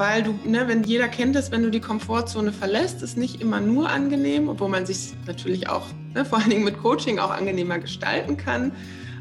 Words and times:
weil 0.00 0.22
du, 0.22 0.32
ne, 0.46 0.66
wenn 0.66 0.82
jeder 0.82 1.08
kennt 1.08 1.36
es, 1.36 1.50
wenn 1.50 1.62
du 1.62 1.70
die 1.70 1.80
Komfortzone 1.80 2.52
verlässt, 2.52 3.02
ist 3.02 3.18
nicht 3.18 3.42
immer 3.42 3.60
nur 3.60 3.90
angenehm, 3.90 4.48
obwohl 4.48 4.70
man 4.70 4.86
sich 4.86 5.12
natürlich 5.26 5.68
auch, 5.68 5.84
ne, 6.14 6.24
vor 6.24 6.38
allen 6.38 6.48
Dingen 6.48 6.64
mit 6.64 6.78
Coaching 6.78 7.18
auch 7.18 7.30
angenehmer 7.30 7.78
gestalten 7.78 8.38
kann. 8.38 8.72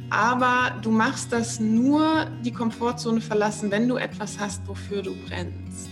Aber 0.10 0.72
du 0.82 0.90
machst 0.90 1.34
das 1.34 1.60
nur 1.60 2.28
die 2.46 2.54
Komfortzone 2.54 3.20
verlassen, 3.20 3.72
wenn 3.72 3.90
du 3.90 3.98
etwas 3.98 4.40
hast, 4.40 4.66
wofür 4.70 5.02
du 5.02 5.18
brennst. 5.28 5.90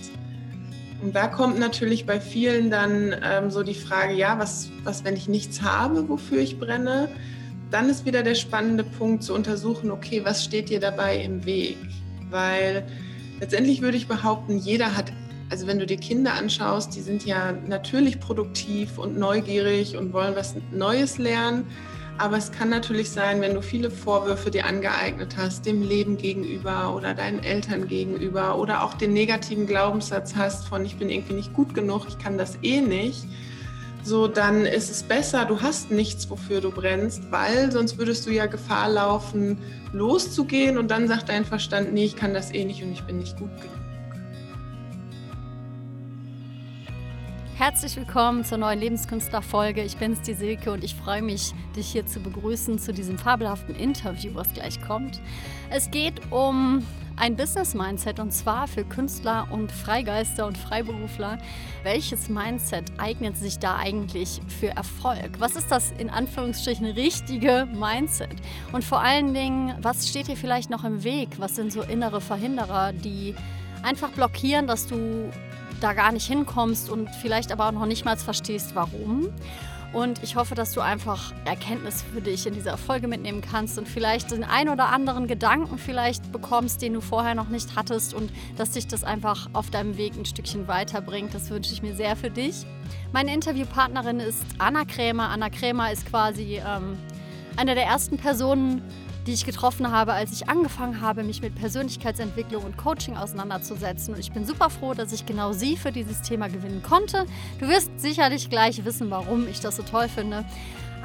Und 1.04 1.14
da 1.18 1.28
kommt 1.28 1.60
natürlich 1.60 2.06
bei 2.06 2.22
vielen 2.22 2.72
dann 2.72 3.14
ähm, 3.22 3.52
so 3.52 3.64
die 3.64 3.76
Frage, 3.76 4.14
ja, 4.14 4.40
was, 4.40 4.70
was, 4.86 5.04
wenn 5.04 5.18
ich 5.18 5.28
nichts 5.28 5.62
habe, 5.62 6.08
wofür 6.08 6.40
ich 6.40 6.60
brenne? 6.60 7.10
Dann 7.72 7.90
ist 7.90 8.06
wieder 8.06 8.24
der 8.24 8.36
spannende 8.36 8.86
Punkt 8.86 9.22
zu 9.24 9.34
untersuchen, 9.34 9.92
okay, 9.92 10.24
was 10.24 10.46
steht 10.46 10.70
dir 10.70 10.80
dabei 10.80 11.22
im 11.22 11.44
Weg? 11.44 11.76
Weil 12.30 12.88
letztendlich 13.40 13.82
würde 13.82 13.98
ich 13.98 14.08
behaupten, 14.08 14.58
jeder 14.58 14.96
hat, 14.96 15.12
also 15.50 15.68
wenn 15.68 15.80
du 15.80 15.86
dir 15.86 15.98
Kinder 15.98 16.34
anschaust, 16.34 16.96
die 16.96 17.02
sind 17.02 17.26
ja 17.26 17.54
natürlich 17.68 18.20
produktiv 18.20 18.98
und 18.98 19.18
neugierig 19.18 19.96
und 19.98 20.14
wollen 20.14 20.36
was 20.36 20.56
Neues 20.72 21.18
lernen. 21.18 21.66
Aber 22.20 22.38
es 22.38 22.52
kann 22.52 22.70
natürlich 22.70 23.12
sein, 23.12 23.42
wenn 23.42 23.54
du 23.54 23.62
viele 23.62 23.92
Vorwürfe 23.92 24.50
dir 24.50 24.66
angeeignet 24.66 25.38
hast, 25.38 25.68
dem 25.68 25.84
Leben 25.84 26.18
gegenüber 26.18 26.96
oder 26.96 27.14
deinen 27.14 27.44
Eltern 27.44 27.88
gegenüber 27.88 28.58
oder 28.58 28.84
auch 28.84 28.96
den 28.96 29.14
negativen 29.14 29.68
Glaubenssatz 29.68 30.36
hast 30.36 30.68
von 30.68 30.84
ich 30.84 30.98
bin 30.98 31.12
irgendwie 31.12 31.36
nicht 31.36 31.54
gut 31.54 31.76
genug, 31.76 32.08
ich 32.08 32.18
kann 32.18 32.40
das 32.40 32.58
eh 32.64 32.82
nicht, 32.82 33.28
so 34.08 34.28
dann 34.28 34.66
ist 34.66 34.90
es 34.90 35.04
besser, 35.04 35.44
du 35.44 35.62
hast 35.62 35.92
nichts, 35.92 36.30
wofür 36.30 36.62
du 36.62 36.72
brennst, 36.72 37.30
weil 37.30 37.72
sonst 37.72 37.98
würdest 37.98 38.26
du 38.26 38.32
ja 38.32 38.46
Gefahr 38.46 38.90
laufen, 38.90 39.58
loszugehen 39.92 40.78
und 40.78 40.90
dann 40.90 41.10
sagt 41.10 41.28
dein 41.28 41.44
Verstand, 41.44 41.94
nee, 41.94 42.06
ich 42.06 42.16
kann 42.16 42.34
das 42.34 42.54
eh 42.54 42.64
nicht 42.64 42.82
und 42.82 42.94
ich 42.94 43.04
bin 43.04 43.20
nicht 43.20 43.38
gut 43.38 43.50
genug. 43.58 43.76
Herzlich 47.58 47.98
willkommen 47.98 48.46
zur 48.46 48.60
neuen 48.60 48.80
Lebenskünstler-Folge. 48.80 49.84
Ich 49.84 49.98
bin's, 49.98 50.22
die 50.22 50.36
Silke, 50.36 50.72
und 50.72 50.84
ich 50.84 50.96
freue 50.96 51.24
mich, 51.24 51.54
dich 51.76 51.88
hier 51.88 52.06
zu 52.06 52.20
begrüßen 52.20 52.78
zu 52.78 52.94
diesem 52.94 53.18
fabelhaften 53.18 53.76
Interview, 53.76 54.32
was 54.36 54.54
gleich 54.54 54.80
kommt. 54.80 55.20
Es 55.70 55.90
geht 55.90 56.32
um 56.32 56.86
ein 57.18 57.36
Business-Mindset 57.36 58.20
und 58.20 58.32
zwar 58.32 58.68
für 58.68 58.86
Künstler 58.86 59.48
und 59.52 59.72
Freigeister 59.72 60.46
und 60.46 60.58
Freiberufler. 60.58 61.40
Welches 61.84 62.30
Mindset 62.30 62.92
eignet 62.98 63.36
sich 63.38 63.60
da 63.60 63.78
eigentlich 63.78 64.40
für 64.60 64.70
Erfolg? 64.70 65.40
Was 65.40 65.56
ist 65.56 65.72
das 65.72 65.92
in 65.98 66.10
Anführungsstrichen 66.10 66.86
richtige 66.86 67.68
Mindset? 67.74 68.36
Und 68.72 68.84
vor 68.84 69.02
allen 69.02 69.34
Dingen, 69.34 69.76
was 69.82 70.08
steht 70.08 70.28
dir 70.28 70.38
vielleicht 70.38 70.70
noch 70.70 70.84
im 70.84 71.04
Weg? 71.04 71.30
Was 71.40 71.56
sind 71.56 71.74
so 71.74 71.82
innere 71.82 72.22
Verhinderer, 72.22 72.94
die 72.94 73.36
einfach 73.84 74.10
blockieren, 74.12 74.68
dass 74.68 74.88
du 74.88 75.32
da 75.82 75.94
gar 75.94 76.12
nicht 76.12 76.28
hinkommst 76.28 76.90
und 76.90 77.10
vielleicht 77.22 77.52
aber 77.52 77.68
auch 77.68 77.72
noch 77.72 77.86
nicht 77.86 78.06
mal 78.06 78.18
verstehst, 78.18 78.72
warum. 78.74 79.30
Und 79.98 80.22
ich 80.22 80.36
hoffe, 80.36 80.54
dass 80.54 80.74
du 80.74 80.82
einfach 80.82 81.34
Erkenntnis 81.46 82.04
für 82.04 82.22
dich 82.22 82.46
in 82.46 82.54
dieser 82.54 82.78
Folge 82.78 83.08
mitnehmen 83.08 83.42
kannst 83.42 83.80
und 83.80 83.88
vielleicht 83.88 84.30
den 84.30 84.44
ein 84.44 84.70
oder 84.70 84.90
anderen 84.90 85.26
Gedanken 85.26 85.80
vielleicht 85.80 86.32
bekommst, 86.32 86.84
den 86.84 86.94
du 86.94 87.02
vorher 87.02 87.34
noch 87.34 87.50
nicht 87.50 87.76
hattest 87.76 88.14
und 88.14 88.32
dass 88.58 88.70
dich 88.70 88.86
das 88.86 89.04
einfach 89.04 89.50
auf 89.54 89.72
deinem 89.72 89.98
Weg 89.98 90.14
ein 90.16 90.24
Stückchen 90.26 90.68
weiterbringt. 90.68 91.34
Das 91.34 91.50
wünsche 91.50 91.74
ich 91.74 91.82
mir 91.82 91.96
sehr 91.96 92.16
für 92.16 92.30
dich. 92.30 92.68
Meine 93.12 93.34
Interviewpartnerin 93.34 94.20
ist 94.20 94.44
Anna 94.60 94.86
Krämer. 94.86 95.30
Anna 95.30 95.50
Krämer 95.50 95.92
ist 95.92 96.06
quasi 96.06 96.62
ähm, 96.64 97.00
eine 97.56 97.74
der 97.74 97.86
ersten 97.86 98.18
Personen, 98.18 98.84
die 99.28 99.34
ich 99.34 99.46
getroffen 99.46 99.92
habe, 99.92 100.14
als 100.14 100.32
ich 100.32 100.48
angefangen 100.48 101.02
habe, 101.02 101.24
mich 101.24 101.42
mit 101.42 101.54
Persönlichkeitsentwicklung 101.56 102.64
und 102.64 102.78
Coaching 102.78 103.18
auseinanderzusetzen. 103.18 104.14
Und 104.14 104.20
ich 104.22 104.32
bin 104.32 104.46
super 104.46 104.70
froh, 104.70 104.94
dass 104.94 105.12
ich 105.12 105.26
genau 105.26 105.52
sie 105.52 105.76
für 105.76 105.92
dieses 105.92 106.22
Thema 106.22 106.48
gewinnen 106.48 106.82
konnte. 106.82 107.26
Du 107.60 107.68
wirst 107.68 107.92
sicherlich 107.98 108.50
gleich 108.50 108.86
wissen, 108.86 109.12
warum 109.12 109.48
ich 109.48 109.60
das 109.60 109.76
so 109.76 109.84
toll 109.84 110.08
finde. 110.08 110.46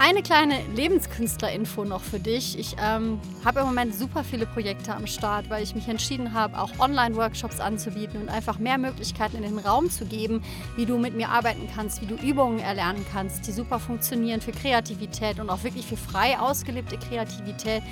Eine 0.04 0.24
kleine 0.24 0.56
Lebenskünstler-Info 0.74 1.84
noch 1.84 2.00
für 2.00 2.18
dich. 2.18 2.58
Ich 2.58 2.74
ähm, 2.82 3.20
habe 3.44 3.60
im 3.60 3.66
Moment 3.66 3.94
super 3.94 4.24
viele 4.24 4.46
Projekte 4.46 4.92
am 4.92 5.06
Start, 5.06 5.48
weil 5.48 5.62
ich 5.62 5.76
mich 5.76 5.86
entschieden 5.86 6.32
habe, 6.32 6.60
auch 6.60 6.76
Online-Workshops 6.80 7.60
anzubieten 7.60 8.20
und 8.20 8.28
einfach 8.28 8.58
mehr 8.58 8.78
Möglichkeiten 8.78 9.36
in 9.36 9.44
den 9.44 9.58
Raum 9.60 9.90
zu 9.90 10.04
geben, 10.04 10.42
wie 10.74 10.86
du 10.86 10.98
mit 10.98 11.14
mir 11.14 11.28
arbeiten 11.28 11.68
kannst, 11.72 12.02
wie 12.02 12.06
du 12.06 12.16
Übungen 12.16 12.58
erlernen 12.58 13.06
kannst, 13.12 13.46
die 13.46 13.52
super 13.52 13.78
funktionieren 13.78 14.40
für 14.40 14.50
Kreativität 14.50 15.38
und 15.38 15.48
auch 15.50 15.62
wirklich 15.62 15.86
für 15.86 15.96
frei 15.96 16.36
ausgelebte 16.36 16.98
Kreativität. 16.98 17.84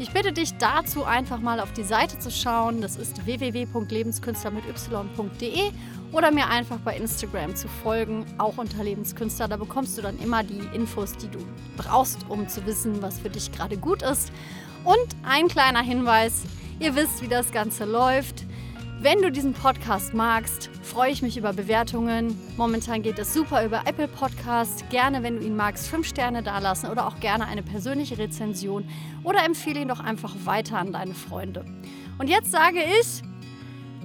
Ich 0.00 0.12
bitte 0.12 0.32
dich 0.32 0.56
dazu 0.58 1.02
einfach 1.02 1.40
mal 1.40 1.58
auf 1.58 1.72
die 1.72 1.82
Seite 1.82 2.20
zu 2.20 2.30
schauen. 2.30 2.80
Das 2.80 2.94
ist 2.94 3.26
www.lebenskünstler 3.26 4.52
mit 4.52 4.62
y.de 4.64 5.72
oder 6.12 6.30
mir 6.30 6.48
einfach 6.48 6.78
bei 6.78 6.96
Instagram 6.96 7.56
zu 7.56 7.66
folgen, 7.66 8.24
auch 8.38 8.58
unter 8.58 8.84
Lebenskünstler. 8.84 9.48
Da 9.48 9.56
bekommst 9.56 9.98
du 9.98 10.02
dann 10.02 10.16
immer 10.20 10.44
die 10.44 10.62
Infos, 10.72 11.16
die 11.16 11.26
du 11.26 11.40
brauchst, 11.76 12.18
um 12.28 12.46
zu 12.46 12.64
wissen, 12.64 13.02
was 13.02 13.18
für 13.18 13.28
dich 13.28 13.50
gerade 13.50 13.76
gut 13.76 14.02
ist. 14.02 14.30
Und 14.84 15.16
ein 15.28 15.48
kleiner 15.48 15.82
Hinweis, 15.82 16.44
ihr 16.78 16.94
wisst, 16.94 17.20
wie 17.20 17.28
das 17.28 17.50
Ganze 17.50 17.84
läuft. 17.84 18.46
Wenn 19.00 19.22
du 19.22 19.30
diesen 19.30 19.52
Podcast 19.52 20.12
magst, 20.12 20.70
freue 20.82 21.12
ich 21.12 21.22
mich 21.22 21.36
über 21.36 21.52
Bewertungen. 21.52 22.36
Momentan 22.56 23.00
geht 23.00 23.16
es 23.20 23.32
super 23.32 23.64
über 23.64 23.82
Apple 23.86 24.08
Podcast. 24.08 24.90
Gerne, 24.90 25.22
wenn 25.22 25.38
du 25.38 25.46
ihn 25.46 25.54
magst, 25.54 25.86
fünf 25.86 26.08
Sterne 26.08 26.42
dalassen 26.42 26.90
oder 26.90 27.06
auch 27.06 27.20
gerne 27.20 27.46
eine 27.46 27.62
persönliche 27.62 28.18
Rezension 28.18 28.88
oder 29.22 29.44
empfehle 29.44 29.80
ihn 29.82 29.86
doch 29.86 30.00
einfach 30.00 30.34
weiter 30.44 30.78
an 30.78 30.92
deine 30.92 31.14
Freunde. 31.14 31.64
Und 32.18 32.28
jetzt 32.28 32.50
sage 32.50 32.80
ich, 33.00 33.22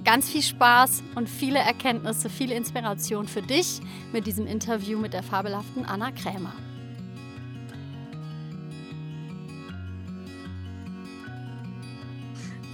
ganz 0.03 0.29
viel 0.29 0.43
Spaß 0.43 1.01
und 1.15 1.27
viele 1.27 1.57
Erkenntnisse, 1.57 2.29
viele 2.29 2.53
Inspiration 2.53 3.27
für 3.27 3.41
dich 3.41 3.81
mit 4.11 4.27
diesem 4.27 4.45
Interview 4.45 4.99
mit 4.99 5.13
der 5.13 5.23
fabelhaften 5.23 5.85
Anna 5.85 6.11
Krämer. 6.11 6.53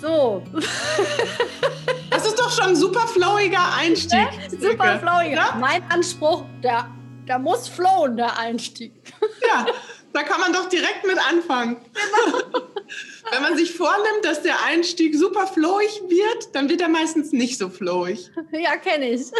So. 0.01 0.43
Das 2.09 2.25
ist 2.25 2.39
doch 2.39 2.51
schon 2.51 2.69
ein 2.69 2.75
super 2.75 3.07
flowiger 3.07 3.73
Einstieg. 3.75 4.19
Ne? 4.19 4.49
Super 4.59 4.99
flowiger. 4.99 5.35
Ja? 5.35 5.57
Mein 5.59 5.83
Anspruch, 5.91 6.43
der, 6.63 6.89
der 7.27 7.37
muss 7.39 7.67
flowen, 7.67 8.17
der 8.17 8.37
Einstieg. 8.37 8.93
Ja, 9.47 9.65
da 10.13 10.23
kann 10.23 10.41
man 10.41 10.53
doch 10.53 10.67
direkt 10.69 11.05
mit 11.07 11.17
anfangen. 11.17 11.77
Genau. 11.93 12.65
Wenn 13.31 13.41
man 13.41 13.57
sich 13.57 13.73
vornimmt, 13.73 14.23
dass 14.23 14.41
der 14.41 14.63
Einstieg 14.65 15.15
super 15.15 15.47
flowig 15.47 16.01
wird, 16.07 16.53
dann 16.53 16.67
wird 16.69 16.81
er 16.81 16.89
meistens 16.89 17.31
nicht 17.31 17.57
so 17.57 17.69
flowig. 17.69 18.29
Ja, 18.51 18.75
kenne 18.77 19.11
ich. 19.11 19.31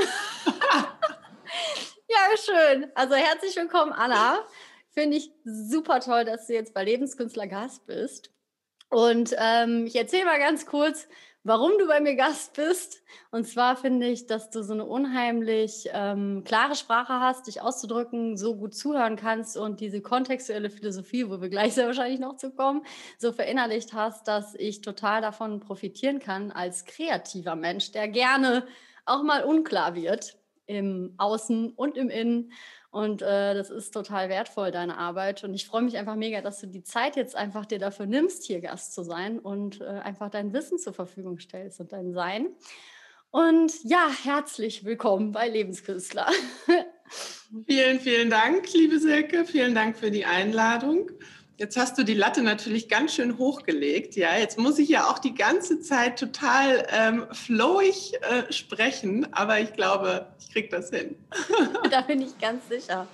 ja, 2.08 2.38
schön. 2.44 2.88
Also 2.96 3.16
herzlich 3.16 3.56
willkommen, 3.56 3.92
Anna. 3.92 4.40
Finde 4.92 5.18
ich 5.18 5.32
super 5.44 6.00
toll, 6.00 6.26
dass 6.26 6.48
du 6.48 6.54
jetzt 6.54 6.74
bei 6.74 6.84
Lebenskünstler 6.84 7.48
Gast 7.48 7.86
bist. 7.86 8.32
Und 8.90 9.36
ähm, 9.38 9.86
ich 9.86 9.96
erzähle 9.96 10.26
mal 10.26 10.40
ganz 10.40 10.66
kurz, 10.66 11.08
warum 11.44 11.72
du 11.78 11.88
bei 11.88 12.00
mir 12.00 12.16
Gast 12.16 12.56
bist. 12.56 13.04
Und 13.32 13.48
zwar 13.48 13.76
finde 13.76 14.08
ich, 14.08 14.28
dass 14.28 14.50
du 14.50 14.64
so 14.64 14.74
eine 14.74 14.86
unheimlich 14.86 15.90
ähm, 15.94 16.44
klare 16.44 16.76
Sprache 16.76 17.14
hast, 17.14 17.48
dich 17.48 17.62
auszudrücken, 17.62 18.38
so 18.38 18.56
gut 18.56 18.74
zuhören 18.76 19.16
kannst 19.16 19.58
und 19.58 19.80
diese 19.80 20.02
kontextuelle 20.02 20.70
Philosophie, 20.70 21.30
wo 21.30 21.42
wir 21.42 21.50
gleich 21.50 21.74
sehr 21.76 21.88
wahrscheinlich 21.88 22.20
noch 22.20 22.36
zu 22.36 22.52
kommen, 22.52 22.84
so 23.18 23.32
verinnerlicht 23.32 23.94
hast, 23.94 24.28
dass 24.28 24.56
ich 24.56 24.82
total 24.82 25.22
davon 25.22 25.60
profitieren 25.60 26.20
kann 26.20 26.52
als 26.52 26.86
kreativer 26.86 27.56
Mensch, 27.56 27.92
der 27.92 28.08
gerne 28.08 28.66
auch 29.06 29.24
mal 29.24 29.44
unklar 29.44 29.96
wird 29.96 30.36
im 30.66 31.16
Außen 31.18 31.72
und 31.72 31.98
im 31.98 32.10
Innen 32.10 32.52
und 32.92 33.22
äh, 33.22 33.54
das 33.54 33.70
ist 33.70 33.92
total 33.92 34.30
wertvoll, 34.30 34.72
deine 34.72 34.98
Arbeit. 34.98 35.44
Und 35.44 35.54
ich 35.54 35.68
freue 35.68 35.84
mich 35.84 35.98
einfach 35.98 36.16
mega, 36.16 36.42
dass 36.42 36.60
du 36.60 36.68
die 36.68 36.84
Zeit 36.84 37.16
jetzt 37.16 37.36
einfach 37.36 37.66
dir 37.66 37.78
dafür 37.78 38.08
nimmst, 38.08 38.46
hier 38.46 38.62
Gast 38.62 38.94
zu 38.94 39.04
sein 39.04 39.38
und 39.38 39.82
äh, 39.82 39.86
einfach 39.86 40.30
dein 40.30 40.54
Wissen 40.54 40.80
zur 40.80 40.94
Verfügung 40.94 41.40
stellst 41.40 41.80
und 41.80 41.92
dein 41.92 42.14
Sein. 42.14 42.48
Und 43.30 43.72
ja, 43.84 44.10
herzlich 44.24 44.86
willkommen 44.86 45.32
bei 45.32 45.48
Lebenskünstler. 45.48 46.28
vielen, 47.68 48.00
vielen 48.00 48.32
Dank, 48.32 48.74
liebe 48.74 48.98
Silke. 48.98 49.46
Vielen 49.46 49.76
Dank 49.76 49.96
für 49.96 50.10
die 50.10 50.26
Einladung. 50.26 51.12
Jetzt 51.60 51.76
hast 51.76 51.98
du 51.98 52.04
die 52.04 52.14
Latte 52.14 52.42
natürlich 52.42 52.88
ganz 52.88 53.16
schön 53.16 53.38
hochgelegt. 53.38 54.16
Ja, 54.16 54.38
jetzt 54.38 54.58
muss 54.58 54.80
ich 54.80 54.88
ja 54.88 55.10
auch 55.10 55.20
die 55.20 55.36
ganze 55.36 55.82
Zeit 55.82 56.18
total 56.18 56.88
ähm, 56.90 57.28
flowig 57.34 58.14
äh, 58.22 58.50
sprechen, 58.50 59.28
aber 59.34 59.60
ich 59.60 59.74
glaube, 59.74 60.28
ich 60.40 60.54
kriege 60.54 60.70
das 60.70 60.90
hin. 60.90 61.18
da 61.92 62.00
bin 62.00 62.22
ich 62.22 62.40
ganz 62.40 62.70
sicher. 62.70 63.08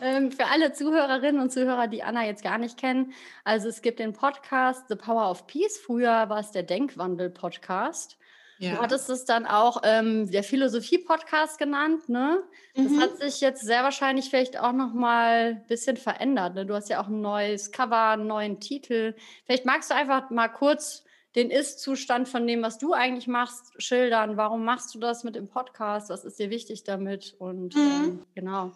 Ähm, 0.00 0.30
für 0.30 0.46
alle 0.46 0.72
Zuhörerinnen 0.72 1.42
und 1.42 1.50
Zuhörer, 1.50 1.88
die 1.88 2.04
Anna 2.04 2.24
jetzt 2.24 2.44
gar 2.44 2.58
nicht 2.58 2.78
kennen, 2.78 3.14
also 3.42 3.68
es 3.68 3.82
gibt 3.82 3.98
den 3.98 4.12
Podcast 4.12 4.84
The 4.88 4.94
Power 4.94 5.28
of 5.28 5.48
Peace. 5.48 5.76
Früher 5.76 6.28
war 6.28 6.38
es 6.38 6.52
der 6.52 6.62
Denkwandel-Podcast. 6.62 8.16
Ja. 8.58 8.74
Du 8.74 8.78
hattest 8.82 9.08
es 9.08 9.24
dann 9.24 9.46
auch 9.46 9.82
ähm, 9.84 10.30
der 10.30 10.42
Philosophie-Podcast 10.42 11.58
genannt, 11.58 12.08
ne? 12.08 12.42
Das 12.74 12.86
mhm. 12.86 13.00
hat 13.00 13.18
sich 13.18 13.40
jetzt 13.40 13.64
sehr 13.64 13.82
wahrscheinlich 13.84 14.30
vielleicht 14.30 14.58
auch 14.58 14.72
noch 14.72 14.92
mal 14.92 15.56
ein 15.56 15.66
bisschen 15.66 15.96
verändert. 15.96 16.54
Ne? 16.54 16.66
Du 16.66 16.74
hast 16.74 16.88
ja 16.88 17.00
auch 17.00 17.08
ein 17.08 17.20
neues 17.20 17.70
Cover, 17.72 18.10
einen 18.10 18.26
neuen 18.26 18.60
Titel. 18.60 19.14
Vielleicht 19.46 19.64
magst 19.64 19.90
du 19.90 19.94
einfach 19.94 20.30
mal 20.30 20.48
kurz 20.48 21.04
den 21.36 21.50
Ist-Zustand 21.50 22.28
von 22.28 22.46
dem, 22.46 22.62
was 22.62 22.78
du 22.78 22.92
eigentlich 22.94 23.28
machst, 23.28 23.80
schildern. 23.80 24.36
Warum 24.36 24.64
machst 24.64 24.94
du 24.94 24.98
das 24.98 25.24
mit 25.24 25.36
dem 25.36 25.48
Podcast? 25.48 26.10
Was 26.10 26.24
ist 26.24 26.38
dir 26.38 26.50
wichtig 26.50 26.84
damit? 26.84 27.36
Und 27.38 27.76
mhm. 27.76 27.80
ähm, 27.80 28.26
genau. 28.34 28.72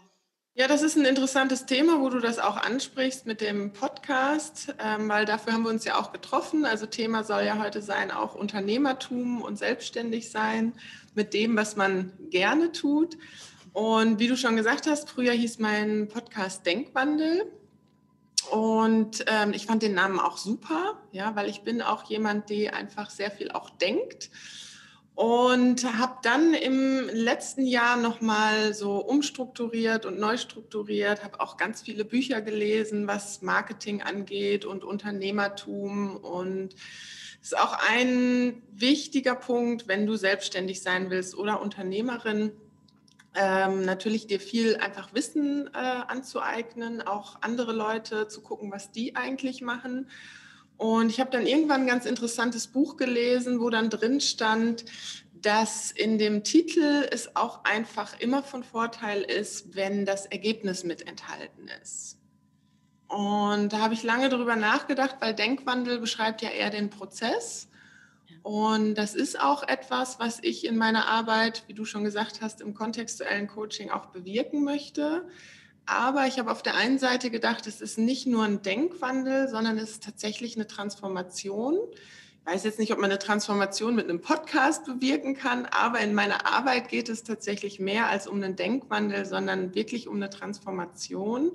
Ja, 0.55 0.69
das 0.69 0.83
ist 0.83 0.97
ein 0.97 1.07
interessantes 1.07 1.65
Thema, 1.65 2.03
wo 2.03 2.11
du 2.11 2.21
das 2.21 2.39
auch 2.39 2.59
ansprichst 2.59 3.25
mit 3.25 3.41
dem 3.41 3.73
Podcast, 3.73 4.75
ähm, 4.85 5.09
weil 5.09 5.25
dafür 5.25 5.55
haben 5.55 5.63
wir 5.63 5.71
uns 5.71 5.87
ja 5.87 5.99
auch 5.99 6.13
getroffen. 6.13 6.67
Also 6.67 6.85
Thema 6.85 7.25
soll 7.25 7.45
ja 7.45 7.59
heute 7.59 7.81
sein, 7.81 8.11
auch 8.11 8.35
Unternehmertum 8.35 9.41
und 9.41 9.57
selbstständig 9.57 10.31
sein 10.31 10.75
mit 11.15 11.33
dem, 11.33 11.57
was 11.57 11.77
man 11.77 12.13
gerne 12.29 12.71
tut. 12.71 13.17
Und 13.73 14.19
wie 14.19 14.29
du 14.29 14.37
schon 14.37 14.55
gesagt 14.55 14.87
hast, 14.87 15.09
früher 15.09 15.33
hieß 15.33 15.59
mein 15.59 16.09
Podcast 16.09 16.67
Denkwandel. 16.67 17.51
Und 18.51 19.25
ähm, 19.29 19.55
ich 19.55 19.65
fand 19.65 19.83
den 19.83 19.95
Namen 19.95 20.21
auch 20.21 20.37
super, 20.37 21.01
ja, 21.13 21.35
weil 21.35 21.49
ich 21.49 21.63
bin 21.63 21.81
auch 21.81 22.05
jemand, 22.11 22.51
der 22.51 22.77
einfach 22.77 23.09
sehr 23.09 23.31
viel 23.31 23.53
auch 23.53 23.71
denkt. 23.71 24.29
Und 25.15 25.85
habe 25.99 26.17
dann 26.23 26.55
im 26.55 27.09
letzten 27.13 27.67
Jahr 27.67 27.97
nochmal 27.97 28.73
so 28.73 28.97
umstrukturiert 28.97 30.07
und 30.07 30.19
neu 30.19 30.39
strukturiert, 30.39 31.23
habe 31.23 31.41
auch 31.41 31.59
ganz 31.59 31.83
viele 31.83 32.07
Bücher 32.07 32.41
gelesen, 32.41 33.07
was 33.07 33.43
Marketing 33.43 34.03
angeht 34.03 34.65
und 34.65 34.85
Unternehmertum. 34.85 36.17
Und 36.17 36.75
es 37.43 37.53
ist 37.53 37.59
auch 37.59 37.77
ein 37.91 38.63
wichtiger 38.73 39.35
Punkt, 39.35 39.87
wenn 39.87 40.07
du 40.07 40.17
selbstständig 40.17 40.81
sein 40.81 41.11
willst 41.11 41.37
oder 41.37 41.61
Unternehmerin, 41.61 42.53
ähm, 43.35 43.85
natürlich 43.85 44.27
dir 44.27 44.41
viel 44.41 44.77
einfach 44.77 45.15
Wissen 45.15 45.69
äh, 45.75 45.79
anzueignen, 45.79 47.03
auch 47.03 47.39
andere 47.41 47.73
Leute 47.73 48.29
zu 48.29 48.43
gucken, 48.43 48.71
was 48.71 48.93
die 48.93 49.17
eigentlich 49.17 49.63
machen. 49.63 50.09
Und 50.83 51.11
ich 51.11 51.21
habe 51.21 51.31
dann 51.31 51.47
irgendwann 51.47 51.83
ein 51.83 51.87
ganz 51.87 52.07
interessantes 52.07 52.67
Buch 52.67 52.97
gelesen, 52.97 53.61
wo 53.61 53.71
dann 53.71 53.89
drin 53.89 54.21
stand, 54.21 54.85
dass 55.33 55.93
in 55.93 56.19
dem 56.19 56.43
Titel 56.43 57.07
es 57.09 57.37
auch 57.37 57.63
einfach 57.63 58.19
immer 58.19 58.43
von 58.43 58.65
Vorteil 58.65 59.23
ist, 59.23 59.77
wenn 59.77 60.05
das 60.05 60.27
Ergebnis 60.27 60.83
mit 60.83 61.07
enthalten 61.07 61.69
ist. 61.81 62.19
Und 63.07 63.73
da 63.73 63.79
habe 63.79 63.95
ich 63.95 64.03
lange 64.03 64.29
darüber 64.29 64.57
nachgedacht, 64.57 65.19
weil 65.21 65.35
Denkwandel 65.35 66.01
beschreibt 66.01 66.43
ja 66.43 66.51
eher 66.51 66.71
den 66.71 66.91
Prozess. 66.91 67.69
Und 68.43 68.97
das 68.97 69.15
ist 69.15 69.39
auch 69.39 69.63
etwas, 69.63 70.19
was 70.19 70.41
ich 70.43 70.67
in 70.67 70.77
meiner 70.77 71.07
Arbeit, 71.07 71.63
wie 71.69 71.75
du 71.75 71.85
schon 71.85 72.03
gesagt 72.03 72.41
hast, 72.41 72.61
im 72.61 72.75
kontextuellen 72.75 73.47
Coaching 73.47 73.93
auch 73.93 74.07
bewirken 74.07 74.65
möchte. 74.65 75.29
Aber 75.87 76.27
ich 76.27 76.39
habe 76.39 76.51
auf 76.51 76.63
der 76.63 76.75
einen 76.75 76.99
Seite 76.99 77.31
gedacht, 77.31 77.67
es 77.67 77.81
ist 77.81 77.99
nicht 77.99 78.27
nur 78.27 78.45
ein 78.45 78.63
Denkwandel, 78.63 79.49
sondern 79.49 79.79
es 79.79 79.91
ist 79.91 80.05
tatsächlich 80.05 80.57
eine 80.57 80.67
Transformation. 80.67 81.77
Ich 82.45 82.53
weiß 82.53 82.65
jetzt 82.65 82.79
nicht, 82.79 82.93
ob 82.93 82.99
man 82.99 83.11
eine 83.11 83.19
Transformation 83.19 83.95
mit 83.95 84.09
einem 84.09 84.21
Podcast 84.21 84.85
bewirken 84.85 85.35
kann, 85.35 85.67
aber 85.67 86.01
in 86.01 86.15
meiner 86.15 86.47
Arbeit 86.47 86.89
geht 86.89 87.09
es 87.09 87.25
tatsächlich 87.25 87.79
mehr 87.79 88.09
als 88.09 88.27
um 88.27 88.37
einen 88.37 88.57
Denkwandel, 88.57 89.27
sondern 89.27 89.75
wirklich 89.75 90.09
um 90.09 90.17
eine 90.17 90.31
Transformation. 90.31 91.53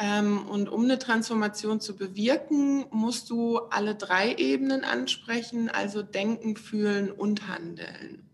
Ähm, 0.00 0.46
und 0.48 0.68
um 0.68 0.84
eine 0.84 0.98
Transformation 0.98 1.80
zu 1.80 1.94
bewirken, 1.94 2.86
musst 2.90 3.30
du 3.30 3.58
alle 3.58 3.94
drei 3.94 4.34
Ebenen 4.34 4.82
ansprechen, 4.82 5.68
also 5.68 6.02
denken, 6.02 6.56
fühlen 6.56 7.10
und 7.10 7.48
handeln. 7.48 8.28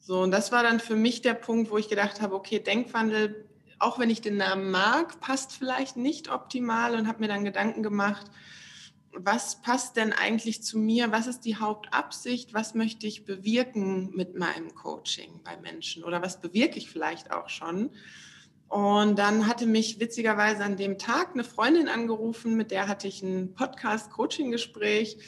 So, 0.00 0.20
und 0.20 0.32
das 0.32 0.52
war 0.52 0.62
dann 0.62 0.80
für 0.80 0.96
mich 0.96 1.22
der 1.22 1.34
Punkt, 1.34 1.70
wo 1.70 1.78
ich 1.78 1.88
gedacht 1.88 2.20
habe, 2.20 2.34
okay, 2.34 2.58
Denkwandel, 2.58 3.46
auch 3.84 3.98
wenn 3.98 4.10
ich 4.10 4.22
den 4.22 4.38
Namen 4.38 4.70
mag, 4.70 5.20
passt 5.20 5.52
vielleicht 5.52 5.96
nicht 5.96 6.30
optimal 6.30 6.96
und 6.96 7.06
habe 7.06 7.20
mir 7.20 7.28
dann 7.28 7.44
Gedanken 7.44 7.82
gemacht, 7.82 8.26
was 9.12 9.60
passt 9.60 9.96
denn 9.96 10.12
eigentlich 10.12 10.62
zu 10.62 10.78
mir? 10.78 11.12
Was 11.12 11.26
ist 11.26 11.42
die 11.42 11.56
Hauptabsicht? 11.56 12.52
Was 12.52 12.74
möchte 12.74 13.06
ich 13.06 13.24
bewirken 13.24 14.10
mit 14.14 14.36
meinem 14.36 14.74
Coaching 14.74 15.40
bei 15.44 15.56
Menschen? 15.58 16.02
Oder 16.02 16.22
was 16.22 16.40
bewirke 16.40 16.78
ich 16.78 16.90
vielleicht 16.90 17.30
auch 17.30 17.48
schon? 17.48 17.90
Und 18.68 19.18
dann 19.18 19.46
hatte 19.46 19.66
mich 19.66 20.00
witzigerweise 20.00 20.64
an 20.64 20.76
dem 20.76 20.98
Tag 20.98 21.34
eine 21.34 21.44
Freundin 21.44 21.88
angerufen, 21.88 22.56
mit 22.56 22.70
der 22.70 22.88
hatte 22.88 23.06
ich 23.06 23.22
ein 23.22 23.54
Podcast-Coaching-Gespräch. 23.54 25.18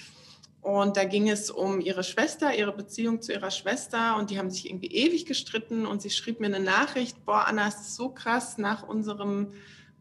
Und 0.66 0.96
da 0.96 1.04
ging 1.04 1.30
es 1.30 1.48
um 1.48 1.80
ihre 1.80 2.02
Schwester, 2.02 2.52
ihre 2.52 2.72
Beziehung 2.72 3.22
zu 3.22 3.32
ihrer 3.32 3.52
Schwester. 3.52 4.16
Und 4.16 4.30
die 4.30 4.38
haben 4.40 4.50
sich 4.50 4.68
irgendwie 4.68 4.88
ewig 4.88 5.24
gestritten. 5.24 5.86
Und 5.86 6.02
sie 6.02 6.10
schrieb 6.10 6.40
mir 6.40 6.48
eine 6.48 6.58
Nachricht, 6.58 7.24
boah, 7.24 7.46
Anna, 7.46 7.68
ist 7.68 7.94
so 7.94 8.08
krass, 8.08 8.58
nach 8.58 8.82
unserem 8.82 9.52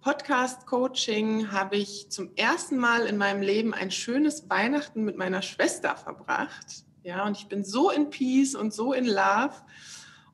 Podcast-Coaching 0.02 1.52
habe 1.52 1.76
ich 1.76 2.10
zum 2.10 2.32
ersten 2.36 2.78
Mal 2.78 3.06
in 3.06 3.16
meinem 3.16 3.44
Leben 3.44 3.76
ein 3.76 3.92
schönes 3.92 4.50
Weihnachten 4.50 5.04
mit 5.04 5.18
meiner 5.18 5.44
Schwester 5.44 5.96
verbracht. 5.98 6.84
Ja, 7.04 7.28
und 7.28 7.38
ich 7.38 7.46
bin 7.46 7.64
so 7.64 7.92
in 7.92 8.10
Peace 8.10 8.56
und 8.56 8.74
so 8.74 8.92
in 8.92 9.06
Love. 9.06 9.54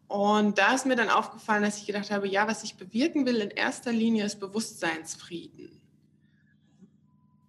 Und 0.07 0.57
da 0.57 0.74
ist 0.75 0.86
mir 0.86 0.95
dann 0.95 1.10
aufgefallen, 1.10 1.63
dass 1.63 1.78
ich 1.78 1.88
gedacht 1.88 2.10
habe, 2.10 2.30
ja, 2.30 2.48
was 2.48 2.63
ich 2.63 2.78
bewirken 2.78 3.25
will 3.25 3.42
in 3.42 3.50
erster 3.50 3.92
Linie 3.92 4.24
ist 4.24 4.39
Bewusstseinsfrieden. 4.39 5.81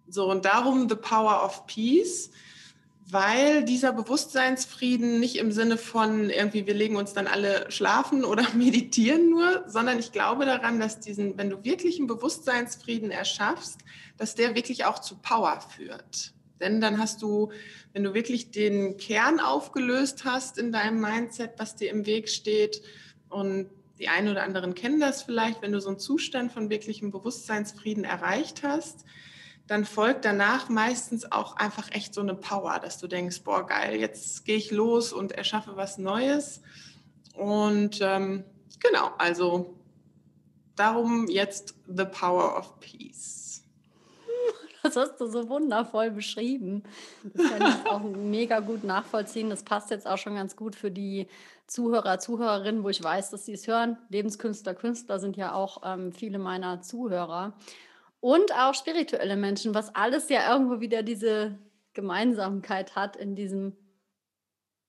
So, 0.09 0.29
und 0.29 0.43
darum 0.43 0.89
the 0.89 0.95
power 0.95 1.45
of 1.45 1.65
peace, 1.65 2.29
weil 3.09 3.63
dieser 3.63 3.91
Bewusstseinsfrieden 3.93 5.19
nicht 5.19 5.37
im 5.37 5.51
Sinne 5.51 5.77
von 5.77 6.29
irgendwie, 6.29 6.65
wir 6.65 6.73
legen 6.73 6.95
uns 6.95 7.13
dann 7.13 7.27
alle 7.27 7.69
schlafen 7.69 8.23
oder 8.23 8.45
meditieren 8.53 9.29
nur, 9.29 9.63
sondern 9.67 9.99
ich 9.99 10.11
glaube 10.11 10.45
daran, 10.45 10.79
dass 10.79 10.99
diesen, 10.99 11.37
wenn 11.37 11.49
du 11.49 11.63
wirklich 11.63 11.97
einen 11.97 12.07
Bewusstseinsfrieden 12.07 13.11
erschaffst, 13.11 13.79
dass 14.17 14.35
der 14.35 14.55
wirklich 14.55 14.85
auch 14.85 14.99
zu 14.99 15.17
Power 15.17 15.59
führt. 15.61 16.33
Denn 16.59 16.79
dann 16.79 16.97
hast 16.97 17.21
du, 17.21 17.51
wenn 17.91 18.03
du 18.03 18.13
wirklich 18.13 18.51
den 18.51 18.97
Kern 18.97 19.39
aufgelöst 19.39 20.23
hast 20.23 20.57
in 20.57 20.71
deinem 20.71 21.01
Mindset, 21.01 21.51
was 21.57 21.75
dir 21.75 21.91
im 21.91 22.05
Weg 22.05 22.29
steht, 22.29 22.81
und 23.29 23.69
die 23.99 24.07
einen 24.07 24.29
oder 24.29 24.43
anderen 24.43 24.75
kennen 24.75 24.99
das 24.99 25.23
vielleicht, 25.23 25.61
wenn 25.61 25.71
du 25.71 25.81
so 25.81 25.89
einen 25.89 25.99
Zustand 25.99 26.51
von 26.51 26.69
wirklichem 26.69 27.11
Bewusstseinsfrieden 27.11 28.03
erreicht 28.03 28.63
hast, 28.63 29.05
dann 29.67 29.85
folgt 29.85 30.25
danach 30.25 30.69
meistens 30.69 31.31
auch 31.31 31.55
einfach 31.55 31.91
echt 31.91 32.13
so 32.13 32.21
eine 32.21 32.35
Power, 32.35 32.79
dass 32.79 32.97
du 32.97 33.07
denkst, 33.07 33.43
boah, 33.43 33.65
geil, 33.65 33.95
jetzt 33.95 34.45
gehe 34.45 34.57
ich 34.57 34.71
los 34.71 35.13
und 35.13 35.31
erschaffe 35.31 35.75
was 35.75 35.97
Neues. 35.97 36.61
Und 37.35 37.99
ähm, 38.01 38.43
genau, 38.79 39.11
also 39.17 39.77
darum 40.75 41.27
jetzt 41.27 41.75
The 41.87 42.05
Power 42.05 42.57
of 42.57 42.79
Peace. 42.79 43.63
Das 44.83 44.97
hast 44.97 45.21
du 45.21 45.27
so 45.27 45.47
wundervoll 45.47 46.11
beschrieben. 46.11 46.83
Das 47.23 47.49
kann 47.49 47.61
ich 47.69 47.89
auch 47.89 48.01
mega 48.01 48.59
gut 48.59 48.83
nachvollziehen. 48.83 49.49
Das 49.49 49.63
passt 49.63 49.91
jetzt 49.91 50.05
auch 50.05 50.17
schon 50.17 50.35
ganz 50.35 50.57
gut 50.57 50.75
für 50.75 50.91
die 50.91 51.27
Zuhörer, 51.67 52.19
Zuhörerinnen, 52.19 52.83
wo 52.83 52.89
ich 52.89 53.01
weiß, 53.01 53.29
dass 53.29 53.45
sie 53.45 53.53
es 53.53 53.65
hören. 53.65 53.97
Lebenskünstler, 54.09 54.73
Künstler 54.73 55.19
sind 55.19 55.37
ja 55.37 55.53
auch 55.53 55.83
ähm, 55.85 56.11
viele 56.11 56.37
meiner 56.37 56.81
Zuhörer. 56.81 57.53
Und 58.23 58.53
auch 58.55 58.73
spirituelle 58.73 59.35
Menschen, 59.35 59.75
was 59.75 59.93
alles 59.95 60.29
ja 60.29 60.49
irgendwo 60.49 60.79
wieder 60.79 61.03
diese 61.03 61.59
Gemeinsamkeit 61.91 62.95
hat 62.95 63.17
in 63.17 63.35
diesem 63.35 63.75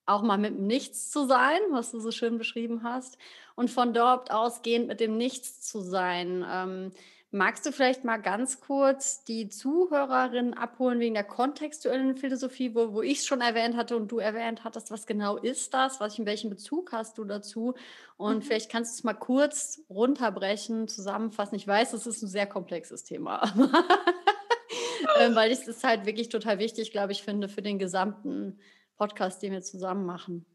auch 0.06 0.22
mal 0.22 0.38
mit 0.38 0.54
dem 0.54 0.68
Nichts 0.68 1.10
zu 1.10 1.26
sein, 1.26 1.58
was 1.70 1.90
du 1.90 1.98
so 1.98 2.12
schön 2.12 2.38
beschrieben 2.38 2.84
hast, 2.84 3.18
und 3.56 3.72
von 3.72 3.92
dort 3.92 4.30
ausgehend 4.30 4.86
mit 4.86 5.00
dem 5.00 5.16
Nichts 5.16 5.62
zu 5.62 5.80
sein. 5.80 6.46
Ähm, 6.48 6.92
Magst 7.34 7.66
du 7.66 7.72
vielleicht 7.72 8.04
mal 8.04 8.18
ganz 8.18 8.60
kurz 8.60 9.24
die 9.24 9.48
Zuhörerin 9.48 10.54
abholen 10.54 11.00
wegen 11.00 11.14
der 11.14 11.24
kontextuellen 11.24 12.16
Philosophie, 12.16 12.76
wo, 12.76 12.92
wo 12.92 13.02
ich 13.02 13.18
es 13.18 13.26
schon 13.26 13.40
erwähnt 13.40 13.74
hatte 13.74 13.96
und 13.96 14.06
du 14.12 14.20
erwähnt 14.20 14.62
hattest, 14.62 14.92
was 14.92 15.04
genau 15.04 15.36
ist 15.38 15.74
das? 15.74 15.98
Was, 15.98 16.16
in 16.16 16.26
welchem 16.26 16.48
Bezug 16.48 16.92
hast 16.92 17.18
du 17.18 17.24
dazu? 17.24 17.74
Und 18.16 18.36
mhm. 18.36 18.42
vielleicht 18.42 18.70
kannst 18.70 18.92
du 18.92 19.00
es 19.00 19.02
mal 19.02 19.14
kurz 19.14 19.80
runterbrechen, 19.90 20.86
zusammenfassen. 20.86 21.56
Ich 21.56 21.66
weiß, 21.66 21.92
es 21.94 22.06
ist 22.06 22.22
ein 22.22 22.28
sehr 22.28 22.46
komplexes 22.46 23.02
Thema, 23.02 23.42
ähm, 25.18 25.34
weil 25.34 25.50
ich 25.50 25.66
es 25.66 25.82
halt 25.82 26.06
wirklich 26.06 26.28
total 26.28 26.60
wichtig, 26.60 26.92
glaube 26.92 27.10
ich, 27.10 27.24
finde 27.24 27.48
für 27.48 27.62
den 27.62 27.80
gesamten 27.80 28.60
Podcast, 28.96 29.42
den 29.42 29.50
wir 29.50 29.62
zusammen 29.62 30.06
machen. 30.06 30.46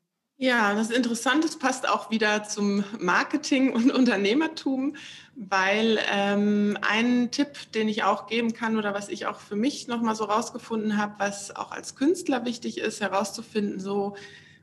Ja, 0.41 0.73
das 0.73 0.89
ist 0.89 0.95
interessant. 0.95 1.43
Es 1.43 1.59
passt 1.59 1.87
auch 1.87 2.11
wieder 2.11 2.45
zum 2.45 2.85
Marketing 2.97 3.73
und 3.73 3.91
Unternehmertum, 3.95 4.95
weil 5.35 5.99
ähm, 6.09 6.77
ein 6.81 7.29
Tipp, 7.29 7.69
den 7.73 7.89
ich 7.89 8.03
auch 8.03 8.25
geben 8.25 8.53
kann 8.53 8.77
oder 8.77 8.93
was 8.93 9.09
ich 9.09 9.25
auch 9.25 9.41
für 9.41 9.57
mich 9.57 9.89
nochmal 9.89 10.15
so 10.15 10.23
rausgefunden 10.23 10.95
habe, 10.95 11.15
was 11.17 11.53
auch 11.53 11.71
als 11.71 11.95
Künstler 11.97 12.45
wichtig 12.45 12.77
ist, 12.77 13.01
herauszufinden, 13.01 13.81
so 13.81 14.15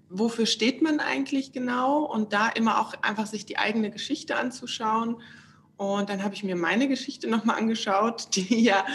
wofür 0.09 0.47
steht 0.47 0.81
man 0.81 0.99
eigentlich 0.99 1.53
genau 1.53 2.05
und 2.05 2.33
da 2.33 2.49
immer 2.49 2.81
auch 2.81 2.95
einfach 3.03 3.27
sich 3.27 3.45
die 3.45 3.59
eigene 3.59 3.91
Geschichte 3.91 4.37
anzuschauen. 4.37 5.21
Und 5.77 6.09
dann 6.09 6.25
habe 6.25 6.35
ich 6.35 6.43
mir 6.43 6.57
meine 6.57 6.89
Geschichte 6.89 7.29
nochmal 7.29 7.59
angeschaut, 7.59 8.29
die 8.35 8.63
ja 8.65 8.87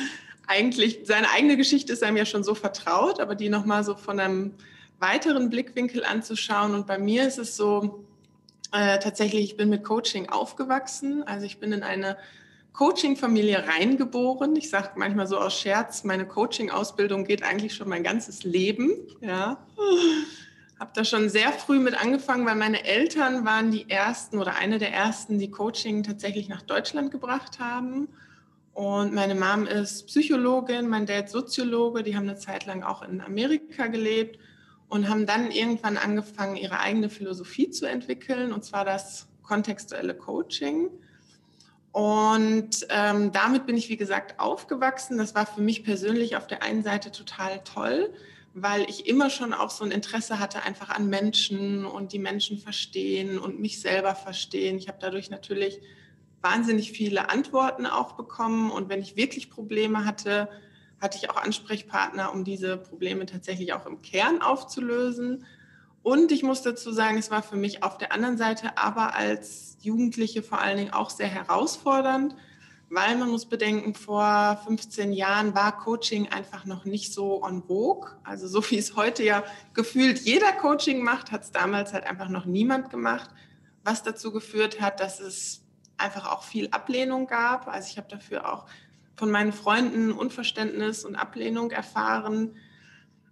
eigentlich, 0.48 1.02
seine 1.04 1.30
eigene 1.30 1.58
Geschichte 1.58 1.94
ist 1.94 2.02
einem 2.02 2.18
ja 2.18 2.26
schon 2.26 2.44
so 2.44 2.56
vertraut, 2.56 3.20
aber 3.20 3.36
die 3.36 3.50
nochmal 3.50 3.84
so 3.84 3.94
von 3.94 4.20
einem 4.20 4.56
weiteren 5.02 5.50
Blickwinkel 5.50 6.06
anzuschauen. 6.06 6.74
Und 6.76 6.88
bei 6.88 6.98
mir 6.98 7.28
ist 7.28 7.40
es 7.40 7.58
so, 7.58 8.06
äh, 8.72 9.00
tatsächlich, 9.00 9.44
ich 9.44 9.58
bin 9.58 9.70
mit 9.70 9.84
Coaching 9.84 10.30
aufgewachsen. 10.30 11.24
Also 11.24 11.46
ich 11.46 11.60
bin 11.60 11.74
in 11.74 11.84
eine 11.84 12.18
Coaching-Familie 12.74 13.68
reingeboren. 13.68 14.56
Ich 14.56 14.70
sage 14.70 14.92
manchmal 14.96 15.28
so 15.28 15.38
aus 15.38 15.60
Scherz, 15.60 16.04
meine 16.04 16.26
Coaching-Ausbildung 16.26 17.26
geht 17.26 17.44
eigentlich 17.44 17.74
schon 17.74 17.90
mein 17.90 18.04
ganzes 18.04 18.44
Leben. 18.44 18.92
Ja. 19.20 19.58
Habe 20.80 20.92
da 20.96 21.04
schon 21.04 21.30
sehr 21.30 21.52
früh 21.52 21.80
mit 21.80 22.02
angefangen, 22.02 22.46
weil 22.46 22.56
meine 22.56 22.86
Eltern 22.86 23.46
waren 23.46 23.72
die 23.72 23.90
ersten 23.90 24.40
oder 24.40 24.56
eine 24.56 24.78
der 24.78 24.94
ersten, 24.94 25.38
die 25.38 25.52
Coaching 25.52 26.04
tatsächlich 26.04 26.48
nach 26.48 26.62
Deutschland 26.62 27.12
gebracht 27.12 27.60
haben. 27.60 28.08
Und 28.74 29.14
meine 29.14 29.36
Mom 29.36 29.68
ist 29.68 30.08
Psychologin, 30.08 30.88
mein 30.88 31.06
Dad 31.06 31.30
Soziologe. 31.30 32.04
Die 32.04 32.16
haben 32.16 32.30
eine 32.30 32.38
Zeit 32.38 32.66
lang 32.66 32.84
auch 32.84 33.02
in 33.02 33.20
Amerika 33.20 33.88
gelebt 33.88 34.40
und 34.92 35.08
haben 35.08 35.26
dann 35.26 35.52
irgendwann 35.52 35.96
angefangen, 35.96 36.58
ihre 36.58 36.82
eigene 36.82 37.10
Philosophie 37.10 37.70
zu 37.70 37.86
entwickeln, 37.86 38.52
und 38.52 38.66
zwar 38.66 38.84
das 38.84 39.30
kontextuelle 39.42 40.14
Coaching. 40.14 40.90
Und 41.94 42.86
ähm, 42.90 43.32
damit 43.32 43.66
bin 43.66 43.78
ich, 43.78 43.88
wie 43.88 43.96
gesagt, 43.96 44.38
aufgewachsen. 44.42 45.18
Das 45.18 45.34
war 45.34 45.46
für 45.46 45.62
mich 45.62 45.86
persönlich 45.86 46.36
auf 46.36 46.46
der 46.46 46.62
einen 46.62 46.84
Seite 46.84 47.10
total 47.10 47.62
toll, 47.64 48.14
weil 48.54 48.82
ich 48.90 49.08
immer 49.08 49.30
schon 49.30 49.54
auch 49.54 49.70
so 49.70 49.86
ein 49.86 49.92
Interesse 49.92 50.40
hatte, 50.40 50.64
einfach 50.64 50.90
an 50.90 51.08
Menschen 51.08 51.86
und 51.86 52.12
die 52.12 52.20
Menschen 52.20 52.58
verstehen 52.58 53.40
und 53.40 53.62
mich 53.62 53.80
selber 53.80 54.14
verstehen. 54.14 54.78
Ich 54.78 54.90
habe 54.90 54.98
dadurch 55.00 55.30
natürlich 55.30 55.80
wahnsinnig 56.42 56.92
viele 56.92 57.30
Antworten 57.30 57.86
auch 57.86 58.18
bekommen. 58.18 58.70
Und 58.70 58.90
wenn 58.90 59.02
ich 59.02 59.16
wirklich 59.16 59.50
Probleme 59.50 60.04
hatte, 60.04 60.50
hatte 61.02 61.18
ich 61.18 61.30
auch 61.30 61.38
Ansprechpartner, 61.38 62.32
um 62.32 62.44
diese 62.44 62.78
Probleme 62.78 63.26
tatsächlich 63.26 63.74
auch 63.74 63.86
im 63.86 64.02
Kern 64.02 64.42
aufzulösen. 64.42 65.46
Und 66.04 66.32
ich 66.32 66.44
muss 66.44 66.62
dazu 66.62 66.92
sagen, 66.92 67.18
es 67.18 67.32
war 67.32 67.44
für 67.44 67.56
mich 67.56 67.84
auf 67.84 67.98
der 67.98 68.12
anderen 68.12 68.38
Seite 68.38 68.78
aber 68.78 69.16
als 69.16 69.78
Jugendliche 69.82 70.44
vor 70.44 70.60
allen 70.60 70.78
Dingen 70.78 70.94
auch 70.94 71.10
sehr 71.10 71.28
herausfordernd, 71.28 72.36
weil 72.90 73.18
man 73.18 73.30
muss 73.30 73.46
bedenken, 73.46 73.96
vor 73.96 74.60
15 74.66 75.14
Jahren 75.14 75.56
war 75.56 75.78
Coaching 75.78 76.28
einfach 76.30 76.66
noch 76.66 76.86
nicht 76.86 77.14
so 77.14 77.44
en 77.48 77.64
vogue. 77.64 78.12
Also 78.24 78.48
so 78.48 78.70
wie 78.70 78.78
es 78.78 78.96
heute 78.96 79.24
ja 79.24 79.44
gefühlt 79.74 80.20
jeder 80.20 80.52
Coaching 80.52 81.04
macht, 81.04 81.32
hat 81.32 81.44
es 81.44 81.52
damals 81.52 81.94
halt 81.94 82.06
einfach 82.06 82.30
noch 82.30 82.46
niemand 82.46 82.90
gemacht, 82.90 83.30
was 83.84 84.04
dazu 84.04 84.32
geführt 84.32 84.82
hat, 84.82 85.00
dass 85.00 85.20
es 85.20 85.64
einfach 85.98 86.32
auch 86.32 86.44
viel 86.44 86.68
Ablehnung 86.72 87.28
gab. 87.28 87.68
Also 87.68 87.90
ich 87.90 87.98
habe 87.98 88.08
dafür 88.10 88.52
auch 88.52 88.66
von 89.22 89.30
meinen 89.30 89.54
Freunden 89.54 90.12
Unverständnis 90.12 91.06
und 91.06 91.16
Ablehnung 91.16 91.70
erfahren 91.72 92.56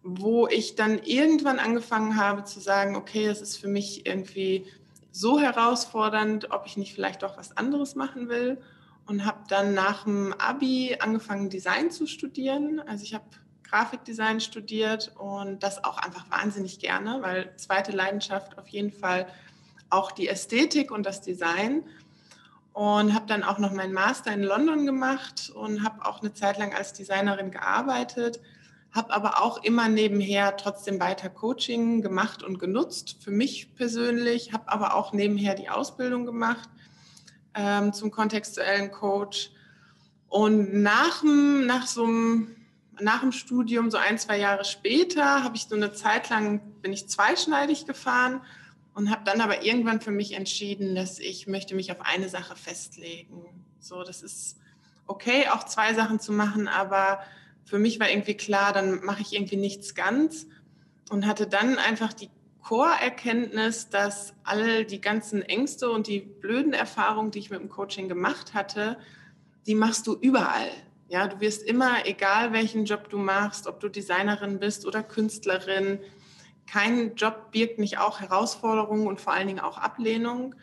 wo 0.04 0.48
ich 0.48 0.76
dann 0.76 1.00
irgendwann 1.00 1.60
angefangen 1.60 2.16
habe 2.16 2.44
zu 2.44 2.60
sagen, 2.60 2.96
okay, 2.96 3.26
es 3.26 3.42
ist 3.42 3.58
für 3.58 3.68
mich 3.68 4.06
irgendwie 4.06 4.66
so 5.12 5.40
herausfordernd, 5.40 6.52
ob 6.52 6.66
ich 6.66 6.78
nicht 6.78 6.94
vielleicht 6.94 7.24
doch 7.24 7.38
was 7.38 7.58
anderes 7.58 7.96
machen 7.96 8.30
will. 8.30 8.58
Und 9.06 9.26
habe 9.26 9.40
dann 9.50 9.74
nach 9.74 10.04
dem 10.04 10.34
ABI 10.38 10.98
angefangen, 11.00 11.50
Design 11.50 11.90
zu 11.90 12.06
studieren. 12.06 12.80
Also 12.80 13.04
ich 13.04 13.16
habe 13.16 13.26
Grafikdesign 13.64 14.40
studiert 14.40 15.12
und 15.18 15.64
das 15.64 15.84
auch 15.84 15.98
einfach 15.98 16.30
wahnsinnig 16.30 16.80
gerne, 16.80 17.18
weil 17.22 17.52
zweite 17.58 17.92
Leidenschaft 17.92 18.60
auf 18.60 18.68
jeden 18.68 18.92
Fall 18.92 19.28
auch 19.90 20.12
die 20.12 20.28
Ästhetik 20.28 20.92
und 20.92 21.08
das 21.08 21.22
Design. 21.22 21.84
Und 22.74 23.14
habe 23.14 23.26
dann 23.28 23.44
auch 23.44 23.58
noch 23.58 23.74
meinen 23.74 23.94
Master 23.94 24.32
in 24.32 24.44
London 24.44 24.86
gemacht 24.86 25.52
und 25.54 25.84
habe 25.84 26.06
auch 26.06 26.22
eine 26.22 26.34
Zeit 26.34 26.58
lang 26.58 26.74
als 26.74 26.94
Designerin 26.94 27.52
gearbeitet 27.52 28.40
habe 28.92 29.14
aber 29.14 29.42
auch 29.42 29.64
immer 29.64 29.88
nebenher 29.88 30.58
trotzdem 30.58 31.00
weiter 31.00 31.30
Coaching 31.30 32.02
gemacht 32.02 32.42
und 32.42 32.60
genutzt, 32.60 33.18
für 33.22 33.32
mich 33.32 33.76
persönlich, 33.76 34.52
habe 34.52 34.70
aber 34.70 34.96
auch 34.96 35.14
nebenher 35.14 35.54
die 35.54 35.70
Ausbildung 35.70 36.26
gemacht 36.26 36.70
ähm, 37.54 37.94
zum 37.94 38.10
kontextuellen 38.10 38.92
Coach. 38.92 39.52
Und 40.28 40.74
nach, 40.82 41.24
nach 41.24 41.88
so 41.88 42.04
einem 42.04 42.56
nach 43.02 43.22
dem 43.22 43.32
Studium, 43.32 43.90
so 43.92 43.98
ein, 43.98 44.18
zwei 44.18 44.38
Jahre 44.38 44.66
später, 44.66 45.42
habe 45.46 45.56
ich 45.56 45.68
so 45.70 45.76
eine 45.76 45.94
Zeit 45.94 46.30
lang, 46.30 46.60
bin 46.82 46.92
ich 46.92 47.08
zweischneidig 47.08 47.86
gefahren 47.86 48.42
und 49.00 49.10
habe 49.10 49.22
dann 49.24 49.40
aber 49.40 49.64
irgendwann 49.64 50.02
für 50.02 50.12
mich 50.12 50.34
entschieden, 50.34 50.94
dass 50.94 51.20
ich 51.20 51.48
möchte 51.48 51.74
mich 51.74 51.90
auf 51.90 52.02
eine 52.02 52.28
Sache 52.28 52.58
festlegen. 52.58 53.66
So, 53.80 54.04
das 54.04 54.22
ist 54.22 54.58
okay, 55.08 55.48
auch 55.48 55.64
zwei 55.64 55.94
Sachen 55.94 56.20
zu 56.20 56.34
machen, 56.34 56.68
aber 56.68 57.22
für 57.64 57.80
mich 57.80 58.02
war 58.02 58.10
irgendwie 58.10 58.34
klar, 58.34 58.74
dann 58.74 59.02
mache 59.06 59.22
ich 59.22 59.32
irgendwie 59.32 59.56
nichts 59.56 59.96
ganz 59.96 60.48
und 61.10 61.26
hatte 61.26 61.48
dann 61.48 61.78
einfach 61.78 62.12
die 62.12 62.30
Core-Erkenntnis, 62.62 63.88
dass 63.88 64.34
all 64.44 64.84
die 64.84 65.00
ganzen 65.00 65.44
Ängste 65.44 65.90
und 65.92 66.08
die 66.08 66.20
blöden 66.20 66.74
Erfahrungen, 66.74 67.32
die 67.32 67.40
ich 67.40 67.52
mit 67.52 67.62
dem 67.62 67.70
Coaching 67.70 68.10
gemacht 68.10 68.54
hatte, 68.54 68.98
die 69.66 69.76
machst 69.76 70.08
du 70.08 70.18
überall. 70.20 70.72
Ja, 71.08 71.30
du 71.30 71.40
wirst 71.40 71.64
immer, 71.64 72.06
egal 72.06 72.52
welchen 72.52 72.84
Job 72.84 73.10
du 73.10 73.18
machst, 73.18 73.66
ob 73.66 73.80
du 73.80 73.88
Designerin 73.88 74.60
bist 74.60 74.86
oder 74.86 75.04
Künstlerin, 75.04 76.00
kein 76.72 77.16
Job 77.16 77.52
birgt 77.52 77.80
nicht 77.80 77.98
auch 77.98 78.20
Herausforderungen 78.20 79.08
und 79.08 79.20
vor 79.22 79.34
allen 79.34 79.48
Dingen 79.48 79.60
auch 79.60 79.78
Ablehnung. 79.78 80.56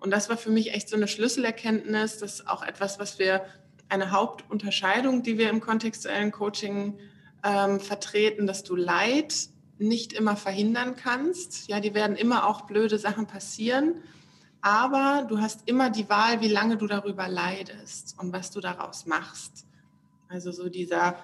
Und 0.00 0.10
das 0.10 0.28
war 0.28 0.36
für 0.36 0.50
mich 0.50 0.74
echt 0.74 0.88
so 0.88 0.96
eine 0.96 1.08
Schlüsselerkenntnis. 1.08 2.18
Das 2.18 2.34
ist 2.34 2.48
auch 2.48 2.62
etwas, 2.62 2.98
was 2.98 3.18
wir 3.18 3.44
eine 3.88 4.10
Hauptunterscheidung, 4.10 5.22
die 5.22 5.38
wir 5.38 5.48
im 5.50 5.60
kontextuellen 5.60 6.32
Coaching 6.32 6.98
ähm, 7.44 7.80
vertreten, 7.80 8.46
dass 8.46 8.64
du 8.64 8.76
Leid 8.76 9.34
nicht 9.78 10.12
immer 10.12 10.36
verhindern 10.36 10.96
kannst. 10.96 11.68
Ja, 11.68 11.80
die 11.80 11.94
werden 11.94 12.16
immer 12.16 12.46
auch 12.46 12.62
blöde 12.62 12.98
Sachen 12.98 13.26
passieren, 13.26 14.02
aber 14.60 15.26
du 15.28 15.40
hast 15.40 15.62
immer 15.66 15.90
die 15.90 16.08
Wahl, 16.08 16.40
wie 16.40 16.48
lange 16.48 16.76
du 16.76 16.86
darüber 16.86 17.28
leidest 17.28 18.16
und 18.18 18.32
was 18.32 18.50
du 18.50 18.60
daraus 18.60 19.06
machst. 19.06 19.66
Also 20.28 20.50
so 20.50 20.68
dieser, 20.68 21.16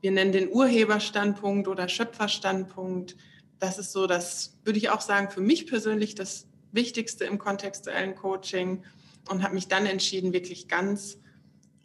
wir 0.00 0.10
nennen 0.12 0.32
den 0.32 0.48
Urheberstandpunkt 0.48 1.68
oder 1.68 1.88
Schöpferstandpunkt. 1.88 3.16
Das 3.58 3.78
ist 3.78 3.92
so, 3.92 4.06
das 4.06 4.56
würde 4.64 4.78
ich 4.78 4.90
auch 4.90 5.00
sagen, 5.00 5.30
für 5.30 5.40
mich 5.40 5.66
persönlich 5.66 6.14
das 6.14 6.46
Wichtigste 6.72 7.24
im 7.24 7.38
kontextuellen 7.38 8.14
Coaching 8.14 8.82
und 9.28 9.42
habe 9.42 9.54
mich 9.54 9.68
dann 9.68 9.86
entschieden, 9.86 10.32
wirklich 10.32 10.68
ganz 10.68 11.18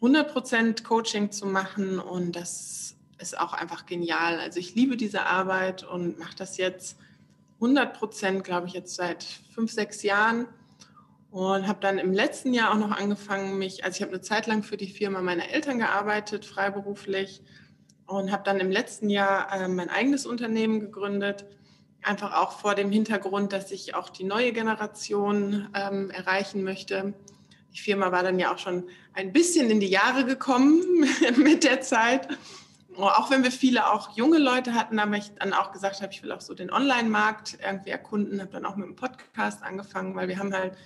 100% 0.00 0.82
Coaching 0.82 1.30
zu 1.30 1.46
machen 1.46 1.98
und 1.98 2.36
das 2.36 2.96
ist 3.18 3.38
auch 3.38 3.52
einfach 3.52 3.86
genial. 3.86 4.38
Also 4.38 4.58
ich 4.58 4.74
liebe 4.74 4.96
diese 4.96 5.26
Arbeit 5.26 5.84
und 5.84 6.18
mache 6.18 6.34
das 6.36 6.56
jetzt 6.56 6.98
100%, 7.60 8.40
glaube 8.40 8.66
ich, 8.66 8.72
jetzt 8.72 8.96
seit 8.96 9.24
fünf, 9.54 9.72
sechs 9.72 10.02
Jahren 10.02 10.46
und 11.30 11.66
habe 11.68 11.78
dann 11.80 11.98
im 11.98 12.12
letzten 12.12 12.52
Jahr 12.52 12.72
auch 12.72 12.78
noch 12.78 12.90
angefangen, 12.90 13.58
mich, 13.58 13.84
also 13.84 13.96
ich 13.96 14.02
habe 14.02 14.12
eine 14.12 14.20
Zeit 14.20 14.46
lang 14.46 14.64
für 14.64 14.76
die 14.76 14.88
Firma 14.88 15.22
meiner 15.22 15.48
Eltern 15.48 15.78
gearbeitet, 15.78 16.44
freiberuflich 16.44 17.42
und 18.06 18.32
habe 18.32 18.42
dann 18.42 18.58
im 18.60 18.70
letzten 18.70 19.08
Jahr 19.08 19.50
äh, 19.52 19.68
mein 19.68 19.88
eigenes 19.88 20.26
Unternehmen 20.26 20.80
gegründet, 20.80 21.46
einfach 22.02 22.34
auch 22.34 22.52
vor 22.52 22.74
dem 22.74 22.90
Hintergrund, 22.90 23.52
dass 23.52 23.70
ich 23.70 23.94
auch 23.94 24.08
die 24.08 24.24
neue 24.24 24.52
Generation 24.52 25.68
ähm, 25.74 26.10
erreichen 26.10 26.64
möchte 26.64 27.14
die 27.74 27.80
Firma 27.80 28.12
war 28.12 28.22
dann 28.22 28.38
ja 28.38 28.52
auch 28.52 28.58
schon 28.58 28.88
ein 29.14 29.32
bisschen 29.32 29.70
in 29.70 29.80
die 29.80 29.88
Jahre 29.88 30.24
gekommen 30.24 31.06
mit 31.36 31.64
der 31.64 31.80
Zeit. 31.80 32.28
Auch 32.96 33.30
wenn 33.30 33.42
wir 33.42 33.50
viele 33.50 33.90
auch 33.90 34.14
junge 34.16 34.38
Leute 34.38 34.74
hatten, 34.74 34.98
aber 34.98 35.16
ich 35.16 35.32
dann 35.38 35.54
auch 35.54 35.72
gesagt 35.72 36.02
habe, 36.02 36.12
ich 36.12 36.22
will 36.22 36.30
auch 36.32 36.42
so 36.42 36.52
den 36.52 36.70
Online-Markt 36.70 37.58
irgendwie 37.64 37.90
erkunden, 37.90 38.40
habe 38.40 38.52
dann 38.52 38.66
auch 38.66 38.76
mit 38.76 38.86
dem 38.86 38.96
Podcast 38.96 39.62
angefangen, 39.62 40.14
weil 40.14 40.28
wir 40.28 40.38
haben 40.38 40.52
halt 40.52 40.76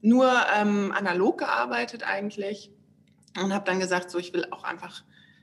nur 0.00 0.32
ähm, 0.56 0.92
analog 0.96 1.38
gearbeitet 1.38 2.02
eigentlich 2.02 2.70
und 3.42 3.52
habe 3.52 3.66
dann 3.66 3.78
gesagt, 3.78 4.10
so 4.10 4.18
ich 4.18 4.32
will 4.32 4.46
auch 4.50 4.64
einfach 4.64 5.02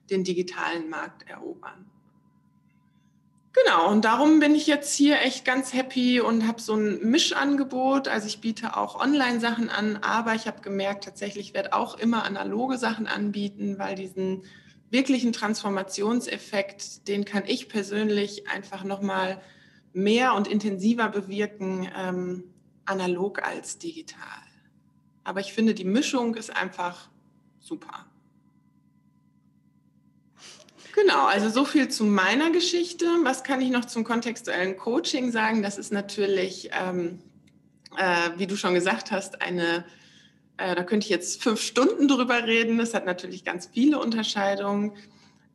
den 0.09 0.23
digitalen 0.23 0.89
Markt 0.89 1.29
erobern. 1.29 1.85
Genau, 3.63 3.89
und 3.89 4.05
darum 4.05 4.39
bin 4.39 4.53
ich 4.53 4.67
jetzt 4.67 4.93
hier 4.93 5.21
echt 5.21 5.43
ganz 5.43 5.73
happy 5.73 6.19
und 6.19 6.47
habe 6.47 6.61
so 6.61 6.75
ein 6.75 6.99
Mischangebot. 7.09 8.07
Also 8.07 8.27
ich 8.27 8.39
biete 8.39 8.77
auch 8.77 8.99
Online-Sachen 8.99 9.69
an, 9.69 9.97
aber 9.97 10.35
ich 10.35 10.47
habe 10.47 10.61
gemerkt, 10.61 11.05
tatsächlich 11.05 11.53
werde 11.53 11.73
auch 11.73 11.97
immer 11.97 12.23
analoge 12.23 12.77
Sachen 12.77 13.07
anbieten, 13.07 13.79
weil 13.79 13.95
diesen 13.95 14.43
wirklichen 14.91 15.33
Transformationseffekt, 15.33 17.07
den 17.07 17.25
kann 17.25 17.43
ich 17.47 17.67
persönlich 17.67 18.47
einfach 18.47 18.83
nochmal 18.83 19.41
mehr 19.91 20.35
und 20.35 20.47
intensiver 20.47 21.09
bewirken, 21.09 21.89
ähm, 21.97 22.43
analog 22.85 23.43
als 23.43 23.79
digital. 23.79 24.21
Aber 25.23 25.39
ich 25.39 25.51
finde, 25.51 25.73
die 25.73 25.83
Mischung 25.83 26.35
ist 26.35 26.55
einfach 26.55 27.09
super. 27.59 28.05
Genau, 30.99 31.27
also 31.27 31.49
so 31.49 31.63
viel 31.63 31.89
zu 31.89 32.05
meiner 32.05 32.49
Geschichte. 32.49 33.05
Was 33.21 33.43
kann 33.43 33.61
ich 33.61 33.69
noch 33.69 33.85
zum 33.85 34.03
kontextuellen 34.03 34.77
Coaching 34.77 35.31
sagen? 35.31 35.61
Das 35.61 35.77
ist 35.77 35.91
natürlich, 35.91 36.71
ähm, 36.73 37.19
äh, 37.95 38.31
wie 38.37 38.47
du 38.47 38.55
schon 38.55 38.73
gesagt 38.73 39.11
hast, 39.11 39.43
eine, 39.43 39.85
äh, 40.57 40.73
da 40.73 40.83
könnte 40.83 41.05
ich 41.05 41.11
jetzt 41.11 41.43
fünf 41.43 41.61
Stunden 41.61 42.07
drüber 42.07 42.47
reden. 42.47 42.79
Das 42.79 42.95
hat 42.95 43.05
natürlich 43.05 43.45
ganz 43.45 43.69
viele 43.71 43.99
Unterscheidungen. 43.99 44.93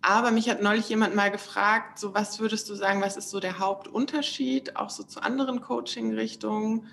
Aber 0.00 0.30
mich 0.30 0.48
hat 0.48 0.62
neulich 0.62 0.88
jemand 0.88 1.16
mal 1.16 1.32
gefragt, 1.32 1.98
so 1.98 2.14
was 2.14 2.38
würdest 2.38 2.70
du 2.70 2.76
sagen, 2.76 3.02
was 3.02 3.16
ist 3.16 3.30
so 3.30 3.40
der 3.40 3.58
Hauptunterschied, 3.58 4.76
auch 4.76 4.90
so 4.90 5.02
zu 5.02 5.24
anderen 5.24 5.60
Coaching-Richtungen? 5.60 6.86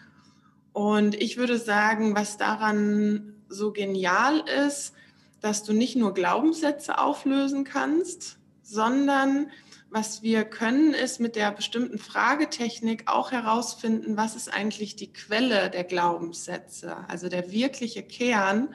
Und 0.73 1.13
ich 1.13 1.37
würde 1.37 1.59
sagen, 1.59 2.15
was 2.15 2.37
daran 2.37 3.35
so 3.47 3.71
genial 3.71 4.39
ist, 4.65 4.95
dass 5.39 5.63
du 5.63 5.71
nicht 5.71 5.95
nur 5.95 6.15
Glaubenssätze 6.15 6.97
auflösen 6.97 7.63
kannst, 7.63 8.38
sondern 8.69 9.51
was 9.91 10.21
wir 10.21 10.43
können, 10.43 10.93
ist 10.93 11.19
mit 11.19 11.35
der 11.35 11.51
bestimmten 11.51 11.97
Fragetechnik 11.97 13.07
auch 13.07 13.31
herausfinden, 13.31 14.17
was 14.17 14.35
ist 14.35 14.53
eigentlich 14.53 14.95
die 14.95 15.11
Quelle 15.11 15.69
der 15.69 15.83
Glaubenssätze, 15.83 16.97
also 17.07 17.27
der 17.27 17.51
wirkliche 17.51 18.03
Kern. 18.03 18.73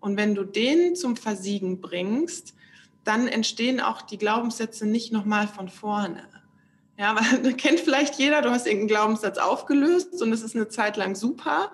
Und 0.00 0.16
wenn 0.16 0.34
du 0.34 0.44
den 0.44 0.96
zum 0.96 1.16
Versiegen 1.16 1.80
bringst, 1.80 2.54
dann 3.04 3.28
entstehen 3.28 3.80
auch 3.80 4.02
die 4.02 4.18
Glaubenssätze 4.18 4.86
nicht 4.86 5.12
nochmal 5.12 5.46
von 5.46 5.68
vorne. 5.68 6.22
Ja, 6.98 7.14
weil 7.16 7.52
kennt 7.56 7.80
vielleicht 7.80 8.14
jeder, 8.14 8.40
du 8.40 8.50
hast 8.50 8.66
irgendeinen 8.66 8.88
Glaubenssatz 8.88 9.36
aufgelöst 9.36 10.22
und 10.22 10.32
es 10.32 10.42
ist 10.42 10.56
eine 10.56 10.68
Zeit 10.68 10.96
lang 10.96 11.14
super. 11.14 11.70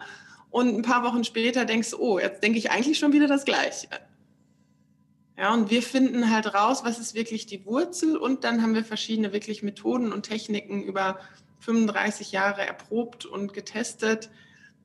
Und 0.51 0.75
ein 0.75 0.83
paar 0.83 1.05
Wochen 1.05 1.25
später 1.25 1.65
denkst 1.65 1.93
du, 1.93 1.99
oh, 1.99 2.19
jetzt 2.19 2.43
denke 2.43 2.59
ich 2.59 2.71
eigentlich 2.71 2.99
schon 2.99 3.13
wieder 3.13 3.29
das 3.29 3.45
Gleiche. 3.45 3.89
Ja, 5.37 5.55
und 5.55 5.71
wir 5.71 5.83
finden 5.83 6.31
halt 6.31 6.55
raus, 6.55 6.85
was 6.85 6.99
ist 6.99 7.15
wirklich 7.15 7.47
die 7.47 7.65
Wurzel 7.65 8.17
und 8.17 8.45
dann 8.45 8.63
haben 8.63 8.75
wir 8.75 8.85
verschiedene 8.85 9.33
wirklich 9.33 9.63
Methoden 9.63 10.13
und 10.13 10.25
Techniken 10.25 10.83
über 10.83 11.19
35 11.61 12.33
Jahre 12.33 12.67
erprobt 12.67 13.25
und 13.25 13.55
getestet, 13.55 14.31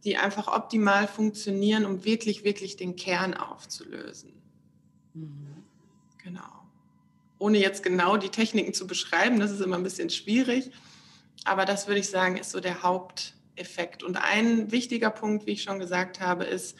die 0.03 0.17
einfach 0.17 0.47
optimal 0.47 1.07
funktionieren, 1.07 1.85
um 1.85 2.05
wirklich, 2.05 2.43
wirklich 2.43 2.77
den 2.77 2.95
Kern 2.95 3.33
aufzulösen. 3.33 4.31
Mhm. 5.13 5.63
Genau. 6.23 6.41
Ohne 7.39 7.57
jetzt 7.57 7.83
genau 7.83 8.17
die 8.17 8.29
Techniken 8.29 8.73
zu 8.73 8.87
beschreiben, 8.87 9.39
das 9.39 9.51
ist 9.51 9.61
immer 9.61 9.75
ein 9.75 9.83
bisschen 9.83 10.09
schwierig, 10.09 10.71
aber 11.43 11.65
das 11.65 11.87
würde 11.87 11.99
ich 11.99 12.09
sagen, 12.09 12.37
ist 12.37 12.51
so 12.51 12.59
der 12.59 12.83
Haupteffekt. 12.83 14.01
Und 14.03 14.17
ein 14.17 14.71
wichtiger 14.71 15.09
Punkt, 15.09 15.45
wie 15.45 15.51
ich 15.51 15.63
schon 15.63 15.79
gesagt 15.79 16.19
habe, 16.19 16.45
ist 16.45 16.77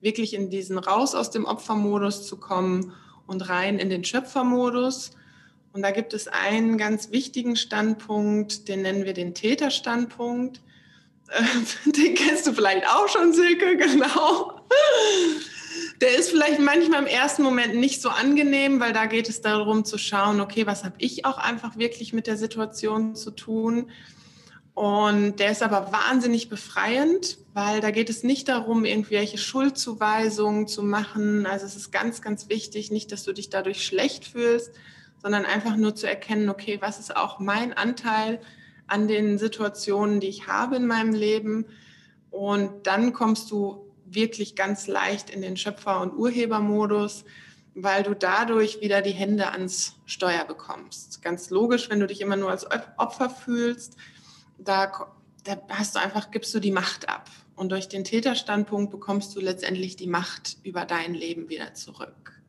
wirklich 0.00 0.34
in 0.34 0.50
diesen 0.50 0.78
raus 0.78 1.14
aus 1.14 1.30
dem 1.30 1.44
Opfermodus 1.44 2.26
zu 2.26 2.38
kommen 2.38 2.92
und 3.28 3.48
rein 3.48 3.78
in 3.78 3.90
den 3.90 4.02
Schöpfermodus. 4.02 5.12
Und 5.72 5.82
da 5.82 5.92
gibt 5.92 6.14
es 6.14 6.26
einen 6.26 6.78
ganz 6.78 7.12
wichtigen 7.12 7.54
Standpunkt, 7.54 8.66
den 8.66 8.82
nennen 8.82 9.04
wir 9.04 9.12
den 9.12 9.34
Täterstandpunkt. 9.34 10.60
Den 11.84 12.14
kennst 12.14 12.46
du 12.46 12.54
vielleicht 12.54 12.86
auch 12.88 13.06
schon, 13.06 13.34
Silke, 13.34 13.76
genau. 13.76 14.62
Der 16.00 16.16
ist 16.16 16.30
vielleicht 16.30 16.58
manchmal 16.58 17.02
im 17.02 17.06
ersten 17.06 17.42
Moment 17.42 17.74
nicht 17.74 18.00
so 18.00 18.08
angenehm, 18.08 18.80
weil 18.80 18.94
da 18.94 19.04
geht 19.04 19.28
es 19.28 19.42
darum 19.42 19.84
zu 19.84 19.98
schauen, 19.98 20.40
okay, 20.40 20.66
was 20.66 20.84
habe 20.84 20.94
ich 20.96 21.26
auch 21.26 21.36
einfach 21.36 21.76
wirklich 21.76 22.14
mit 22.14 22.26
der 22.26 22.38
Situation 22.38 23.14
zu 23.14 23.30
tun? 23.30 23.90
Und 24.78 25.40
der 25.40 25.50
ist 25.50 25.64
aber 25.64 25.90
wahnsinnig 25.90 26.48
befreiend, 26.48 27.38
weil 27.52 27.80
da 27.80 27.90
geht 27.90 28.08
es 28.08 28.22
nicht 28.22 28.46
darum, 28.46 28.84
irgendwelche 28.84 29.36
Schuldzuweisungen 29.36 30.68
zu 30.68 30.84
machen. 30.84 31.46
Also 31.46 31.66
es 31.66 31.74
ist 31.74 31.90
ganz, 31.90 32.22
ganz 32.22 32.48
wichtig, 32.48 32.92
nicht, 32.92 33.10
dass 33.10 33.24
du 33.24 33.32
dich 33.32 33.50
dadurch 33.50 33.84
schlecht 33.84 34.24
fühlst, 34.24 34.70
sondern 35.20 35.44
einfach 35.46 35.74
nur 35.74 35.96
zu 35.96 36.06
erkennen, 36.06 36.48
okay, 36.48 36.78
was 36.80 37.00
ist 37.00 37.16
auch 37.16 37.40
mein 37.40 37.72
Anteil 37.72 38.40
an 38.86 39.08
den 39.08 39.36
Situationen, 39.36 40.20
die 40.20 40.28
ich 40.28 40.46
habe 40.46 40.76
in 40.76 40.86
meinem 40.86 41.12
Leben. 41.12 41.66
Und 42.30 42.86
dann 42.86 43.12
kommst 43.12 43.50
du 43.50 43.84
wirklich 44.04 44.54
ganz 44.54 44.86
leicht 44.86 45.28
in 45.28 45.42
den 45.42 45.56
Schöpfer- 45.56 46.00
und 46.00 46.14
Urhebermodus, 46.14 47.24
weil 47.74 48.04
du 48.04 48.14
dadurch 48.14 48.80
wieder 48.80 49.02
die 49.02 49.10
Hände 49.10 49.50
ans 49.50 49.96
Steuer 50.06 50.44
bekommst. 50.44 51.20
Ganz 51.20 51.50
logisch, 51.50 51.90
wenn 51.90 51.98
du 51.98 52.06
dich 52.06 52.20
immer 52.20 52.36
nur 52.36 52.52
als 52.52 52.64
Opfer 52.96 53.28
fühlst 53.28 53.96
da, 54.58 55.14
da 55.44 55.60
hast 55.70 55.94
du 55.94 56.00
einfach, 56.00 56.30
gibst 56.30 56.54
du 56.54 56.60
die 56.60 56.70
Macht 56.70 57.08
ab. 57.08 57.30
Und 57.56 57.70
durch 57.70 57.88
den 57.88 58.04
Täterstandpunkt 58.04 58.90
bekommst 58.90 59.34
du 59.34 59.40
letztendlich 59.40 59.96
die 59.96 60.06
Macht 60.06 60.58
über 60.62 60.84
dein 60.84 61.14
Leben 61.14 61.48
wieder 61.48 61.74
zurück. 61.74 62.40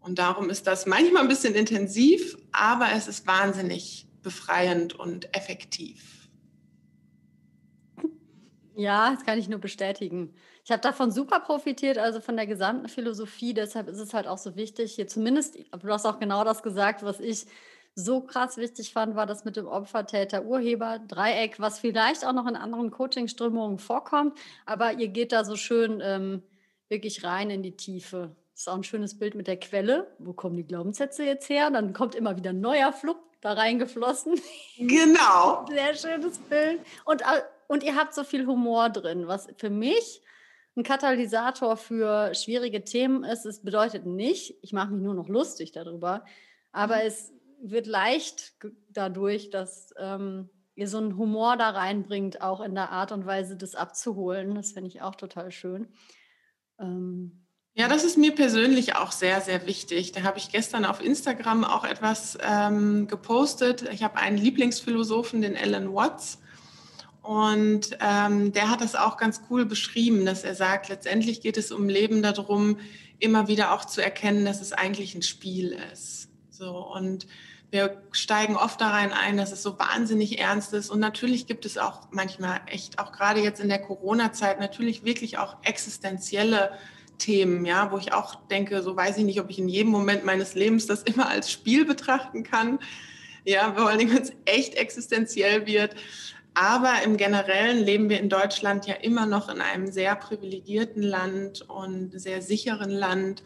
Und 0.00 0.18
darum 0.18 0.50
ist 0.50 0.66
das 0.66 0.86
manchmal 0.86 1.22
ein 1.22 1.28
bisschen 1.28 1.54
intensiv, 1.54 2.36
aber 2.52 2.88
es 2.94 3.08
ist 3.08 3.26
wahnsinnig 3.26 4.06
befreiend 4.22 4.94
und 4.94 5.34
effektiv. 5.34 6.28
Ja, 8.76 9.12
das 9.14 9.24
kann 9.24 9.38
ich 9.38 9.48
nur 9.48 9.60
bestätigen. 9.60 10.34
Ich 10.64 10.72
habe 10.72 10.82
davon 10.82 11.10
super 11.10 11.40
profitiert, 11.40 11.98
also 11.98 12.20
von 12.20 12.36
der 12.36 12.46
gesamten 12.46 12.88
Philosophie. 12.88 13.54
Deshalb 13.54 13.88
ist 13.88 13.98
es 13.98 14.12
halt 14.14 14.26
auch 14.26 14.38
so 14.38 14.56
wichtig, 14.56 14.94
hier 14.94 15.06
zumindest, 15.06 15.56
du 15.56 15.88
hast 15.88 16.06
auch 16.06 16.18
genau 16.18 16.42
das 16.42 16.62
gesagt, 16.62 17.02
was 17.02 17.20
ich 17.20 17.46
so 17.94 18.20
krass 18.20 18.56
wichtig 18.56 18.92
fand, 18.92 19.14
war 19.14 19.26
das 19.26 19.44
mit 19.44 19.56
dem 19.56 19.66
Opfer-Täter-Urheber-Dreieck, 19.66 21.60
was 21.60 21.78
vielleicht 21.78 22.24
auch 22.24 22.32
noch 22.32 22.46
in 22.46 22.56
anderen 22.56 22.90
Coaching-Strömungen 22.90 23.78
vorkommt, 23.78 24.36
aber 24.66 24.94
ihr 24.94 25.08
geht 25.08 25.32
da 25.32 25.44
so 25.44 25.56
schön 25.56 26.00
ähm, 26.02 26.42
wirklich 26.88 27.24
rein 27.24 27.50
in 27.50 27.62
die 27.62 27.76
Tiefe. 27.76 28.34
Das 28.52 28.62
ist 28.62 28.68
auch 28.68 28.76
ein 28.76 28.84
schönes 28.84 29.18
Bild 29.18 29.34
mit 29.34 29.46
der 29.46 29.58
Quelle. 29.58 30.14
Wo 30.18 30.32
kommen 30.32 30.56
die 30.56 30.66
Glaubenssätze 30.66 31.24
jetzt 31.24 31.48
her? 31.48 31.70
Dann 31.70 31.92
kommt 31.92 32.14
immer 32.14 32.36
wieder 32.36 32.50
ein 32.50 32.60
neuer 32.60 32.92
Flupp 32.92 33.18
da 33.40 33.52
reingeflossen. 33.52 34.40
Genau. 34.78 35.66
Sehr 35.70 35.94
schönes 35.94 36.38
Bild. 36.38 36.80
Und, 37.04 37.22
äh, 37.22 37.42
und 37.66 37.82
ihr 37.82 37.96
habt 37.96 38.14
so 38.14 38.24
viel 38.24 38.46
Humor 38.46 38.90
drin, 38.90 39.26
was 39.26 39.48
für 39.56 39.70
mich 39.70 40.22
ein 40.76 40.82
Katalysator 40.82 41.76
für 41.76 42.34
schwierige 42.34 42.84
Themen 42.84 43.22
ist. 43.22 43.44
Es 43.44 43.60
bedeutet 43.60 44.06
nicht, 44.06 44.56
ich 44.62 44.72
mache 44.72 44.92
mich 44.92 45.02
nur 45.02 45.14
noch 45.14 45.28
lustig 45.28 45.72
darüber, 45.72 46.24
aber 46.72 46.96
mhm. 46.96 47.02
es 47.06 47.33
wird 47.70 47.86
leicht 47.86 48.54
dadurch, 48.90 49.50
dass 49.50 49.92
ähm, 49.98 50.50
ihr 50.74 50.88
so 50.88 50.98
einen 50.98 51.16
Humor 51.16 51.56
da 51.56 51.70
reinbringt, 51.70 52.40
auch 52.40 52.60
in 52.60 52.74
der 52.74 52.90
Art 52.90 53.12
und 53.12 53.26
Weise, 53.26 53.56
das 53.56 53.74
abzuholen. 53.74 54.54
Das 54.54 54.72
finde 54.72 54.88
ich 54.88 55.02
auch 55.02 55.14
total 55.14 55.50
schön. 55.50 55.88
Ähm, 56.78 57.44
ja, 57.76 57.88
das 57.88 58.04
ist 58.04 58.16
mir 58.16 58.34
persönlich 58.34 58.94
auch 58.94 59.10
sehr, 59.10 59.40
sehr 59.40 59.66
wichtig. 59.66 60.12
Da 60.12 60.22
habe 60.22 60.38
ich 60.38 60.52
gestern 60.52 60.84
auf 60.84 61.02
Instagram 61.02 61.64
auch 61.64 61.84
etwas 61.84 62.38
ähm, 62.40 63.08
gepostet. 63.08 63.82
Ich 63.92 64.04
habe 64.04 64.16
einen 64.16 64.38
Lieblingsphilosophen, 64.38 65.42
den 65.42 65.56
Alan 65.56 65.92
Watts. 65.92 66.40
Und 67.22 67.96
ähm, 68.00 68.52
der 68.52 68.70
hat 68.70 68.80
das 68.80 68.94
auch 68.94 69.16
ganz 69.16 69.42
cool 69.48 69.64
beschrieben, 69.64 70.26
dass 70.26 70.44
er 70.44 70.54
sagt, 70.54 70.88
letztendlich 70.88 71.40
geht 71.40 71.56
es 71.56 71.72
um 71.72 71.88
Leben 71.88 72.22
darum, 72.22 72.78
immer 73.18 73.48
wieder 73.48 73.72
auch 73.72 73.84
zu 73.86 74.02
erkennen, 74.02 74.44
dass 74.44 74.60
es 74.60 74.72
eigentlich 74.72 75.14
ein 75.14 75.22
Spiel 75.22 75.76
ist. 75.92 76.28
So 76.50 76.76
und 76.76 77.26
wir 77.74 78.00
steigen 78.12 78.56
oft 78.56 78.80
da 78.80 78.90
rein 78.90 79.12
ein, 79.12 79.36
dass 79.36 79.50
es 79.50 79.62
so 79.62 79.78
wahnsinnig 79.78 80.38
ernst 80.38 80.72
ist. 80.72 80.90
Und 80.90 81.00
natürlich 81.00 81.46
gibt 81.46 81.66
es 81.66 81.76
auch 81.76 82.02
manchmal 82.12 82.60
echt, 82.66 83.00
auch 83.00 83.10
gerade 83.10 83.40
jetzt 83.40 83.60
in 83.60 83.68
der 83.68 83.80
Corona-Zeit, 83.80 84.60
natürlich 84.60 85.04
wirklich 85.04 85.38
auch 85.38 85.56
existenzielle 85.64 86.70
Themen, 87.18 87.64
ja, 87.66 87.90
wo 87.90 87.98
ich 87.98 88.12
auch 88.12 88.36
denke, 88.46 88.80
so 88.82 88.96
weiß 88.96 89.18
ich 89.18 89.24
nicht, 89.24 89.40
ob 89.40 89.50
ich 89.50 89.58
in 89.58 89.68
jedem 89.68 89.90
Moment 89.90 90.24
meines 90.24 90.54
Lebens 90.54 90.86
das 90.86 91.02
immer 91.04 91.28
als 91.28 91.50
Spiel 91.50 91.84
betrachten 91.84 92.44
kann. 92.44 92.78
Ja, 93.44 93.74
vor 93.74 93.88
allem, 93.88 94.14
wenn 94.14 94.22
es 94.22 94.32
echt 94.44 94.76
existenziell 94.76 95.66
wird. 95.66 95.96
Aber 96.54 97.02
im 97.04 97.16
Generellen 97.16 97.84
leben 97.84 98.08
wir 98.08 98.20
in 98.20 98.28
Deutschland 98.28 98.86
ja 98.86 98.94
immer 98.94 99.26
noch 99.26 99.48
in 99.48 99.60
einem 99.60 99.90
sehr 99.90 100.14
privilegierten 100.14 101.02
Land 101.02 101.68
und 101.68 102.18
sehr 102.20 102.40
sicheren 102.40 102.90
Land. 102.90 103.42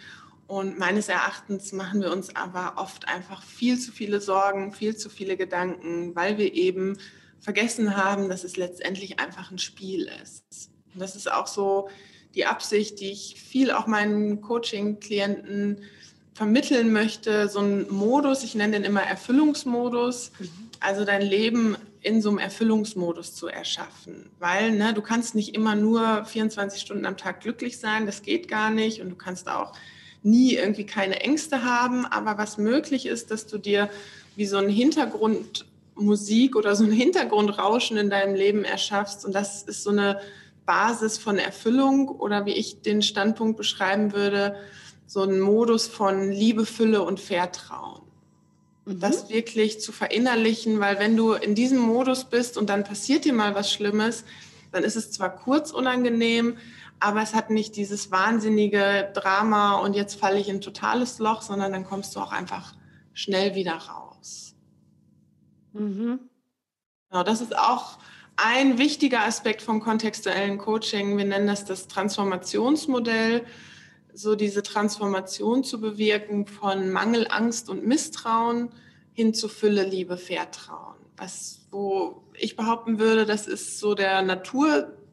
Und 0.48 0.78
meines 0.78 1.10
Erachtens 1.10 1.72
machen 1.72 2.00
wir 2.00 2.10
uns 2.10 2.34
aber 2.34 2.72
oft 2.76 3.06
einfach 3.06 3.42
viel 3.42 3.78
zu 3.78 3.92
viele 3.92 4.18
Sorgen, 4.18 4.72
viel 4.72 4.96
zu 4.96 5.10
viele 5.10 5.36
Gedanken, 5.36 6.16
weil 6.16 6.38
wir 6.38 6.54
eben 6.54 6.96
vergessen 7.38 7.96
haben, 7.96 8.30
dass 8.30 8.44
es 8.44 8.56
letztendlich 8.56 9.20
einfach 9.20 9.50
ein 9.50 9.58
Spiel 9.58 10.10
ist. 10.22 10.70
Und 10.94 11.00
das 11.00 11.16
ist 11.16 11.30
auch 11.30 11.46
so 11.46 11.90
die 12.34 12.46
Absicht, 12.46 12.98
die 13.00 13.10
ich 13.10 13.36
viel 13.38 13.70
auch 13.70 13.86
meinen 13.86 14.40
Coaching-Klienten 14.40 15.82
vermitteln 16.32 16.92
möchte, 16.94 17.48
so 17.48 17.60
ein 17.60 17.86
Modus, 17.90 18.42
ich 18.42 18.54
nenne 18.54 18.72
den 18.72 18.84
immer 18.84 19.02
Erfüllungsmodus, 19.02 20.32
mhm. 20.38 20.48
also 20.80 21.04
dein 21.04 21.22
Leben 21.22 21.76
in 22.00 22.22
so 22.22 22.30
einem 22.30 22.38
Erfüllungsmodus 22.38 23.34
zu 23.34 23.48
erschaffen. 23.48 24.30
Weil 24.38 24.70
ne, 24.70 24.94
du 24.94 25.02
kannst 25.02 25.34
nicht 25.34 25.54
immer 25.54 25.74
nur 25.74 26.24
24 26.24 26.80
Stunden 26.80 27.04
am 27.04 27.18
Tag 27.18 27.42
glücklich 27.42 27.78
sein, 27.78 28.06
das 28.06 28.22
geht 28.22 28.48
gar 28.48 28.70
nicht. 28.70 29.02
Und 29.02 29.10
du 29.10 29.16
kannst 29.16 29.46
auch 29.46 29.74
nie 30.22 30.54
irgendwie 30.54 30.86
keine 30.86 31.20
Ängste 31.20 31.64
haben, 31.64 32.06
aber 32.06 32.38
was 32.38 32.58
möglich 32.58 33.06
ist, 33.06 33.30
dass 33.30 33.46
du 33.46 33.58
dir 33.58 33.88
wie 34.36 34.46
so 34.46 34.56
ein 34.56 34.68
Hintergrundmusik 34.68 36.56
oder 36.56 36.76
so 36.76 36.84
ein 36.84 36.92
Hintergrundrauschen 36.92 37.96
in 37.96 38.10
deinem 38.10 38.34
Leben 38.34 38.64
erschaffst 38.64 39.24
und 39.24 39.34
das 39.34 39.62
ist 39.62 39.82
so 39.82 39.90
eine 39.90 40.20
Basis 40.66 41.16
von 41.18 41.38
Erfüllung 41.38 42.08
oder 42.08 42.44
wie 42.44 42.52
ich 42.52 42.82
den 42.82 43.00
Standpunkt 43.00 43.56
beschreiben 43.56 44.12
würde, 44.12 44.56
so 45.06 45.22
ein 45.22 45.40
Modus 45.40 45.86
von 45.86 46.30
Liebe, 46.30 46.66
Fülle 46.66 47.02
und 47.02 47.20
Vertrauen. 47.20 48.02
Mhm. 48.84 49.00
Das 49.00 49.30
wirklich 49.30 49.80
zu 49.80 49.92
verinnerlichen, 49.92 50.80
weil 50.80 50.98
wenn 50.98 51.16
du 51.16 51.32
in 51.32 51.54
diesem 51.54 51.78
Modus 51.78 52.24
bist 52.24 52.58
und 52.58 52.68
dann 52.68 52.84
passiert 52.84 53.24
dir 53.24 53.32
mal 53.32 53.54
was 53.54 53.72
Schlimmes, 53.72 54.24
dann 54.70 54.84
ist 54.84 54.96
es 54.96 55.10
zwar 55.10 55.34
kurz 55.34 55.70
unangenehm, 55.70 56.58
aber 57.00 57.22
es 57.22 57.34
hat 57.34 57.50
nicht 57.50 57.76
dieses 57.76 58.10
wahnsinnige 58.10 59.10
Drama 59.14 59.76
und 59.76 59.94
jetzt 59.94 60.18
falle 60.18 60.38
ich 60.38 60.48
in 60.48 60.56
ein 60.56 60.60
totales 60.60 61.18
Loch, 61.18 61.42
sondern 61.42 61.72
dann 61.72 61.84
kommst 61.84 62.16
du 62.16 62.20
auch 62.20 62.32
einfach 62.32 62.74
schnell 63.12 63.54
wieder 63.54 63.74
raus. 63.74 64.54
Mhm. 65.72 66.20
Genau, 67.10 67.22
das 67.22 67.40
ist 67.40 67.56
auch 67.56 67.98
ein 68.36 68.78
wichtiger 68.78 69.24
Aspekt 69.24 69.62
vom 69.62 69.80
kontextuellen 69.80 70.58
Coaching. 70.58 71.16
Wir 71.16 71.24
nennen 71.24 71.46
das 71.46 71.64
das 71.64 71.88
Transformationsmodell. 71.88 73.44
so 74.14 74.34
diese 74.34 74.64
Transformation 74.64 75.62
zu 75.62 75.80
bewirken 75.80 76.46
von 76.46 76.90
Mangel, 76.90 77.28
Angst 77.30 77.68
und 77.68 77.86
Misstrauen 77.86 78.70
hin 79.12 79.32
zu 79.32 79.48
Fülle, 79.48 79.84
Liebe, 79.84 80.16
Vertrauen. 80.16 80.96
Was, 81.16 81.66
wo 81.70 82.24
ich 82.34 82.56
behaupten 82.56 82.98
würde, 82.98 83.26
das 83.26 83.46
ist 83.46 83.78
so 83.78 83.94
der 83.94 84.22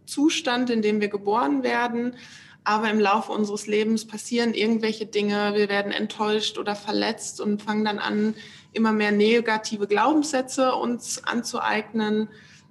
Naturzustand, 0.05 0.69
in 0.69 0.81
dem 0.81 1.01
wir 1.01 1.07
geboren 1.07 1.63
werden. 1.63 2.15
Aber 2.63 2.89
im 2.89 2.99
Laufe 2.99 3.31
unseres 3.31 3.67
Lebens 3.67 4.07
passieren 4.07 4.53
irgendwelche 4.53 5.05
Dinge, 5.05 5.53
wir 5.53 5.69
werden 5.69 5.91
enttäuscht 5.91 6.57
oder 6.57 6.75
verletzt 6.75 7.39
und 7.39 7.61
fangen 7.61 7.85
dann 7.85 7.99
an, 7.99 8.35
immer 8.73 8.91
mehr 8.91 9.11
negative 9.11 9.87
Glaubenssätze 9.87 10.73
uns 10.73 11.23
anzueignen, 11.23 12.27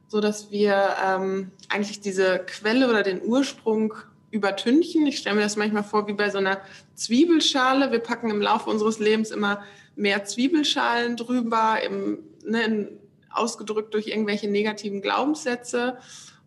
so 0.08 0.20
dass 0.20 0.50
wir 0.50 0.96
ähm, 1.04 1.52
eigentlich 1.68 2.00
diese 2.00 2.40
Quelle 2.40 2.88
oder 2.88 3.02
den 3.02 3.22
Ursprung 3.22 3.94
übertünchen. 4.30 5.06
Ich 5.06 5.18
stelle 5.18 5.36
mir 5.36 5.42
das 5.42 5.56
manchmal 5.56 5.84
vor 5.84 6.08
wie 6.08 6.12
bei 6.12 6.28
so 6.28 6.38
einer 6.38 6.60
Zwiebelschale. 6.94 7.92
Wir 7.92 8.00
packen 8.00 8.30
im 8.30 8.42
Laufe 8.42 8.68
unseres 8.68 8.98
Lebens 8.98 9.30
immer 9.30 9.62
mehr 9.94 10.24
Zwiebelschalen 10.24 11.16
drüber, 11.16 11.78
im, 11.86 12.18
ne, 12.44 12.64
in, 12.64 12.88
ausgedrückt 13.30 13.94
durch 13.94 14.08
irgendwelche 14.08 14.48
negativen 14.48 15.02
Glaubenssätze. 15.02 15.98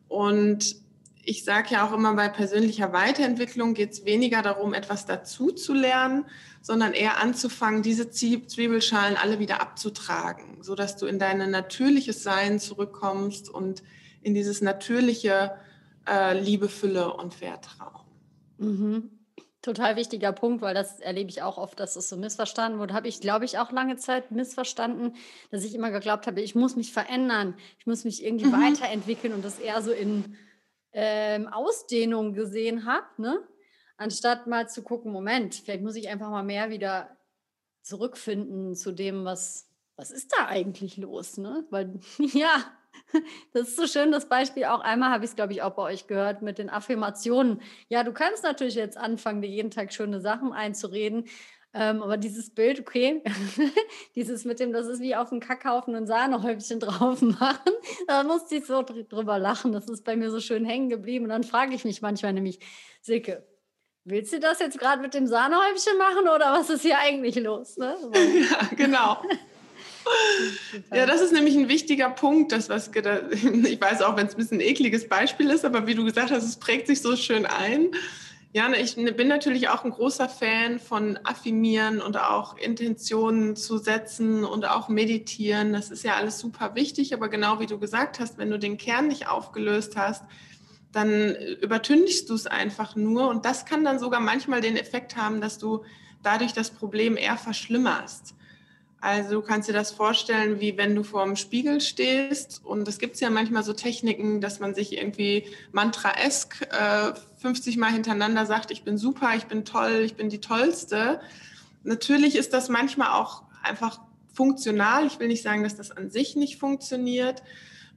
Und 0.07 0.75
ich 1.23 1.43
sage 1.43 1.69
ja 1.71 1.85
auch 1.85 1.93
immer, 1.93 2.13
bei 2.13 2.29
persönlicher 2.29 2.93
Weiterentwicklung 2.93 3.73
geht 3.73 3.91
es 3.91 4.05
weniger 4.05 4.41
darum, 4.41 4.73
etwas 4.73 5.05
dazu 5.05 5.51
zu 5.51 5.73
lernen, 5.73 6.25
sondern 6.61 6.93
eher 6.93 7.21
anzufangen, 7.21 7.81
diese 7.81 8.09
Zwiebelschalen 8.09 9.17
alle 9.17 9.39
wieder 9.39 9.61
abzutragen, 9.61 10.63
sodass 10.63 10.95
du 10.95 11.05
in 11.05 11.19
dein 11.19 11.51
natürliches 11.51 12.23
Sein 12.23 12.59
zurückkommst 12.59 13.49
und 13.49 13.83
in 14.21 14.33
dieses 14.33 14.61
natürliche 14.61 15.51
äh, 16.07 16.39
Liebe, 16.39 16.69
Fülle 16.69 17.13
und 17.13 17.33
Vertrauen. 17.33 18.05
Mhm. 18.57 19.09
Total 19.67 19.97
wichtiger 19.97 20.31
Punkt, 20.31 20.61
weil 20.61 20.73
das 20.73 21.01
erlebe 21.01 21.29
ich 21.29 21.41
auch 21.41 21.57
oft, 21.57 21.77
dass 21.77 21.97
es 21.97 22.07
so 22.07 22.15
missverstanden 22.15 22.79
wurde. 22.79 22.93
Habe 22.93 23.09
ich, 23.09 23.19
glaube 23.19 23.43
ich, 23.43 23.59
auch 23.59 23.73
lange 23.73 23.97
Zeit 23.97 24.31
missverstanden, 24.31 25.13
dass 25.51 25.65
ich 25.65 25.75
immer 25.75 25.91
geglaubt 25.91 26.25
habe, 26.25 26.39
ich 26.39 26.55
muss 26.55 26.77
mich 26.77 26.93
verändern, 26.93 27.53
ich 27.77 27.85
muss 27.85 28.05
mich 28.05 28.23
irgendwie 28.23 28.45
mhm. 28.45 28.53
weiterentwickeln 28.53 29.33
und 29.33 29.43
das 29.43 29.59
eher 29.59 29.81
so 29.81 29.91
in 29.91 30.37
ähm, 30.93 31.49
Ausdehnung 31.49 32.33
gesehen 32.33 32.85
habe, 32.85 33.07
ne? 33.17 33.45
anstatt 33.97 34.47
mal 34.47 34.69
zu 34.69 34.83
gucken, 34.83 35.11
Moment, 35.11 35.55
vielleicht 35.55 35.83
muss 35.83 35.97
ich 35.97 36.07
einfach 36.07 36.29
mal 36.29 36.43
mehr 36.43 36.69
wieder 36.69 37.17
zurückfinden 37.81 38.73
zu 38.73 38.93
dem, 38.93 39.25
was, 39.25 39.69
was 39.97 40.11
ist 40.11 40.33
da 40.37 40.47
eigentlich 40.47 40.95
los? 40.95 41.35
Ne? 41.35 41.65
Weil 41.71 41.99
ja, 42.19 42.71
das 43.53 43.69
ist 43.69 43.77
so 43.77 43.87
schön, 43.87 44.11
das 44.11 44.29
Beispiel. 44.29 44.65
Auch 44.65 44.81
einmal 44.81 45.11
habe 45.11 45.25
ich 45.25 45.31
es, 45.31 45.35
glaube 45.35 45.53
ich, 45.53 45.61
auch 45.61 45.73
bei 45.73 45.83
euch 45.83 46.07
gehört 46.07 46.41
mit 46.41 46.57
den 46.57 46.69
Affirmationen. 46.69 47.61
Ja, 47.89 48.03
du 48.03 48.13
kannst 48.13 48.43
natürlich 48.43 48.75
jetzt 48.75 48.97
anfangen, 48.97 49.41
dir 49.41 49.49
jeden 49.49 49.71
Tag 49.71 49.93
schöne 49.93 50.19
Sachen 50.19 50.53
einzureden. 50.53 51.25
Ähm, 51.73 52.01
aber 52.01 52.17
dieses 52.17 52.53
Bild, 52.53 52.79
okay, 52.79 53.21
dieses 54.15 54.45
mit 54.45 54.59
dem, 54.59 54.71
das 54.73 54.87
ist 54.87 55.01
wie 55.01 55.15
auf 55.15 55.29
dem 55.29 55.39
Kackhaufen 55.39 55.93
ein 55.95 56.07
Sahnehäubchen 56.07 56.79
drauf 56.81 57.21
machen, 57.21 57.71
da 58.07 58.23
musste 58.23 58.55
ich 58.55 58.65
so 58.65 58.81
drüber 58.81 59.37
lachen. 59.37 59.71
Das 59.71 59.87
ist 59.87 60.03
bei 60.03 60.15
mir 60.15 60.31
so 60.31 60.39
schön 60.39 60.65
hängen 60.65 60.89
geblieben. 60.89 61.25
Und 61.25 61.29
dann 61.29 61.43
frage 61.43 61.75
ich 61.75 61.85
mich 61.85 62.01
manchmal 62.01 62.33
nämlich, 62.33 62.59
Silke, 63.01 63.45
willst 64.05 64.33
du 64.33 64.39
das 64.39 64.59
jetzt 64.59 64.79
gerade 64.79 65.01
mit 65.01 65.13
dem 65.13 65.27
Sahnehäubchen 65.27 65.97
machen 65.97 66.27
oder 66.29 66.53
was 66.53 66.69
ist 66.69 66.81
hier 66.81 66.97
eigentlich 66.97 67.35
los? 67.35 67.77
Ne? 67.77 67.95
Ja, 68.49 68.75
genau. 68.75 69.21
Ja, 70.93 71.05
das 71.05 71.21
ist 71.21 71.33
nämlich 71.33 71.55
ein 71.55 71.69
wichtiger 71.69 72.09
Punkt, 72.09 72.51
das 72.51 72.69
was 72.69 72.91
ich 72.93 73.81
weiß 73.81 74.01
auch, 74.01 74.15
wenn 74.15 74.27
es 74.27 74.33
ein 74.33 74.37
bisschen 74.37 74.57
ein 74.57 74.67
ekliges 74.67 75.07
Beispiel 75.07 75.49
ist, 75.49 75.65
aber 75.65 75.87
wie 75.87 75.95
du 75.95 76.03
gesagt 76.03 76.31
hast, 76.31 76.43
es 76.43 76.57
prägt 76.57 76.87
sich 76.87 77.01
so 77.01 77.15
schön 77.15 77.45
ein. 77.45 77.91
Ja, 78.53 78.71
ich 78.73 78.95
bin 78.95 79.27
natürlich 79.27 79.69
auch 79.69 79.83
ein 79.83 79.91
großer 79.91 80.29
Fan 80.29 80.79
von 80.79 81.19
Affirmieren 81.23 82.01
und 82.01 82.17
auch 82.17 82.57
Intentionen 82.57 83.55
zu 83.55 83.77
setzen 83.77 84.45
und 84.45 84.65
auch 84.65 84.87
meditieren. 84.87 85.73
Das 85.73 85.91
ist 85.91 86.03
ja 86.03 86.15
alles 86.15 86.39
super 86.39 86.73
wichtig, 86.73 87.13
aber 87.13 87.27
genau 87.27 87.59
wie 87.59 87.67
du 87.67 87.77
gesagt 87.77 88.19
hast, 88.19 88.37
wenn 88.37 88.49
du 88.49 88.57
den 88.57 88.77
Kern 88.77 89.09
nicht 89.09 89.27
aufgelöst 89.27 89.97
hast, 89.97 90.23
dann 90.91 91.35
übertünchst 91.61 92.29
du 92.29 92.33
es 92.33 92.47
einfach 92.47 92.95
nur 92.95 93.29
und 93.29 93.45
das 93.45 93.65
kann 93.65 93.83
dann 93.83 93.99
sogar 93.99 94.21
manchmal 94.21 94.61
den 94.61 94.77
Effekt 94.77 95.17
haben, 95.17 95.41
dass 95.41 95.59
du 95.59 95.83
dadurch 96.23 96.53
das 96.53 96.71
Problem 96.71 97.17
eher 97.17 97.37
verschlimmerst. 97.37 98.33
Also 98.99 99.35
du 99.35 99.41
kannst 99.41 99.69
dir 99.69 99.73
das 99.73 99.91
vorstellen, 99.91 100.59
wie 100.59 100.75
wenn 100.75 100.95
du 100.95 101.03
vor 101.03 101.23
dem 101.23 101.35
Spiegel 101.35 101.81
stehst 101.81 102.61
und 102.63 102.87
es 102.87 102.97
gibt 102.97 103.19
ja 103.19 103.29
manchmal 103.29 103.63
so 103.63 103.73
Techniken, 103.73 104.41
dass 104.41 104.59
man 104.59 104.73
sich 104.73 104.97
irgendwie 104.97 105.45
mantraesk 105.71 106.67
äh, 106.71 107.13
50 107.37 107.77
Mal 107.77 107.91
hintereinander 107.91 108.47
sagt, 108.47 108.71
ich 108.71 108.83
bin 108.83 108.97
super, 108.97 109.35
ich 109.35 109.45
bin 109.45 109.65
toll, 109.65 110.01
ich 110.03 110.15
bin 110.15 110.29
die 110.29 110.41
Tollste. 110.41 111.21
Natürlich 111.83 112.35
ist 112.35 112.53
das 112.53 112.69
manchmal 112.69 113.09
auch 113.11 113.43
einfach 113.61 113.99
funktional. 114.33 115.05
Ich 115.05 115.19
will 115.19 115.27
nicht 115.27 115.43
sagen, 115.43 115.63
dass 115.63 115.75
das 115.75 115.91
an 115.91 116.09
sich 116.09 116.35
nicht 116.35 116.57
funktioniert. 116.57 117.43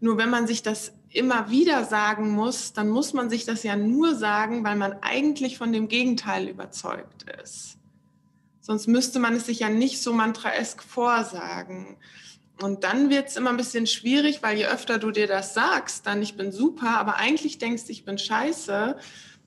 Nur 0.01 0.19
wenn 0.19 0.31
man 0.31 0.47
sich 0.47 0.63
das 0.63 0.93
immer 1.11 1.51
wieder 1.51 1.85
sagen 1.85 2.31
muss, 2.31 2.73
dann 2.73 2.89
muss 2.89 3.15
man 3.15 3.31
sich 3.31 3.47
das 3.47 3.63
ja 3.63 3.77
nur 3.77 4.15
sagen, 4.15 4.65
weil 4.65 4.77
man 4.77 4.95
eigentlich 5.01 5.59
von 5.59 5.73
dem 5.73 5.89
Gegenteil 5.89 6.49
überzeugt 6.49 7.25
ist. 7.43 7.80
Sonst 8.71 8.87
müsste 8.87 9.19
man 9.19 9.35
es 9.35 9.47
sich 9.47 9.59
ja 9.59 9.69
nicht 9.69 10.01
so 10.01 10.13
mantraesk 10.13 10.81
vorsagen. 10.81 11.97
Und 12.63 12.85
dann 12.85 13.11
wird 13.11 13.27
es 13.27 13.37
immer 13.37 13.51
ein 13.51 13.57
bisschen 13.57 13.89
schwierig, 13.89 14.45
weil 14.45 14.57
je 14.59 14.67
öfter 14.67 14.99
du 14.99 15.11
dir 15.11 15.27
das 15.27 15.55
sagst, 15.55 16.07
dann 16.07 16.23
ich 16.23 16.37
bin 16.37 16.53
super, 16.53 16.97
aber 16.97 17.17
eigentlich 17.17 17.59
denkst, 17.59 17.83
ich 17.89 18.05
bin 18.05 18.17
scheiße, 18.17 18.97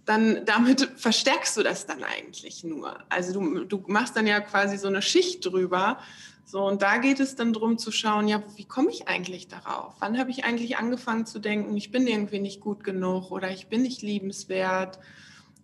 dann 0.03 0.43
damit 0.43 0.91
verstärkst 0.97 1.55
du 1.55 1.63
das 1.63 1.85
dann 1.85 2.03
eigentlich 2.03 2.65
nur. 2.65 2.97
Also 3.07 3.39
du, 3.39 3.63
du 3.63 3.85
machst 3.87 4.17
dann 4.17 4.27
ja 4.27 4.41
quasi 4.41 4.77
so 4.77 4.89
eine 4.89 5.01
Schicht 5.01 5.45
drüber. 5.45 5.99
So, 6.43 6.67
und 6.67 6.81
da 6.81 6.97
geht 6.97 7.21
es 7.21 7.37
dann 7.37 7.53
darum 7.53 7.77
zu 7.77 7.93
schauen, 7.93 8.27
ja, 8.27 8.43
wie 8.57 8.65
komme 8.65 8.89
ich 8.89 9.07
eigentlich 9.07 9.47
darauf? 9.47 9.93
Wann 9.99 10.19
habe 10.19 10.31
ich 10.31 10.43
eigentlich 10.43 10.75
angefangen 10.75 11.25
zu 11.25 11.39
denken, 11.39 11.77
ich 11.77 11.91
bin 11.91 12.07
irgendwie 12.07 12.39
nicht 12.39 12.59
gut 12.59 12.83
genug 12.83 13.31
oder 13.31 13.49
ich 13.51 13.67
bin 13.67 13.83
nicht 13.83 14.01
liebenswert? 14.01 14.99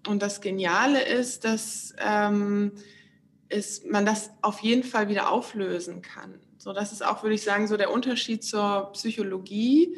Und 0.07 0.21
das 0.21 0.39
Geniale 0.39 1.03
ist, 1.03 1.43
dass 1.43 1.93
ähm, 1.99 2.71
ist, 3.49 3.85
man 3.85 4.05
das 4.05 4.31
auf 4.41 4.59
jeden 4.59 4.83
Fall 4.83 5.09
wieder 5.09 5.31
auflösen 5.31 6.01
kann. 6.01 6.35
So, 6.57 6.73
das 6.73 6.91
ist 6.91 7.03
auch, 7.03 7.23
würde 7.23 7.35
ich 7.35 7.43
sagen, 7.43 7.67
so 7.67 7.77
der 7.77 7.91
Unterschied 7.91 8.43
zur 8.43 8.91
Psychologie, 8.93 9.95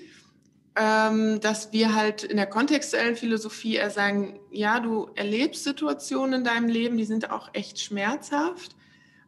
ähm, 0.75 1.41
dass 1.41 1.73
wir 1.73 1.95
halt 1.95 2.23
in 2.23 2.37
der 2.37 2.47
kontextuellen 2.47 3.15
Philosophie 3.15 3.75
eher 3.75 3.89
sagen, 3.89 4.39
ja, 4.51 4.79
du 4.79 5.09
erlebst 5.15 5.63
Situationen 5.63 6.39
in 6.39 6.43
deinem 6.45 6.69
Leben, 6.69 6.97
die 6.97 7.05
sind 7.05 7.29
auch 7.31 7.49
echt 7.53 7.79
schmerzhaft, 7.79 8.75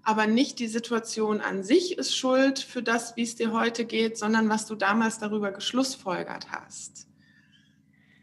aber 0.03 0.27
nicht 0.27 0.59
die 0.59 0.67
Situation 0.67 1.41
an 1.41 1.63
sich 1.63 1.97
ist 1.97 2.15
schuld 2.15 2.59
für 2.59 2.83
das, 2.83 3.15
wie 3.17 3.23
es 3.23 3.36
dir 3.36 3.51
heute 3.51 3.86
geht, 3.86 4.17
sondern 4.17 4.47
was 4.49 4.67
du 4.67 4.75
damals 4.75 5.19
darüber 5.19 5.51
geschlussfolgert 5.51 6.51
hast. 6.51 7.07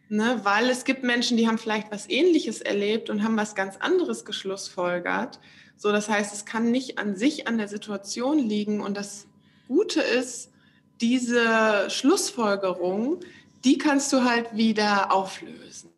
Ne, 0.08 0.40
weil 0.42 0.68
es 0.70 0.84
gibt 0.84 1.04
Menschen, 1.04 1.36
die 1.36 1.46
haben 1.46 1.58
vielleicht 1.58 1.92
was 1.92 2.10
Ähnliches 2.10 2.60
erlebt 2.60 3.10
und 3.10 3.22
haben 3.22 3.36
was 3.36 3.54
ganz 3.54 3.76
anderes 3.76 4.24
geschlussfolgert. 4.24 5.38
So, 5.80 5.92
das 5.92 6.10
heißt, 6.10 6.34
es 6.34 6.44
kann 6.44 6.70
nicht 6.70 6.98
an 6.98 7.16
sich 7.16 7.48
an 7.48 7.56
der 7.56 7.66
Situation 7.66 8.38
liegen. 8.38 8.82
Und 8.82 8.98
das 8.98 9.26
Gute 9.66 10.02
ist, 10.02 10.50
diese 11.00 11.88
Schlussfolgerung, 11.88 13.20
die 13.64 13.78
kannst 13.78 14.12
du 14.12 14.22
halt 14.22 14.54
wieder 14.54 15.10
auflösen, 15.10 15.88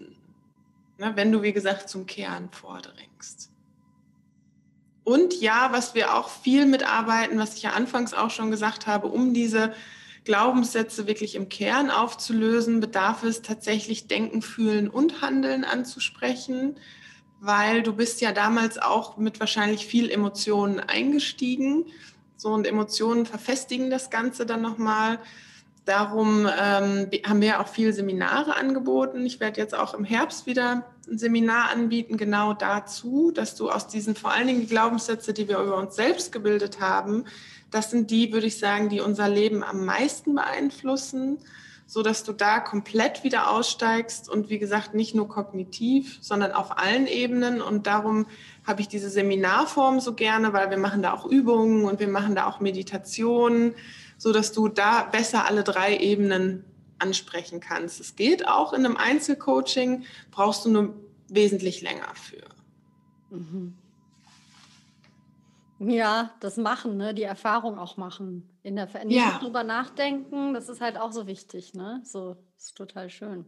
ne, 0.99 1.11
wenn 1.17 1.33
du, 1.33 1.43
wie 1.43 1.53
gesagt, 1.53 1.89
zum 1.89 2.07
Kern 2.07 2.49
vordringst. 2.53 3.51
Und 5.03 5.41
ja, 5.41 5.71
was 5.73 5.97
wir 5.97 6.15
auch 6.15 6.31
viel 6.31 6.65
mitarbeiten, 6.65 7.41
was 7.41 7.57
ich 7.57 7.65
ja 7.65 7.71
anfangs 7.71 8.15
auch 8.15 8.31
schon 8.31 8.53
gesagt 8.53 8.87
habe, 8.87 9.09
um 9.09 9.35
diese 9.35 9.75
Glaubenssätze 10.23 11.09
wirklich 11.09 11.35
im 11.35 11.49
Kern 11.49 11.91
aufzulösen, 11.91 12.79
bedarf 12.79 13.25
es 13.25 13.43
tatsächlich 13.43 14.07
Denken, 14.07 14.43
Fühlen 14.43 14.89
und 14.89 15.23
Handeln 15.23 15.65
anzusprechen 15.65 16.77
weil 17.45 17.83
du 17.83 17.93
bist 17.93 18.21
ja 18.21 18.31
damals 18.31 18.79
auch 18.79 19.17
mit 19.17 19.41
wahrscheinlich 19.41 19.85
viel 19.85 20.09
Emotionen 20.09 20.79
eingestiegen. 20.79 21.87
So 22.37 22.51
und 22.51 22.69
Emotionen 22.69 23.27
verfestigen 23.27 23.91
das 23.91 24.11
Ganze 24.11 24.47
dann 24.47 24.63
nochmal. 24.63 25.19
Darum 25.85 26.47
ähm, 26.47 27.11
haben 27.27 27.41
wir 27.41 27.59
auch 27.59 27.67
viele 27.67 27.93
Seminare 27.93 28.55
angeboten. 28.55 29.27
Ich 29.27 29.41
werde 29.41 29.61
jetzt 29.61 29.75
auch 29.75 29.93
im 29.93 30.05
Herbst 30.05 30.47
wieder 30.47 30.87
ein 31.11 31.19
Seminar 31.19 31.71
anbieten, 31.71 32.17
genau 32.17 32.53
dazu, 32.55 33.33
dass 33.33 33.57
du 33.57 33.71
aus 33.71 33.89
diesen 33.89 34.15
vor 34.15 34.31
allen 34.31 34.47
Dingen 34.47 34.61
die 34.61 34.69
Glaubenssätze, 34.69 35.33
die 35.33 35.49
wir 35.49 35.59
über 35.59 35.79
uns 35.79 35.97
selbst 35.97 36.31
gebildet 36.31 36.79
haben, 36.79 37.25
das 37.73 37.91
sind 37.91 38.13
die, 38.13 38.33
würde 38.33 38.47
ich 38.47 38.61
sagen, 38.61 38.89
die 38.89 39.01
unser 39.01 39.29
Leben 39.29 39.65
am 39.65 39.85
meisten 39.85 40.37
beeinflussen 40.37 41.39
so 41.93 42.03
dass 42.03 42.25
du 42.25 42.33
da 42.33 42.59
komplett 42.59 43.23
wieder 43.23 43.51
aussteigst 43.51 44.27
und 44.27 44.49
wie 44.49 44.59
gesagt 44.59 44.95
nicht 44.95 45.15
nur 45.15 45.29
kognitiv, 45.29 46.17
sondern 46.23 46.53
auf 46.53 46.79
allen 46.79 47.07
Ebenen. 47.07 47.61
Und 47.61 47.87
darum 47.87 48.25
habe 48.67 48.81
ich 48.81 48.89
diese 48.89 49.11
Seminarform 49.11 50.01
so 50.01 50.15
gerne, 50.15 50.55
weil 50.55 50.71
wir 50.71 50.79
machen 50.79 51.03
da 51.03 51.13
auch 51.13 51.27
Übungen 51.27 51.85
und 51.85 52.01
wir 52.01 52.09
machen 52.09 52.35
da 52.35 52.47
auch 52.47 52.61
Meditationen, 52.61 53.75
so 54.17 54.33
dass 54.33 54.53
du 54.53 54.69
da 54.69 55.03
besser 55.03 55.45
alle 55.45 55.65
drei 55.65 55.95
Ebenen 55.99 56.65
ansprechen 56.99 57.61
kannst. 57.61 58.01
Es 58.01 58.17
geht 58.17 58.49
auch 58.49 58.73
in 58.73 58.87
einem 58.87 58.97
Einzelcoaching, 58.97 60.05
brauchst 60.31 60.65
du 60.65 60.71
nur 60.71 60.95
wesentlich 61.29 61.83
länger 61.83 62.09
für. 62.15 63.37
Mhm. 63.37 63.75
Ja, 65.79 66.31
das 66.41 66.57
Machen, 66.57 66.97
ne? 66.97 67.13
die 67.13 67.25
Erfahrung 67.25 67.79
auch 67.79 67.99
machen. 67.99 68.49
In 68.63 68.77
der 68.77 68.87
Ver 68.87 69.05
nicht 69.05 69.17
Ja. 69.17 69.39
drüber 69.39 69.65
nachdenken, 69.65 70.55
das 70.55 70.69
ist 70.69 70.81
halt 70.81 70.97
auch 70.97 71.13
so 71.13 71.27
wichtig. 71.27 71.75
Ne? 71.75 72.01
So 72.05 72.37
ist 72.57 72.77
total 72.77 73.11
schön. 73.11 73.45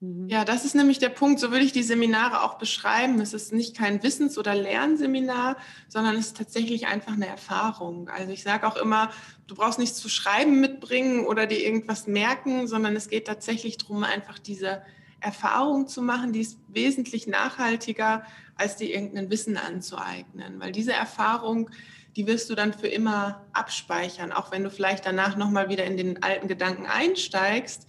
Mhm. 0.00 0.28
Ja, 0.28 0.44
das 0.44 0.64
ist 0.64 0.74
nämlich 0.74 0.98
der 0.98 1.10
Punkt. 1.10 1.38
So 1.38 1.52
würde 1.52 1.64
ich 1.64 1.72
die 1.72 1.84
Seminare 1.84 2.42
auch 2.42 2.58
beschreiben. 2.58 3.20
Es 3.20 3.34
ist 3.34 3.52
nicht 3.52 3.76
kein 3.76 4.02
Wissens- 4.02 4.36
oder 4.36 4.54
Lernseminar, 4.54 5.56
sondern 5.88 6.16
es 6.16 6.26
ist 6.28 6.36
tatsächlich 6.36 6.88
einfach 6.88 7.12
eine 7.12 7.28
Erfahrung. 7.28 8.08
Also 8.08 8.32
ich 8.32 8.42
sage 8.42 8.66
auch 8.66 8.76
immer, 8.76 9.12
du 9.46 9.54
brauchst 9.54 9.78
nichts 9.78 9.98
zu 9.98 10.08
schreiben 10.08 10.60
mitbringen 10.60 11.24
oder 11.24 11.46
dir 11.46 11.60
irgendwas 11.64 12.08
merken, 12.08 12.66
sondern 12.66 12.96
es 12.96 13.08
geht 13.08 13.28
tatsächlich 13.28 13.78
darum, 13.78 14.02
einfach 14.02 14.40
diese 14.40 14.82
Erfahrung 15.20 15.86
zu 15.86 16.02
machen, 16.02 16.32
die 16.32 16.40
ist 16.40 16.58
wesentlich 16.66 17.28
nachhaltiger, 17.28 18.26
als 18.56 18.74
dir 18.74 18.92
irgendein 18.92 19.30
Wissen 19.30 19.56
anzueignen. 19.56 20.58
Weil 20.58 20.72
diese 20.72 20.92
Erfahrung, 20.92 21.70
die 22.16 22.26
wirst 22.26 22.50
du 22.50 22.54
dann 22.54 22.72
für 22.72 22.88
immer 22.88 23.46
abspeichern, 23.52 24.32
auch 24.32 24.52
wenn 24.52 24.64
du 24.64 24.70
vielleicht 24.70 25.06
danach 25.06 25.36
nochmal 25.36 25.68
wieder 25.68 25.84
in 25.84 25.96
den 25.96 26.22
alten 26.22 26.48
Gedanken 26.48 26.86
einsteigst 26.86 27.86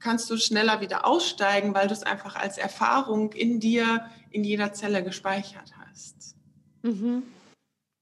kannst 0.00 0.30
du 0.30 0.36
schneller 0.36 0.80
wieder 0.80 1.06
aussteigen, 1.06 1.74
weil 1.74 1.86
du 1.86 1.92
es 1.92 2.02
einfach 2.02 2.34
als 2.34 2.58
Erfahrung 2.58 3.32
in 3.32 3.60
dir, 3.60 4.06
in 4.30 4.42
jeder 4.42 4.72
Zelle 4.72 5.04
gespeichert 5.04 5.72
hast. 5.78 6.36
Mhm. 6.82 7.22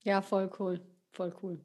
Ja, 0.04 0.22
voll 0.22 0.50
cool. 0.58 0.80
Voll 1.10 1.34
cool. 1.42 1.60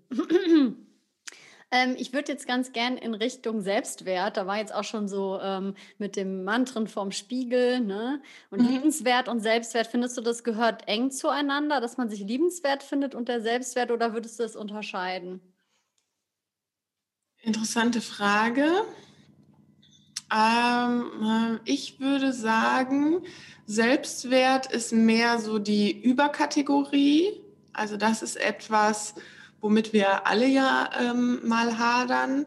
Ähm, 1.73 1.95
ich 1.97 2.13
würde 2.13 2.31
jetzt 2.31 2.47
ganz 2.47 2.71
gern 2.71 2.97
in 2.97 3.15
Richtung 3.15 3.61
Selbstwert, 3.61 4.37
da 4.37 4.45
war 4.45 4.57
jetzt 4.59 4.73
auch 4.73 4.83
schon 4.83 5.07
so 5.07 5.39
ähm, 5.41 5.73
mit 5.97 6.15
dem 6.15 6.43
Mantren 6.43 6.87
vom 6.87 7.11
Spiegel, 7.11 7.79
ne? 7.79 8.21
Und 8.51 8.59
Mhm. 8.59 8.67
liebenswert 8.67 9.27
und 9.27 9.39
Selbstwert, 9.39 9.87
findest 9.87 10.15
du, 10.17 10.21
das 10.21 10.43
gehört 10.43 10.87
eng 10.87 11.09
zueinander, 11.09 11.81
dass 11.81 11.97
man 11.97 12.09
sich 12.09 12.19
liebenswert 12.21 12.83
findet 12.83 13.15
und 13.15 13.27
der 13.27 13.41
Selbstwert 13.41 13.89
oder 13.91 14.13
würdest 14.13 14.39
du 14.39 14.43
das 14.43 14.55
unterscheiden? 14.55 15.41
Interessante 17.41 18.01
Frage. 18.01 18.67
Ähm, 20.31 21.11
äh, 21.23 21.59
ich 21.65 21.99
würde 21.99 22.33
sagen, 22.33 23.23
Selbstwert 23.65 24.71
ist 24.71 24.93
mehr 24.93 25.39
so 25.39 25.59
die 25.59 25.91
Überkategorie. 26.03 27.41
Also 27.73 27.97
das 27.97 28.21
ist 28.21 28.35
etwas, 28.35 29.15
womit 29.63 29.93
wir 29.93 30.27
alle 30.27 30.45
ja 30.45 30.89
ähm, 30.99 31.39
mal 31.47 31.79
hadern. 31.79 32.45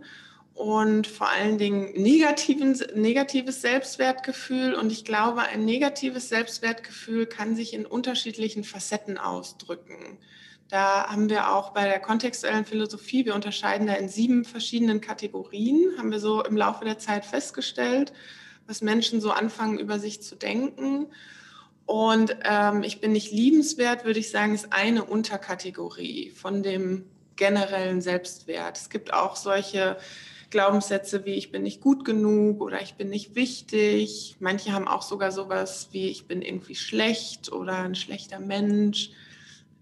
Und 0.52 1.06
vor 1.06 1.28
allen 1.28 1.58
Dingen 1.58 1.92
negativen, 2.00 2.80
negatives 2.94 3.60
Selbstwertgefühl. 3.60 4.74
Und 4.74 4.90
ich 4.90 5.04
glaube, 5.04 5.42
ein 5.42 5.64
negatives 5.64 6.28
Selbstwertgefühl 6.28 7.26
kann 7.26 7.56
sich 7.56 7.74
in 7.74 7.84
unterschiedlichen 7.84 8.64
Facetten 8.64 9.18
ausdrücken. 9.18 10.18
Da 10.68 11.08
haben 11.08 11.28
wir 11.28 11.52
auch 11.52 11.70
bei 11.70 11.84
der 11.84 12.00
kontextuellen 12.00 12.64
Philosophie, 12.64 13.24
wir 13.24 13.34
unterscheiden 13.34 13.86
da 13.86 13.94
in 13.94 14.08
sieben 14.08 14.44
verschiedenen 14.44 15.00
Kategorien, 15.00 15.92
haben 15.96 16.10
wir 16.10 16.20
so 16.20 16.42
im 16.42 16.56
Laufe 16.56 16.84
der 16.84 16.98
Zeit 16.98 17.24
festgestellt, 17.24 18.12
was 18.66 18.82
Menschen 18.82 19.20
so 19.20 19.30
anfangen 19.30 19.78
über 19.78 19.98
sich 19.98 20.22
zu 20.22 20.36
denken. 20.36 21.06
Und 21.86 22.36
ähm, 22.42 22.82
ich 22.82 23.00
bin 23.00 23.12
nicht 23.12 23.32
liebenswert, 23.32 24.04
würde 24.04 24.18
ich 24.18 24.30
sagen, 24.30 24.54
ist 24.54 24.72
eine 24.72 25.04
Unterkategorie 25.04 26.30
von 26.30 26.62
dem 26.62 27.04
generellen 27.36 28.00
Selbstwert. 28.00 28.76
Es 28.76 28.90
gibt 28.90 29.12
auch 29.12 29.36
solche 29.36 29.96
Glaubenssätze 30.50 31.24
wie 31.24 31.34
ich 31.34 31.50
bin 31.50 31.62
nicht 31.62 31.80
gut 31.80 32.04
genug 32.04 32.60
oder 32.60 32.80
ich 32.80 32.94
bin 32.94 33.08
nicht 33.08 33.34
wichtig. 33.34 34.36
Manche 34.40 34.72
haben 34.72 34.88
auch 34.88 35.02
sogar 35.02 35.30
sowas 35.30 35.88
wie 35.92 36.08
ich 36.08 36.26
bin 36.26 36.42
irgendwie 36.42 36.74
schlecht 36.74 37.52
oder 37.52 37.78
ein 37.78 37.94
schlechter 37.94 38.40
Mensch. 38.40 39.10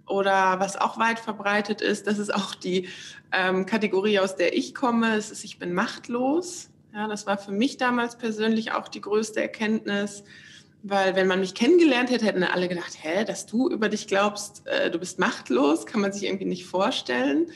Oder 0.07 0.61
was 0.61 0.77
auch 0.77 0.99
weit 0.99 1.19
verbreitet 1.19 1.81
ist, 1.81 2.07
das 2.07 2.19
ist 2.19 2.35
auch 2.35 2.55
die 2.55 2.89
ähm, 3.33 3.65
Kategorie, 3.65 4.19
aus 4.19 4.37
der 4.37 4.55
ich 4.55 4.75
komme, 4.75 5.17
es 5.17 5.31
ist, 5.31 5.45
ich 5.45 5.59
bin 5.59 5.73
machtlos. 5.73 6.69
Ja, 6.93 7.09
das 7.09 7.27
war 7.27 7.39
für 7.39 7.53
mich 7.53 7.79
damals 7.79 8.17
persönlich 8.17 8.73
auch 8.73 8.89
die 8.89 9.01
größte 9.01 9.41
Erkenntnis, 9.41 10.23
weil 10.87 11.17
wenn 11.17 11.27
man 11.27 11.41
mich 11.41 11.55
kennengelernt 11.55 12.11
hätte, 12.11 12.27
hätten 12.27 12.43
alle 12.43 12.69
gedacht, 12.69 12.93
hä, 13.01 13.25
dass 13.25 13.47
du 13.47 13.71
über 13.71 13.89
dich 13.89 14.07
glaubst, 14.07 14.67
äh, 14.67 14.91
du 14.91 14.99
bist 14.99 15.19
machtlos, 15.19 15.87
kann 15.87 16.03
man 16.03 16.13
sich 16.13 16.25
irgendwie 16.25 16.45
nicht 16.45 16.67
vorstellen. 16.67 17.47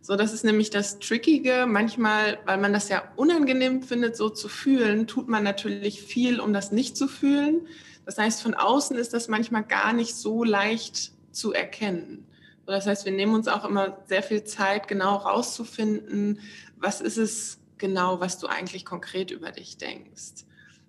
So, 0.00 0.14
das 0.14 0.32
ist 0.32 0.44
nämlich 0.44 0.70
das 0.70 1.00
Trickige. 1.00 1.66
Manchmal, 1.66 2.38
weil 2.46 2.56
man 2.56 2.72
das 2.72 2.88
ja 2.88 3.02
unangenehm 3.16 3.82
findet, 3.82 4.16
so 4.16 4.30
zu 4.30 4.48
fühlen, 4.48 5.08
tut 5.08 5.28
man 5.28 5.42
natürlich 5.42 6.02
viel, 6.02 6.38
um 6.38 6.52
das 6.52 6.70
nicht 6.70 6.96
zu 6.96 7.08
fühlen. 7.08 7.66
Das 8.06 8.16
heißt, 8.16 8.42
von 8.42 8.54
außen 8.54 8.96
ist 8.96 9.12
das 9.12 9.26
manchmal 9.26 9.64
gar 9.64 9.92
nicht 9.92 10.14
so 10.14 10.44
leicht 10.44 11.10
zu 11.32 11.52
erkennen. 11.52 12.26
So, 12.64 12.70
das 12.70 12.86
heißt, 12.86 13.04
wir 13.04 13.12
nehmen 13.12 13.34
uns 13.34 13.48
auch 13.48 13.64
immer 13.64 13.98
sehr 14.06 14.22
viel 14.22 14.44
Zeit, 14.44 14.86
genau 14.86 15.16
rauszufinden, 15.16 16.40
was 16.76 17.00
ist 17.00 17.16
es 17.16 17.58
genau, 17.76 18.20
was 18.20 18.38
du 18.38 18.46
eigentlich 18.46 18.84
konkret 18.84 19.32
über 19.32 19.50
dich 19.50 19.78
denkst. 19.78 20.44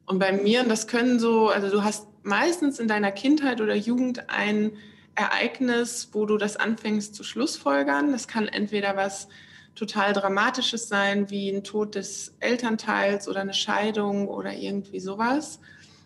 Und 0.10 0.18
bei 0.18 0.32
mir, 0.32 0.62
und 0.62 0.70
das 0.70 0.88
können 0.88 1.20
so, 1.20 1.50
also 1.50 1.70
du 1.70 1.84
hast 1.84 2.08
meistens 2.24 2.80
in 2.80 2.88
deiner 2.88 3.12
Kindheit 3.12 3.62
oder 3.62 3.76
Jugend 3.76 4.28
ein 4.28 4.72
Ereignis, 5.14 6.10
wo 6.14 6.26
du 6.26 6.38
das 6.38 6.58
anfängst 6.58 7.14
zu 7.14 7.24
schlussfolgern. 7.24 8.12
Das 8.12 8.28
kann 8.28 8.48
entweder 8.48 8.96
was 8.96 9.28
total 9.76 10.14
Dramatisches 10.14 10.88
sein, 10.88 11.30
wie 11.30 11.50
ein 11.50 11.64
Tod 11.64 11.94
des 11.94 12.34
Elternteils 12.40 13.28
oder 13.28 13.42
eine 13.42 13.54
Scheidung 13.54 14.28
oder 14.28 14.52
irgendwie 14.52 15.00
sowas. 15.00 15.60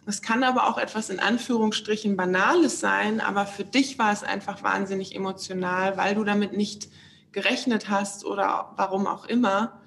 Es 0.06 0.22
kann 0.22 0.44
aber 0.44 0.68
auch 0.68 0.78
etwas 0.78 1.10
in 1.10 1.22
Anführungsstrichen 1.22 2.18
Banales 2.18 2.82
sein, 2.82 3.22
aber 3.22 3.46
für 3.46 3.63
dich 3.63 3.98
war 4.00 4.12
es 4.12 4.22
einfach 4.22 4.63
wahnsinnig 4.63 5.16
emotional, 5.16 5.96
weil 5.96 6.16
du 6.16 6.26
damit 6.26 6.52
nicht 6.52 6.89
gerechnet 7.32 7.89
hast 7.89 8.26
oder 8.26 8.74
warum 8.76 9.08
auch 9.08 9.24
immer. 9.24 9.80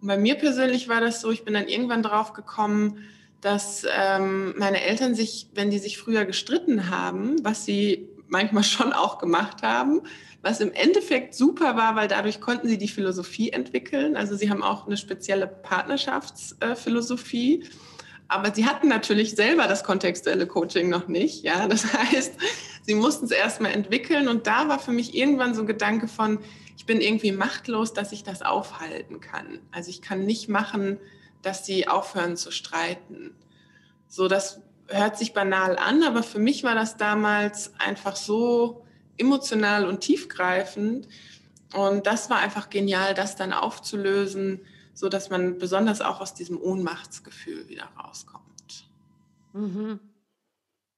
Und 0.00 0.08
bei 0.08 0.16
mir 0.16 0.34
persönlich 0.34 0.88
war 0.88 1.00
das 1.00 1.20
so, 1.20 1.30
ich 1.30 1.44
bin 1.44 1.54
dann 1.54 1.68
irgendwann 1.68 2.02
drauf 2.02 2.32
gekommen, 2.32 3.04
dass 3.40 3.86
ähm, 3.90 4.54
meine 4.58 4.82
Eltern 4.82 5.14
sich, 5.14 5.48
wenn 5.54 5.70
die 5.70 5.78
sich 5.78 5.98
früher 5.98 6.24
gestritten 6.24 6.90
haben, 6.90 7.36
was 7.42 7.64
sie 7.64 8.08
manchmal 8.28 8.64
schon 8.64 8.92
auch 8.92 9.18
gemacht 9.18 9.62
haben, 9.62 10.02
was 10.42 10.60
im 10.60 10.72
Endeffekt 10.72 11.34
super 11.34 11.76
war, 11.76 11.96
weil 11.96 12.08
dadurch 12.08 12.40
konnten 12.40 12.66
sie 12.68 12.78
die 12.78 12.88
Philosophie 12.88 13.50
entwickeln. 13.50 14.16
Also 14.16 14.36
sie 14.36 14.48
haben 14.50 14.62
auch 14.62 14.86
eine 14.86 14.96
spezielle 14.96 15.46
Partnerschaftsphilosophie. 15.46 17.64
Aber 18.28 18.54
sie 18.54 18.64
hatten 18.64 18.88
natürlich 18.88 19.32
selber 19.32 19.66
das 19.66 19.84
kontextuelle 19.84 20.46
Coaching 20.46 20.88
noch 20.88 21.08
nicht. 21.08 21.42
Ja, 21.42 21.68
das 21.68 21.92
heißt, 21.92 22.32
sie 22.82 22.94
mussten 22.94 23.26
es 23.26 23.32
erstmal 23.32 23.72
entwickeln. 23.72 24.28
Und 24.28 24.46
da 24.46 24.68
war 24.68 24.78
für 24.78 24.92
mich 24.92 25.14
irgendwann 25.14 25.54
so 25.54 25.60
ein 25.62 25.66
Gedanke 25.66 26.08
von, 26.08 26.38
ich 26.76 26.86
bin 26.86 27.02
irgendwie 27.02 27.32
machtlos, 27.32 27.92
dass 27.92 28.12
ich 28.12 28.22
das 28.22 28.40
aufhalten 28.40 29.20
kann. 29.20 29.58
Also 29.72 29.90
ich 29.90 30.00
kann 30.00 30.24
nicht 30.24 30.48
machen, 30.48 30.98
dass 31.42 31.64
sie 31.66 31.88
aufhören 31.88 32.36
zu 32.36 32.50
streiten. 32.50 33.34
So, 34.08 34.28
das 34.28 34.60
hört 34.88 35.16
sich 35.16 35.32
banal 35.32 35.76
an, 35.78 36.02
aber 36.02 36.22
für 36.22 36.38
mich 36.38 36.64
war 36.64 36.74
das 36.74 36.96
damals 36.96 37.72
einfach 37.78 38.16
so 38.16 38.84
emotional 39.16 39.86
und 39.86 40.00
tiefgreifend. 40.00 41.08
Und 41.74 42.06
das 42.06 42.30
war 42.30 42.38
einfach 42.38 42.70
genial, 42.70 43.14
das 43.14 43.36
dann 43.36 43.52
aufzulösen, 43.52 44.60
so 44.94 45.08
dass 45.08 45.30
man 45.30 45.58
besonders 45.58 46.00
auch 46.00 46.20
aus 46.20 46.34
diesem 46.34 46.60
Ohnmachtsgefühl 46.60 47.68
wieder 47.68 47.88
rauskommt. 47.98 48.88
Mhm. 49.52 50.00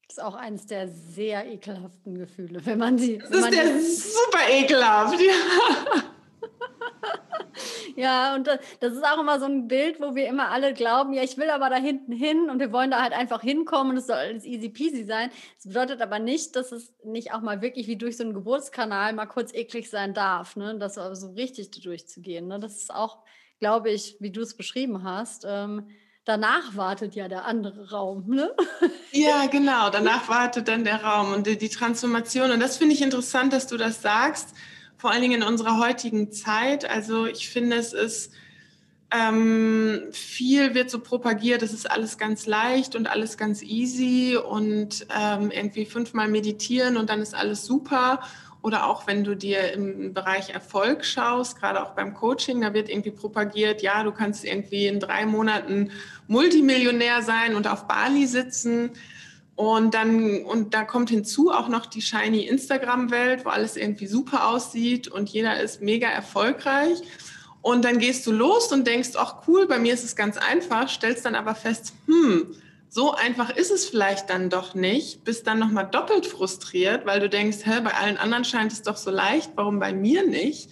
Das 0.09 0.19
ist 0.19 0.25
auch 0.25 0.35
eines 0.35 0.67
der 0.67 0.89
sehr 0.89 1.47
ekelhaften 1.51 2.19
Gefühle, 2.19 2.65
wenn 2.67 2.79
man 2.79 2.99
sie. 2.99 3.19
Das 3.19 3.31
ist 3.31 3.53
der 3.53 3.81
super 3.81 4.51
ekelhaft. 4.51 5.21
Ja. 5.21 6.03
Ja, 7.97 8.35
und 8.35 8.47
das, 8.47 8.93
ist 8.93 9.05
auch 9.05 9.21
immer 9.21 9.39
so 9.39 9.47
ein 9.47 9.69
Bild, 9.69 10.01
wo 10.01 10.15
wir 10.15 10.27
immer 10.27 10.51
alle 10.51 10.75
glauben, 10.75 11.13
ja, 11.13 11.23
ich 11.23 11.37
will 11.37 11.51
aber 11.51 11.71
da 11.71 11.77
hinten 11.77 12.13
hin 12.13 12.51
und 12.51 12.59
wir 12.59 12.73
wollen 12.73 12.91
da 12.91 13.03
halt 13.03 13.13
einfach 13.13 13.43
hinkommen 13.43 13.93
und 13.93 13.99
es 13.99 14.07
soll 14.07 14.17
alles 14.17 14.45
easy 14.45 14.69
peasy 14.69 15.05
sein. 15.05 15.31
Das 15.57 15.67
bedeutet 15.67 16.01
aber 16.01 16.19
nicht, 16.19 16.57
dass 16.57 16.73
es 16.73 16.93
nicht 17.05 17.33
auch 17.33 17.41
mal 17.41 17.63
wirklich 17.63 17.87
wie 17.87 17.97
durch 17.97 18.17
so 18.17 18.25
einen 18.25 18.35
Geburtskanal 18.35 19.13
mal 19.13 19.27
kurz 19.27 19.53
eklig 19.53 19.91
sein 19.91 20.15
darf, 20.15 20.57
ne? 20.57 20.77
Das 20.79 20.99
aber 20.99 21.17
so 21.17 21.31
richtig 21.33 21.71
durchzugehen. 21.71 22.49
Ne? 22.49 22.59
Das 22.59 22.77
ist 22.77 22.95
auch, 22.95 23.19
glaube 23.59 23.91
ich, 23.91 24.17
wie 24.21 24.31
du 24.31 24.41
es 24.41 24.57
beschrieben 24.57 25.05
hast. 25.05 25.45
Ähm, 25.49 25.89
danach 26.25 26.77
wartet 26.77 27.15
ja 27.15 27.29
der 27.29 27.45
andere 27.45 27.91
Raum, 27.91 28.25
ne? 28.29 28.55
Ja, 29.13 29.47
genau. 29.47 29.91
Danach 29.91 30.29
wartet 30.29 30.69
dann 30.69 30.85
der 30.85 31.03
Raum 31.05 31.33
und 31.33 31.47
die, 31.47 31.59
die 31.59 31.69
Transformation. 31.69 32.51
Und 32.51 32.61
das 32.61 32.77
finde 32.77 32.95
ich 32.95 33.03
interessant, 33.03 33.53
dass 33.53 33.67
du 33.67 33.77
das 33.77 34.01
sagst, 34.01 34.55
vor 35.03 35.11
allen 35.11 35.23
Dingen 35.23 35.43
in 35.43 35.49
unserer 35.49 35.81
heutigen 35.81 36.31
Zeit. 36.31 36.89
Also 36.89 37.27
ich 37.27 37.49
finde, 37.49 37.75
es 37.75 37.93
ist 37.93 38.31
ähm, 39.11 40.05
viel 40.13 40.77
wird 40.77 40.91
so 40.91 41.01
propagiert, 41.01 41.63
es 41.63 41.73
ist 41.73 41.91
alles 41.91 42.19
ganz 42.19 42.47
leicht 42.47 42.95
und 42.95 43.09
alles 43.09 43.37
ganz 43.37 43.65
easy 43.65 44.37
und 44.37 45.05
ähm, 45.13 45.51
irgendwie 45.51 45.87
fünfmal 45.87 46.29
meditieren 46.29 46.97
und 46.97 47.11
dann 47.11 47.21
ist 47.21 47.35
alles 47.35 47.65
super. 47.67 48.21
Oder 48.63 48.87
auch 48.87 49.09
wenn 49.09 49.25
du 49.25 49.35
dir 49.35 49.73
im 49.73 50.15
Bereich 50.15 50.51
Erfolg 50.51 51.05
schaust, 51.05 51.59
gerade 51.59 51.83
auch 51.83 51.97
beim 51.97 52.15
Coaching, 52.15 52.61
da 52.61 52.73
wird 52.73 52.89
irgendwie 52.89 53.11
propagiert, 53.11 53.83
ja, 53.83 54.05
du 54.05 54.13
kannst 54.13 54.45
irgendwie 54.45 54.87
in 54.87 55.01
drei 55.01 55.27
Monaten 55.27 55.91
Multimillionär 56.29 57.23
sein 57.23 57.57
und 57.57 57.67
auf 57.67 57.89
Bali 57.89 58.29
sitzen. 58.29 58.93
Und 59.55 59.95
dann, 59.95 60.43
und 60.45 60.75
da 60.75 60.85
kommt 60.85 61.11
hinzu 61.11 61.51
auch 61.51 61.69
noch 61.69 61.87
die 61.87 62.01
shiny 62.01 62.47
Instagram-Welt, 62.47 63.45
wo 63.45 63.51
alles 63.51 63.77
irgendwie 63.77 64.07
super 64.07 64.49
aussieht 64.49 65.09
und 65.09 65.29
jeder 65.29 65.61
ist 65.61 65.83
mega 65.83 66.09
erfolgreich. 66.09 67.03
Und 67.61 67.85
dann 67.85 67.99
gehst 67.99 68.27
du 68.27 68.33
los 68.33 68.73
und 68.73 68.87
denkst, 68.87 69.11
ach 69.17 69.47
cool, 69.47 69.67
bei 69.67 69.79
mir 69.79 69.95
ist 69.95 70.05
es 70.05 70.17
ganz 70.17 70.37
einfach, 70.37 70.89
stellst 70.89 71.25
dann 71.25 71.37
aber 71.37 71.55
fest, 71.55 71.93
hm, 72.07 72.57
so 72.89 73.13
einfach 73.13 73.51
ist 73.51 73.71
es 73.71 73.89
vielleicht 73.89 74.29
dann 74.31 74.51
doch 74.51 74.75
nicht, 74.75 75.25
bist 75.25 75.47
dann 75.47 75.59
nochmal 75.59 75.89
doppelt 75.91 76.27
frustriert, 76.27 77.07
weil 77.07 77.21
du 77.21 77.29
denkst, 77.29 77.59
hä, 77.65 77.81
bei 77.83 77.95
allen 77.95 78.19
anderen 78.19 78.45
scheint 78.45 78.73
es 78.73 78.83
doch 78.83 78.97
so 78.97 79.11
leicht, 79.11 79.53
warum 79.55 79.79
bei 79.79 79.93
mir 79.93 80.27
nicht? 80.27 80.71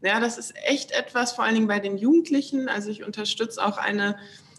Ja, 0.00 0.20
das 0.20 0.38
ist 0.38 0.54
echt 0.64 0.92
etwas, 0.92 1.32
vor 1.32 1.44
allen 1.44 1.56
Dingen 1.56 1.66
bei 1.66 1.80
den 1.80 1.98
Jugendlichen. 1.98 2.68
Also 2.68 2.88
ich 2.88 3.04
unterstütze 3.04 3.62
auch 3.62 3.76
eine 3.76 4.16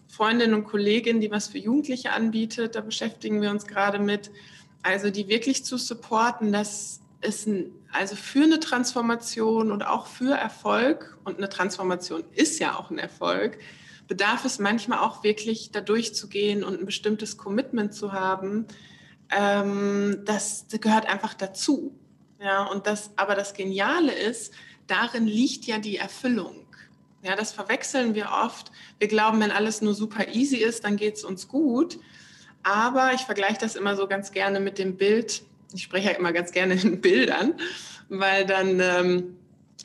Freundin 0.09 0.53
und 0.53 0.65
Kollegin, 0.65 1.21
die 1.21 1.31
was 1.31 1.47
für 1.47 1.59
Jugendliche 1.59 2.11
anbietet. 2.11 2.75
Da 2.75 2.81
beschäftigen 2.81 3.41
wir 3.41 3.51
uns 3.51 3.65
gerade 3.65 3.99
mit. 3.99 4.31
Also 4.81 5.09
die 5.11 5.27
wirklich 5.27 5.63
zu 5.63 5.77
supporten, 5.77 6.51
dass 6.51 7.01
es 7.21 7.45
ein, 7.45 7.71
also 7.91 8.15
für 8.15 8.43
eine 8.43 8.59
Transformation 8.59 9.71
und 9.71 9.83
auch 9.83 10.07
für 10.07 10.33
Erfolg, 10.33 11.17
und 11.23 11.37
eine 11.37 11.49
Transformation 11.49 12.23
ist 12.33 12.59
ja 12.59 12.77
auch 12.77 12.89
ein 12.89 12.97
Erfolg, 12.97 13.59
bedarf 14.07 14.45
es 14.45 14.57
manchmal 14.57 14.99
auch 14.99 15.23
wirklich 15.23 15.71
da 15.71 15.81
durchzugehen 15.81 16.63
und 16.63 16.79
ein 16.79 16.85
bestimmtes 16.85 17.37
Commitment 17.37 17.93
zu 17.93 18.11
haben. 18.11 18.65
Ähm, 19.29 20.21
das, 20.25 20.67
das 20.67 20.81
gehört 20.81 21.07
einfach 21.07 21.35
dazu. 21.35 21.95
Ja, 22.41 22.63
und 22.63 22.87
das, 22.87 23.11
aber 23.17 23.35
das 23.35 23.53
Geniale 23.53 24.13
ist, 24.13 24.53
darin 24.87 25.27
liegt 25.27 25.65
ja 25.65 25.77
die 25.77 25.97
Erfüllung. 25.97 26.65
Ja, 27.21 27.35
das 27.35 27.51
verwechseln 27.51 28.15
wir 28.15 28.29
oft. 28.31 28.71
Wir 28.97 29.07
glauben, 29.07 29.41
wenn 29.41 29.51
alles 29.51 29.81
nur 29.81 29.93
super 29.93 30.27
easy 30.33 30.57
ist, 30.57 30.85
dann 30.85 30.95
geht 30.95 31.15
es 31.15 31.23
uns 31.23 31.47
gut. 31.47 31.99
Aber 32.63 33.13
ich 33.13 33.21
vergleiche 33.21 33.57
das 33.59 33.75
immer 33.75 33.95
so 33.95 34.07
ganz 34.07 34.31
gerne 34.31 34.59
mit 34.59 34.77
dem 34.77 34.95
Bild. 34.95 35.43
Ich 35.73 35.83
spreche 35.83 36.11
ja 36.11 36.17
immer 36.17 36.31
ganz 36.31 36.51
gerne 36.51 36.73
in 36.81 37.01
Bildern, 37.01 37.55
weil 38.07 38.45
dann 38.45 38.79
ähm, 38.79 39.35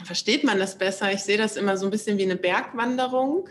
versteht 0.05 0.44
man 0.44 0.59
das 0.59 0.79
besser. 0.79 1.12
Ich 1.12 1.20
sehe 1.20 1.38
das 1.38 1.57
immer 1.57 1.77
so 1.77 1.87
ein 1.87 1.90
bisschen 1.90 2.18
wie 2.18 2.25
eine 2.25 2.37
Bergwanderung. 2.37 3.49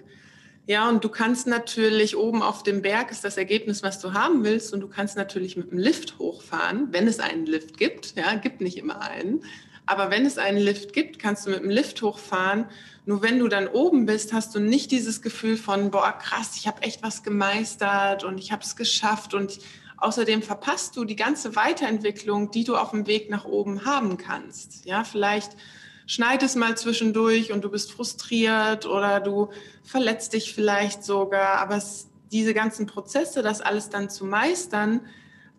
Ja, 0.65 0.87
und 0.87 1.03
du 1.03 1.09
kannst 1.09 1.45
natürlich 1.45 2.15
oben 2.15 2.41
auf 2.41 2.63
dem 2.63 2.81
Berg 2.81 3.11
ist 3.11 3.25
das 3.25 3.35
Ergebnis, 3.35 3.83
was 3.83 3.99
du 3.99 4.13
haben 4.13 4.45
willst. 4.45 4.73
Und 4.73 4.79
du 4.79 4.87
kannst 4.87 5.17
natürlich 5.17 5.57
mit 5.57 5.71
dem 5.71 5.77
Lift 5.77 6.19
hochfahren, 6.19 6.87
wenn 6.91 7.05
es 7.05 7.19
einen 7.19 7.45
Lift 7.45 7.77
gibt. 7.77 8.15
Ja, 8.17 8.35
gibt 8.35 8.61
nicht 8.61 8.77
immer 8.77 9.01
einen. 9.01 9.43
Aber 9.85 10.09
wenn 10.11 10.25
es 10.25 10.37
einen 10.37 10.57
Lift 10.57 10.93
gibt, 10.93 11.19
kannst 11.19 11.45
du 11.45 11.49
mit 11.49 11.61
dem 11.61 11.69
Lift 11.69 12.01
hochfahren. 12.01 12.65
Nur 13.05 13.21
wenn 13.21 13.39
du 13.39 13.49
dann 13.49 13.67
oben 13.67 14.05
bist, 14.05 14.31
hast 14.31 14.55
du 14.55 14.59
nicht 14.59 14.91
dieses 14.91 15.21
Gefühl 15.21 15.57
von, 15.57 15.91
boah, 15.91 16.13
krass, 16.13 16.55
ich 16.55 16.67
habe 16.67 16.81
echt 16.83 17.03
was 17.03 17.23
gemeistert 17.23 18.23
und 18.23 18.37
ich 18.37 18.51
habe 18.51 18.63
es 18.63 18.77
geschafft. 18.77 19.33
Und 19.33 19.59
außerdem 19.97 20.41
verpasst 20.41 20.95
du 20.95 21.03
die 21.03 21.17
ganze 21.17 21.55
Weiterentwicklung, 21.57 22.51
die 22.51 22.63
du 22.63 22.77
auf 22.77 22.91
dem 22.91 23.07
Weg 23.07 23.29
nach 23.29 23.43
oben 23.43 23.85
haben 23.85 24.17
kannst. 24.17 24.85
Ja, 24.85 25.03
vielleicht 25.03 25.57
schneit 26.05 26.43
es 26.43 26.55
mal 26.55 26.77
zwischendurch 26.77 27.51
und 27.51 27.63
du 27.63 27.69
bist 27.69 27.91
frustriert 27.91 28.85
oder 28.85 29.19
du 29.19 29.49
verletzt 29.83 30.33
dich 30.33 30.53
vielleicht 30.53 31.03
sogar. 31.03 31.59
Aber 31.59 31.75
es, 31.75 32.07
diese 32.31 32.53
ganzen 32.53 32.85
Prozesse, 32.85 33.41
das 33.41 33.59
alles 33.59 33.89
dann 33.89 34.09
zu 34.09 34.25
meistern, 34.25 35.01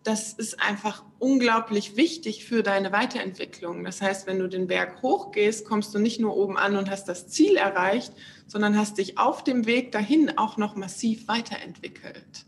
das 0.05 0.33
ist 0.33 0.61
einfach 0.61 1.03
unglaublich 1.17 1.97
wichtig 1.97 2.45
für 2.45 2.61
deine 2.61 2.91
Weiterentwicklung. 2.91 3.83
Das 3.83 4.01
heißt, 4.01 4.27
wenn 4.27 4.37
du 4.37 4.47
den 4.47 4.67
Berg 4.67 5.01
hochgehst, 5.01 5.65
kommst 5.65 5.95
du 5.95 5.99
nicht 5.99 6.19
nur 6.19 6.37
oben 6.37 6.57
an 6.57 6.75
und 6.75 6.91
hast 6.91 7.05
das 7.05 7.27
Ziel 7.27 7.55
erreicht, 7.55 8.13
sondern 8.45 8.77
hast 8.77 8.99
dich 8.99 9.17
auf 9.17 9.43
dem 9.43 9.65
Weg 9.65 9.91
dahin 9.91 10.37
auch 10.37 10.57
noch 10.57 10.75
massiv 10.75 11.27
weiterentwickelt. 11.27 12.45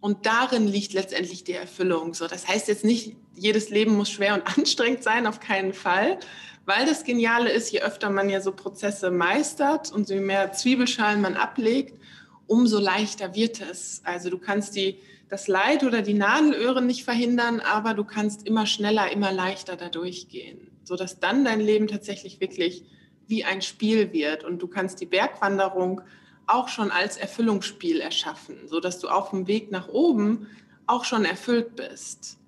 Und 0.00 0.24
darin 0.24 0.66
liegt 0.66 0.94
letztendlich 0.94 1.44
die 1.44 1.52
Erfüllung. 1.52 2.14
So, 2.14 2.26
das 2.26 2.48
heißt 2.48 2.68
jetzt 2.68 2.84
nicht, 2.84 3.16
jedes 3.36 3.68
Leben 3.68 3.94
muss 3.94 4.10
schwer 4.10 4.32
und 4.32 4.46
anstrengend 4.58 5.02
sein, 5.02 5.26
auf 5.26 5.38
keinen 5.38 5.74
Fall. 5.74 6.18
Weil 6.64 6.86
das 6.86 7.04
Geniale 7.04 7.50
ist, 7.50 7.70
je 7.72 7.82
öfter 7.82 8.08
man 8.08 8.30
ja 8.30 8.40
so 8.40 8.52
Prozesse 8.52 9.10
meistert 9.10 9.92
und 9.92 10.08
je 10.08 10.20
mehr 10.20 10.52
Zwiebelschalen 10.52 11.20
man 11.20 11.36
ablegt, 11.36 12.00
umso 12.46 12.78
leichter 12.78 13.34
wird 13.34 13.60
es. 13.60 14.00
Also 14.04 14.30
du 14.30 14.38
kannst 14.38 14.76
die 14.76 14.98
das 15.30 15.46
Leid 15.46 15.84
oder 15.84 16.02
die 16.02 16.14
Nadelöhren 16.14 16.86
nicht 16.86 17.04
verhindern, 17.04 17.60
aber 17.60 17.94
du 17.94 18.04
kannst 18.04 18.46
immer 18.46 18.66
schneller, 18.66 19.12
immer 19.12 19.30
leichter 19.30 19.76
da 19.76 19.88
durchgehen, 19.88 20.72
sodass 20.82 21.20
dann 21.20 21.44
dein 21.44 21.60
Leben 21.60 21.86
tatsächlich 21.86 22.40
wirklich 22.40 22.84
wie 23.28 23.44
ein 23.44 23.62
Spiel 23.62 24.12
wird 24.12 24.42
und 24.42 24.60
du 24.60 24.66
kannst 24.66 25.00
die 25.00 25.06
Bergwanderung 25.06 26.00
auch 26.48 26.66
schon 26.66 26.90
als 26.90 27.16
Erfüllungsspiel 27.16 28.00
erschaffen, 28.00 28.66
sodass 28.66 28.98
du 28.98 29.08
auf 29.08 29.30
dem 29.30 29.46
Weg 29.46 29.70
nach 29.70 29.88
oben 29.88 30.48
auch 30.88 31.04
schon 31.04 31.24
erfüllt 31.24 31.76
bist 31.76 32.38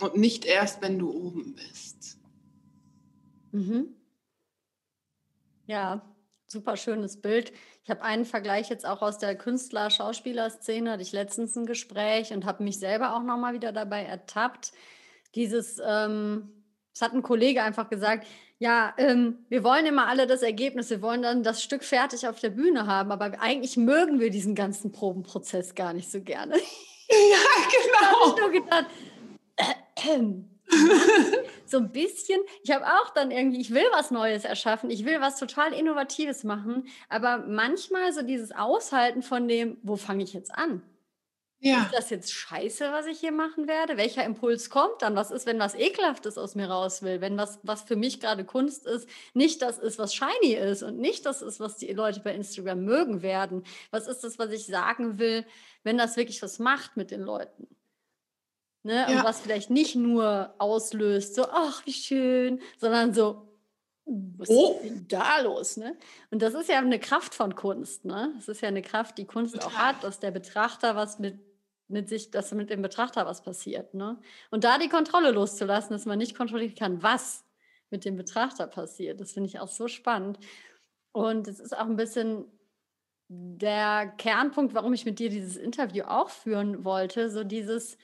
und 0.00 0.16
nicht 0.16 0.46
erst, 0.46 0.80
wenn 0.80 0.98
du 0.98 1.10
oben 1.10 1.54
bist. 1.54 2.18
Mhm. 3.52 3.88
Ja, 5.66 6.00
super 6.46 6.78
schönes 6.78 7.20
Bild. 7.20 7.52
Ich 7.84 7.90
habe 7.90 8.02
einen 8.02 8.24
Vergleich 8.24 8.70
jetzt 8.70 8.86
auch 8.86 9.02
aus 9.02 9.18
der 9.18 9.36
Künstler-Schauspieler-Szene, 9.36 10.92
hatte 10.92 11.02
ich 11.02 11.12
letztens 11.12 11.54
ein 11.54 11.66
Gespräch 11.66 12.32
und 12.32 12.46
habe 12.46 12.64
mich 12.64 12.78
selber 12.78 13.14
auch 13.14 13.22
nochmal 13.22 13.52
wieder 13.52 13.72
dabei 13.72 14.04
ertappt. 14.04 14.72
Dieses, 15.34 15.82
ähm, 15.86 16.64
es 16.94 17.02
hat 17.02 17.12
ein 17.12 17.22
Kollege 17.22 17.62
einfach 17.62 17.90
gesagt, 17.90 18.26
ja, 18.58 18.94
ähm, 18.96 19.44
wir 19.50 19.62
wollen 19.64 19.84
immer 19.84 20.06
alle 20.06 20.26
das 20.26 20.40
Ergebnis, 20.40 20.88
wir 20.88 21.02
wollen 21.02 21.20
dann 21.20 21.42
das 21.42 21.62
Stück 21.62 21.84
fertig 21.84 22.26
auf 22.26 22.40
der 22.40 22.50
Bühne 22.50 22.86
haben, 22.86 23.12
aber 23.12 23.38
eigentlich 23.40 23.76
mögen 23.76 24.18
wir 24.18 24.30
diesen 24.30 24.54
ganzen 24.54 24.90
Probenprozess 24.90 25.74
gar 25.74 25.92
nicht 25.92 26.10
so 26.10 26.22
gerne. 26.22 26.54
Ja, 26.56 26.60
genau. 27.70 27.98
da 28.00 28.06
habe 28.06 28.30
ich 28.30 28.40
nur 28.40 28.62
gedacht, 28.62 28.86
äh, 29.56 30.18
äh, 30.18 30.53
so 31.66 31.78
ein 31.78 31.92
bisschen. 31.92 32.40
Ich 32.62 32.70
habe 32.70 32.86
auch 32.86 33.10
dann 33.10 33.30
irgendwie, 33.30 33.60
ich 33.60 33.72
will 33.72 33.86
was 33.92 34.10
Neues 34.10 34.44
erschaffen, 34.44 34.90
ich 34.90 35.04
will 35.04 35.20
was 35.20 35.38
total 35.38 35.72
Innovatives 35.72 36.44
machen, 36.44 36.86
aber 37.08 37.38
manchmal 37.38 38.12
so 38.12 38.22
dieses 38.22 38.52
Aushalten 38.52 39.22
von 39.22 39.48
dem, 39.48 39.78
wo 39.82 39.96
fange 39.96 40.24
ich 40.24 40.32
jetzt 40.32 40.54
an? 40.54 40.82
Ja. 41.64 41.84
Ist 41.84 41.94
das 41.94 42.10
jetzt 42.10 42.30
scheiße, 42.30 42.92
was 42.92 43.06
ich 43.06 43.20
hier 43.20 43.32
machen 43.32 43.66
werde? 43.66 43.96
Welcher 43.96 44.22
Impuls 44.22 44.68
kommt 44.68 45.00
dann? 45.00 45.16
Was 45.16 45.30
ist, 45.30 45.46
wenn 45.46 45.58
was 45.58 45.74
Ekelhaftes 45.74 46.36
aus 46.36 46.54
mir 46.54 46.68
raus 46.68 47.02
will? 47.02 47.22
Wenn 47.22 47.38
was, 47.38 47.58
was 47.62 47.80
für 47.80 47.96
mich 47.96 48.20
gerade 48.20 48.44
Kunst 48.44 48.86
ist, 48.86 49.08
nicht 49.32 49.62
das 49.62 49.78
ist, 49.78 49.98
was 49.98 50.14
shiny 50.14 50.52
ist 50.52 50.82
und 50.82 50.98
nicht 50.98 51.24
das 51.24 51.40
ist, 51.40 51.60
was 51.60 51.78
die 51.78 51.90
Leute 51.94 52.20
bei 52.20 52.34
Instagram 52.34 52.84
mögen 52.84 53.22
werden? 53.22 53.64
Was 53.90 54.08
ist 54.08 54.24
das, 54.24 54.38
was 54.38 54.50
ich 54.50 54.66
sagen 54.66 55.18
will, 55.18 55.46
wenn 55.84 55.96
das 55.96 56.18
wirklich 56.18 56.42
was 56.42 56.58
macht 56.58 56.98
mit 56.98 57.10
den 57.10 57.22
Leuten? 57.22 57.66
Ne? 58.84 59.06
Ja. 59.08 59.18
Und 59.18 59.24
was 59.24 59.40
vielleicht 59.40 59.70
nicht 59.70 59.96
nur 59.96 60.54
auslöst, 60.58 61.34
so, 61.34 61.46
ach, 61.50 61.84
wie 61.86 61.92
schön, 61.92 62.60
sondern 62.78 63.14
so, 63.14 63.48
was 64.04 64.50
oh. 64.50 64.74
ist 64.74 64.84
denn 64.84 65.08
da 65.08 65.40
los? 65.40 65.78
Ne? 65.78 65.96
Und 66.30 66.42
das 66.42 66.52
ist 66.52 66.68
ja 66.68 66.78
eine 66.78 67.00
Kraft 67.00 67.34
von 67.34 67.54
Kunst. 67.54 68.04
Ne? 68.04 68.32
Das 68.36 68.48
ist 68.48 68.60
ja 68.60 68.68
eine 68.68 68.82
Kraft, 68.82 69.16
die 69.16 69.24
Kunst 69.24 69.54
Total. 69.54 69.68
auch 69.68 69.74
hat, 69.74 70.04
dass 70.04 70.20
der 70.20 70.30
Betrachter 70.30 70.94
was 70.96 71.18
mit, 71.18 71.38
mit 71.88 72.10
sich, 72.10 72.30
dass 72.30 72.52
mit 72.52 72.68
dem 72.68 72.82
Betrachter 72.82 73.24
was 73.24 73.42
passiert. 73.42 73.94
Ne? 73.94 74.20
Und 74.50 74.64
da 74.64 74.76
die 74.76 74.90
Kontrolle 74.90 75.30
loszulassen, 75.30 75.92
dass 75.92 76.04
man 76.04 76.18
nicht 76.18 76.36
kontrollieren 76.36 76.74
kann, 76.74 77.02
was 77.02 77.44
mit 77.88 78.04
dem 78.04 78.16
Betrachter 78.16 78.66
passiert. 78.66 79.18
Das 79.18 79.32
finde 79.32 79.48
ich 79.48 79.60
auch 79.60 79.68
so 79.68 79.88
spannend. 79.88 80.38
Und 81.12 81.48
es 81.48 81.58
ist 81.58 81.74
auch 81.74 81.86
ein 81.86 81.96
bisschen 81.96 82.44
der 83.28 84.12
Kernpunkt, 84.18 84.74
warum 84.74 84.92
ich 84.92 85.06
mit 85.06 85.18
dir 85.18 85.30
dieses 85.30 85.56
Interview 85.56 86.04
auch 86.04 86.28
führen 86.28 86.84
wollte, 86.84 87.30
so 87.30 87.42
dieses, 87.44 87.96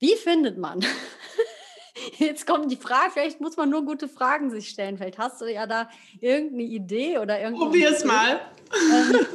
wie 0.00 0.16
findet 0.16 0.58
man? 0.58 0.84
Jetzt 2.18 2.46
kommt 2.46 2.70
die 2.72 2.76
Frage, 2.76 3.10
vielleicht 3.12 3.40
muss 3.40 3.56
man 3.56 3.70
nur 3.70 3.84
gute 3.84 4.08
Fragen 4.08 4.50
sich 4.50 4.68
stellen. 4.68 4.96
Vielleicht 4.96 5.18
hast 5.18 5.40
du 5.40 5.46
ja 5.46 5.66
da 5.66 5.88
irgendeine 6.20 6.62
Idee 6.62 7.18
oder 7.18 7.40
irgendwie. 7.40 7.64
Probier 7.64 7.90
es 7.90 8.04
mal. 8.04 8.40
Ähm, 8.72 9.26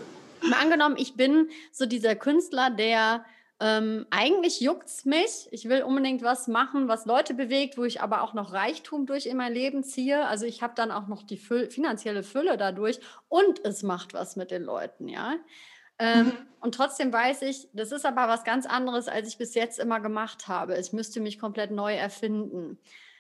mal 0.50 0.60
angenommen, 0.60 0.96
ich 0.98 1.14
bin 1.14 1.50
so 1.72 1.86
dieser 1.86 2.16
Künstler, 2.16 2.72
der 2.72 3.24
ähm, 3.60 4.06
eigentlich 4.10 4.60
juckt's 4.60 5.06
mich. 5.06 5.48
Ich 5.52 5.70
will 5.70 5.84
unbedingt 5.84 6.24
was 6.24 6.48
machen, 6.48 6.88
was 6.88 7.06
Leute 7.06 7.34
bewegt, 7.34 7.78
wo 7.78 7.84
ich 7.84 8.02
aber 8.02 8.22
auch 8.22 8.34
noch 8.34 8.52
Reichtum 8.52 9.06
durch 9.06 9.28
in 9.28 9.38
mein 9.38 9.54
Leben 9.54 9.84
ziehe. 9.84 10.26
Also 10.26 10.46
ich 10.46 10.62
habe 10.62 10.74
dann 10.76 10.92
auch 10.92 11.08
noch 11.08 11.24
die 11.24 11.38
Füll 11.38 11.70
finanzielle 11.70 12.24
Fülle 12.24 12.58
dadurch 12.58 13.00
und 13.30 13.64
es 13.64 13.84
macht 13.84 14.14
was 14.14 14.36
mit 14.36 14.52
den 14.52 14.64
Leuten, 14.64 15.08
ja. 15.08 15.36
Ähm, 16.00 16.26
mhm. 16.26 16.34
Und 16.60 16.76
trotzdem 16.76 17.14
weiß 17.14 17.44
ich, 17.44 17.70
das 17.74 17.92
ist 17.92 18.06
aber 18.06 18.28
was 18.28 18.44
ganz 18.44 18.66
anderes, 18.66 19.08
als 19.08 19.28
ich 19.28 19.38
bis 19.38 19.54
jetzt 19.54 19.80
immer 19.80 20.00
gemacht 20.00 20.48
habe. 20.48 20.78
Ich 20.78 20.94
müsste 20.94 21.20
mich 21.20 21.40
komplett 21.40 21.72
neu 21.72 21.94
erfinden. 21.94 22.80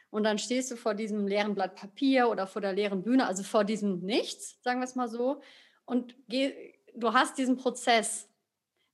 Und 0.10 0.24
dann 0.24 0.40
stehst 0.40 0.72
du 0.72 0.76
vor 0.76 0.94
diesem 0.94 1.28
leeren 1.28 1.56
Blatt 1.56 1.76
Papier 1.76 2.30
oder 2.30 2.48
vor 2.48 2.62
der 2.62 2.74
leeren 2.74 3.04
Bühne, 3.04 3.28
also 3.28 3.44
vor 3.44 3.64
diesem 3.64 4.00
Nichts, 4.00 4.62
sagen 4.64 4.80
wir 4.80 4.86
es 4.86 4.96
mal 4.96 5.10
so. 5.10 5.42
Und 5.86 6.16
geh, 6.28 6.74
du 6.96 7.14
hast 7.14 7.38
diesen 7.38 7.58
Prozess. 7.58 8.30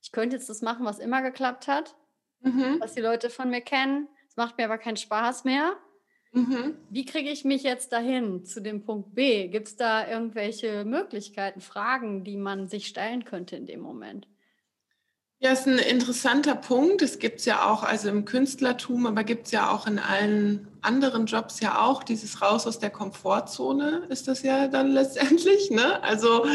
Ich 0.02 0.12
könnte 0.12 0.36
jetzt 0.36 0.48
das 0.48 0.62
machen, 0.62 0.84
was 0.84 0.98
immer 0.98 1.22
geklappt 1.22 1.68
hat, 1.68 1.94
mhm. 2.40 2.76
was 2.80 2.94
die 2.94 3.00
Leute 3.00 3.30
von 3.30 3.50
mir 3.50 3.60
kennen. 3.60 4.08
Es 4.28 4.36
macht 4.36 4.58
mir 4.58 4.64
aber 4.64 4.78
keinen 4.78 4.96
Spaß 4.96 5.44
mehr. 5.44 5.76
Mhm. 6.32 6.76
Wie 6.88 7.04
kriege 7.04 7.30
ich 7.30 7.44
mich 7.44 7.62
jetzt 7.62 7.92
dahin 7.92 8.44
zu 8.44 8.60
dem 8.60 8.82
Punkt 8.82 9.14
B? 9.14 9.48
Gibt 9.48 9.68
es 9.68 9.76
da 9.76 10.08
irgendwelche 10.08 10.84
Möglichkeiten, 10.84 11.60
Fragen, 11.60 12.24
die 12.24 12.38
man 12.38 12.68
sich 12.68 12.86
stellen 12.86 13.24
könnte 13.24 13.56
in 13.56 13.66
dem 13.66 13.80
Moment? 13.80 14.26
Ja, 15.44 15.50
ist 15.50 15.66
ein 15.66 15.78
interessanter 15.78 16.54
Punkt. 16.54 17.02
Es 17.02 17.18
gibt 17.18 17.40
es 17.40 17.46
ja 17.46 17.68
auch, 17.68 17.82
also 17.82 18.08
im 18.08 18.24
Künstlertum, 18.24 19.06
aber 19.06 19.24
gibt 19.24 19.46
es 19.46 19.52
ja 19.52 19.72
auch 19.72 19.88
in 19.88 19.98
allen 19.98 20.68
anderen 20.82 21.26
Jobs 21.26 21.58
ja 21.58 21.80
auch 21.80 22.04
dieses 22.04 22.40
Raus 22.40 22.64
aus 22.64 22.78
der 22.78 22.90
Komfortzone, 22.90 24.06
ist 24.08 24.28
das 24.28 24.42
ja 24.42 24.68
dann 24.68 24.92
letztendlich. 24.92 25.72
Ne? 25.72 26.00
Also 26.04 26.46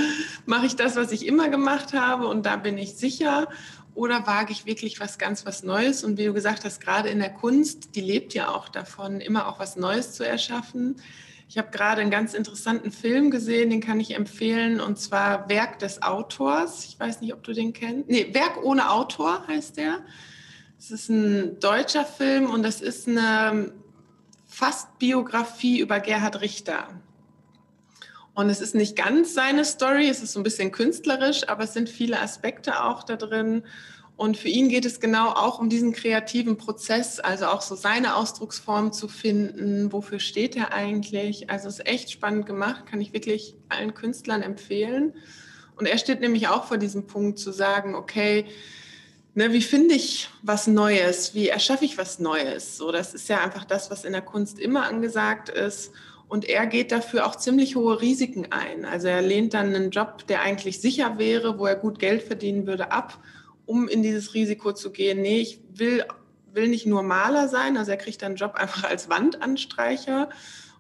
mache 0.46 0.68
ich 0.68 0.78
das, 0.78 0.96
was 0.96 1.12
ich 1.12 1.26
immer 1.26 1.50
gemacht 1.50 1.92
habe 1.92 2.28
und 2.28 2.46
da 2.46 2.56
bin 2.56 2.78
ich 2.78 2.96
sicher. 2.96 3.50
Oder 3.98 4.28
wage 4.28 4.52
ich 4.52 4.68
wirklich 4.68 5.00
was 5.00 5.18
ganz 5.18 5.44
was 5.48 5.64
Neues? 5.64 6.04
Und 6.04 6.20
wie 6.20 6.26
du 6.26 6.34
gesagt 6.34 6.64
hast, 6.66 6.80
gerade 6.80 7.10
in 7.10 7.18
der 7.18 7.34
Kunst, 7.34 7.96
die 7.96 8.02
lebt 8.02 8.36
ja 8.36 8.50
auch 8.50 8.70
davon, 8.70 9.20
immer 9.22 9.48
auch 9.48 9.58
was 9.58 9.76
Neues 9.76 10.14
zu 10.14 10.24
erschaffen. 10.24 11.02
Ich 11.50 11.58
habe 11.58 11.72
gerade 11.72 12.02
einen 12.02 12.12
ganz 12.12 12.36
interessanten 12.36 12.92
Film 12.92 13.32
gesehen, 13.32 13.72
den 13.72 13.82
kann 13.82 14.00
ich 14.00 14.14
empfehlen, 14.14 14.80
und 14.82 15.00
zwar 15.00 15.50
Werk 15.50 15.80
des 15.80 16.04
Autors. 16.04 16.86
Ich 16.86 17.00
weiß 17.00 17.22
nicht, 17.22 17.34
ob 17.34 17.42
du 17.44 17.54
den 17.54 17.74
kennst. 17.74 18.08
Nee, 18.08 18.36
Werk 18.36 18.64
ohne 18.64 18.92
Autor 18.92 19.48
heißt 19.48 19.78
der. 19.78 19.98
Es 20.78 20.92
ist 20.92 21.10
ein 21.10 21.60
deutscher 21.60 22.06
Film 22.06 22.52
und 22.52 22.62
das 22.62 22.82
ist 22.82 23.08
eine 23.08 23.74
fast 24.46 25.00
Biografie 25.00 25.80
über 25.80 26.00
Gerhard 26.02 26.42
Richter. 26.42 26.88
Und 28.38 28.52
es 28.52 28.62
ist 28.62 28.76
nicht 28.76 28.96
ganz 28.96 29.34
seine 29.34 29.66
Story, 29.66 30.08
es 30.08 30.22
ist 30.22 30.34
so 30.34 30.40
ein 30.40 30.44
bisschen 30.44 30.72
künstlerisch, 30.72 31.50
aber 31.50 31.64
es 31.64 31.74
sind 31.74 31.90
viele 31.90 32.20
Aspekte 32.20 32.84
auch 32.84 33.02
da 33.02 33.16
drin. 33.16 33.64
Und 34.16 34.38
für 34.38 34.48
ihn 34.48 34.70
geht 34.70 34.86
es 34.86 35.00
genau 35.00 35.30
auch 35.30 35.58
um 35.58 35.70
diesen 35.70 35.92
kreativen 35.92 36.56
Prozess, 36.56 37.20
also 37.20 37.48
auch 37.48 37.62
so 37.62 37.74
seine 37.74 38.16
Ausdrucksform 38.16 38.94
zu 38.94 39.08
finden. 39.08 39.92
Wofür 39.92 40.20
steht 40.20 40.56
er 40.56 40.72
eigentlich? 40.72 41.50
Also 41.50 41.68
es 41.68 41.80
ist 41.80 41.88
echt 41.88 42.12
spannend 42.12 42.46
gemacht, 42.46 42.86
kann 42.86 43.02
ich 43.02 43.12
wirklich 43.12 43.56
allen 43.70 43.96
Künstlern 43.96 44.44
empfehlen. 44.44 45.16
Und 45.76 45.88
er 45.88 45.98
steht 45.98 46.22
nämlich 46.22 46.48
auch 46.48 46.66
vor 46.66 46.78
diesem 46.78 47.08
Punkt 47.08 47.40
zu 47.40 47.52
sagen, 47.52 47.96
okay, 47.96 48.46
ne, 49.34 49.52
wie 49.52 49.64
finde 49.64 49.96
ich 49.96 50.30
was 50.44 50.68
Neues? 50.68 51.34
Wie 51.34 51.48
erschaffe 51.48 51.86
ich 51.86 51.98
was 51.98 52.20
Neues? 52.20 52.78
So, 52.78 52.92
das 52.92 53.16
ist 53.16 53.30
ja 53.30 53.42
einfach 53.42 53.66
das, 53.66 53.90
was 53.90 54.06
in 54.06 54.14
der 54.14 54.22
Kunst 54.22 54.60
immer 54.60 54.84
angesagt 54.84 55.50
ist. 55.50 55.92
Und 56.28 56.46
er 56.46 56.68
geht 56.68 56.92
dafür 56.92 57.26
auch 57.26 57.38
ziemlich 57.38 57.76
hohe 57.76 58.02
Risiken 58.02 58.48
ein. 58.52 58.84
Also 58.84 59.08
er 59.08 59.22
lehnt 59.22 59.54
dann 59.54 59.74
einen 59.74 59.92
Job, 59.92 60.28
der 60.28 60.42
eigentlich 60.42 60.82
sicher 60.82 61.18
wäre, 61.18 61.58
wo 61.58 61.66
er 61.66 61.76
gut 61.76 62.00
Geld 62.00 62.22
verdienen 62.24 62.68
würde, 62.68 62.92
ab 62.92 63.20
um 63.68 63.88
in 63.88 64.02
dieses 64.02 64.34
Risiko 64.34 64.72
zu 64.72 64.92
gehen, 64.92 65.22
nee, 65.22 65.42
ich 65.42 65.60
will, 65.76 66.04
will 66.54 66.70
nicht 66.70 66.88
nur 66.88 67.04
Maler 67.04 67.48
sein, 67.50 67.78
also 67.78 67.92
er 67.92 67.98
kriegt 67.98 68.22
dann 68.24 68.30
einen 68.30 68.38
Job 68.38 68.56
einfach 68.56 68.86
als 68.90 69.10
Wandanstreicher 69.10 70.30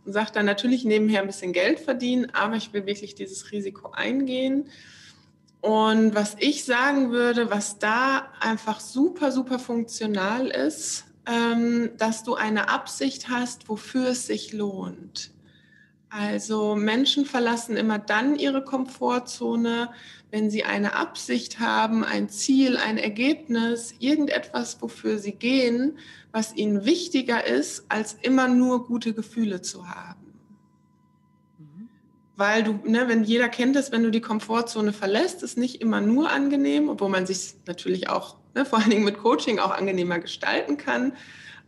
und 0.06 0.14
sagt 0.14 0.36
dann 0.36 0.46
natürlich 0.46 0.86
nebenher 0.86 1.22
ein 1.22 1.28
bisschen 1.28 1.54
Geld 1.54 1.80
verdienen, 1.80 2.32
aber 2.34 2.56
ich 2.56 2.74
will 2.74 2.86
wirklich 2.88 3.14
dieses 3.14 3.52
Risiko 3.52 3.92
eingehen. 3.92 4.70
Und 5.60 6.16
was 6.16 6.38
ich 6.40 6.64
sagen 6.64 7.12
würde, 7.12 7.52
was 7.52 7.78
da 7.78 8.32
einfach 8.40 8.80
super, 8.80 9.34
super 9.34 9.60
funktional 9.60 10.48
ist, 10.48 11.06
ähm, 11.26 11.90
dass 11.98 12.24
du 12.24 12.36
eine 12.36 12.70
Absicht 12.70 13.28
hast, 13.28 13.68
wofür 13.68 14.10
es 14.10 14.28
sich 14.28 14.54
lohnt. 14.54 15.32
Also 16.10 16.76
Menschen 16.76 17.26
verlassen 17.26 17.76
immer 17.76 18.00
dann 18.00 18.36
ihre 18.36 18.64
Komfortzone, 18.64 19.90
wenn 20.32 20.50
sie 20.50 20.64
eine 20.64 20.96
Absicht 20.96 21.60
haben, 21.60 22.04
ein 22.04 22.30
Ziel, 22.30 22.78
ein 22.78 22.98
Ergebnis, 22.98 23.94
irgendetwas, 24.00 24.82
wofür 24.82 25.20
sie 25.20 25.34
gehen, 25.34 25.98
was 26.32 26.56
ihnen 26.56 26.86
wichtiger 26.86 27.46
ist, 27.46 27.86
als 27.90 28.14
immer 28.22 28.48
nur 28.48 28.86
gute 28.86 29.14
Gefühle 29.14 29.62
zu 29.62 29.90
haben. 29.90 30.34
Mhm. 31.58 31.90
Weil 32.38 32.64
du, 32.64 32.80
ne, 32.86 33.08
wenn 33.08 33.24
jeder 33.24 33.50
kennt 33.50 33.76
es, 33.76 33.92
wenn 33.92 34.04
du 34.04 34.12
die 34.12 34.22
Komfortzone 34.22 34.94
verlässt, 34.94 35.44
ist 35.44 35.58
nicht 35.58 35.82
immer 35.82 36.00
nur 36.00 36.30
angenehm, 36.30 36.90
obwohl 36.90 37.10
man 37.10 37.26
sich 37.26 37.56
natürlich 37.66 38.10
auch, 38.10 38.38
ne, 38.56 38.66
vor 38.66 38.80
allen 38.80 38.92
Dingen 38.92 39.06
mit 39.06 39.18
Coaching 39.18 39.60
auch 39.60 39.72
angenehmer 39.72 40.20
gestalten 40.20 40.78
kann 40.78 41.14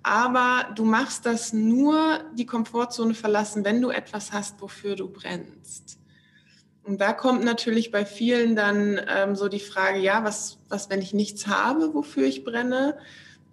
aber 0.04 0.74
du 0.76 0.86
machst 0.86 1.26
das 1.26 1.54
nur 1.54 2.20
die 2.34 2.46
Komfortzone 2.46 3.14
verlassen, 3.14 3.66
wenn 3.66 3.82
du 3.82 3.90
etwas 3.90 4.32
hast, 4.32 4.62
wofür 4.62 4.96
du 4.96 5.10
brennst. 5.10 6.00
Und 6.84 7.02
da 7.02 7.14
kommt 7.14 7.44
natürlich 7.44 7.92
bei 7.92 8.06
vielen 8.06 8.56
dann 8.56 9.00
ähm, 9.08 9.36
so 9.36 9.48
die 9.48 9.60
Frage, 9.60 10.00
ja, 10.00 10.24
was, 10.24 10.58
was, 10.70 10.90
wenn 10.90 11.02
ich 11.02 11.14
nichts 11.14 11.46
habe, 11.46 11.94
wofür 11.94 12.26
ich 12.26 12.44
brenne? 12.44 12.98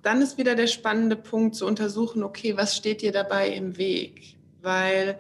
Dann 0.03 0.23
ist 0.23 0.39
wieder 0.39 0.55
der 0.55 0.69
spannende 0.69 1.17
Punkt 1.17 1.55
zu 1.55 1.67
untersuchen, 1.67 2.23
okay, 2.23 2.57
was 2.57 2.77
steht 2.77 3.03
dir 3.03 3.13
dabei 3.13 3.51
im 3.51 3.77
Weg? 3.77 4.37
Weil 4.63 5.19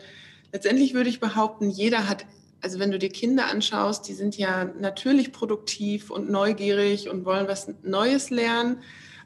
letztendlich 0.52 0.94
würde 0.94 1.10
ich 1.10 1.20
behaupten, 1.20 1.68
jeder 1.68 2.08
hat, 2.08 2.24
also 2.62 2.78
wenn 2.78 2.90
du 2.90 2.98
dir 2.98 3.10
Kinder 3.10 3.48
anschaust, 3.48 4.08
die 4.08 4.14
sind 4.14 4.38
ja 4.38 4.64
natürlich 4.64 5.32
produktiv 5.32 6.10
und 6.10 6.30
neugierig 6.30 7.10
und 7.10 7.26
wollen 7.26 7.48
was 7.48 7.68
Neues 7.82 8.30
lernen. 8.30 8.78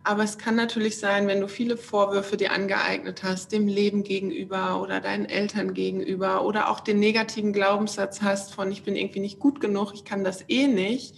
Aber 0.02 0.24
es 0.24 0.38
kann 0.38 0.56
natürlich 0.56 0.98
sein, 0.98 1.26
wenn 1.26 1.40
du 1.40 1.48
viele 1.48 1.76
Vorwürfe 1.76 2.38
dir 2.38 2.52
angeeignet 2.52 3.22
hast, 3.22 3.52
dem 3.52 3.68
Leben 3.68 4.02
gegenüber 4.02 4.80
oder 4.80 5.00
deinen 5.00 5.26
Eltern 5.26 5.74
gegenüber 5.74 6.44
oder 6.44 6.70
auch 6.70 6.80
den 6.80 6.98
negativen 6.98 7.52
Glaubenssatz 7.52 8.22
hast 8.22 8.54
von 8.54 8.72
ich 8.72 8.82
bin 8.82 8.96
irgendwie 8.96 9.20
nicht 9.20 9.38
gut 9.38 9.60
genug, 9.60 9.92
ich 9.94 10.04
kann 10.04 10.24
das 10.24 10.44
eh 10.48 10.68
nicht, 10.68 11.16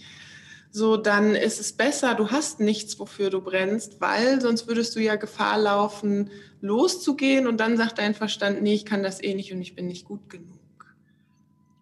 so 0.69 0.97
dann 0.97 1.35
ist 1.35 1.61
es 1.61 1.71
besser, 1.73 2.13
du 2.15 2.31
hast 2.31 2.59
nichts, 2.59 2.99
wofür 2.99 3.29
du 3.29 3.41
brennst, 3.41 4.01
weil 4.01 4.41
sonst 4.41 4.67
würdest 4.67 4.95
du 4.95 4.99
ja 4.99 5.15
Gefahr 5.15 5.59
laufen, 5.59 6.29
loszugehen 6.59 7.47
und 7.47 7.57
dann 7.57 7.77
sagt 7.77 7.99
dein 7.99 8.15
Verstand, 8.15 8.61
nee, 8.63 8.73
ich 8.73 8.85
kann 8.85 9.01
das 9.01 9.23
eh 9.23 9.33
nicht 9.33 9.53
und 9.53 9.61
ich 9.61 9.75
bin 9.75 9.87
nicht 9.87 10.05
gut 10.05 10.29
genug. 10.29 10.62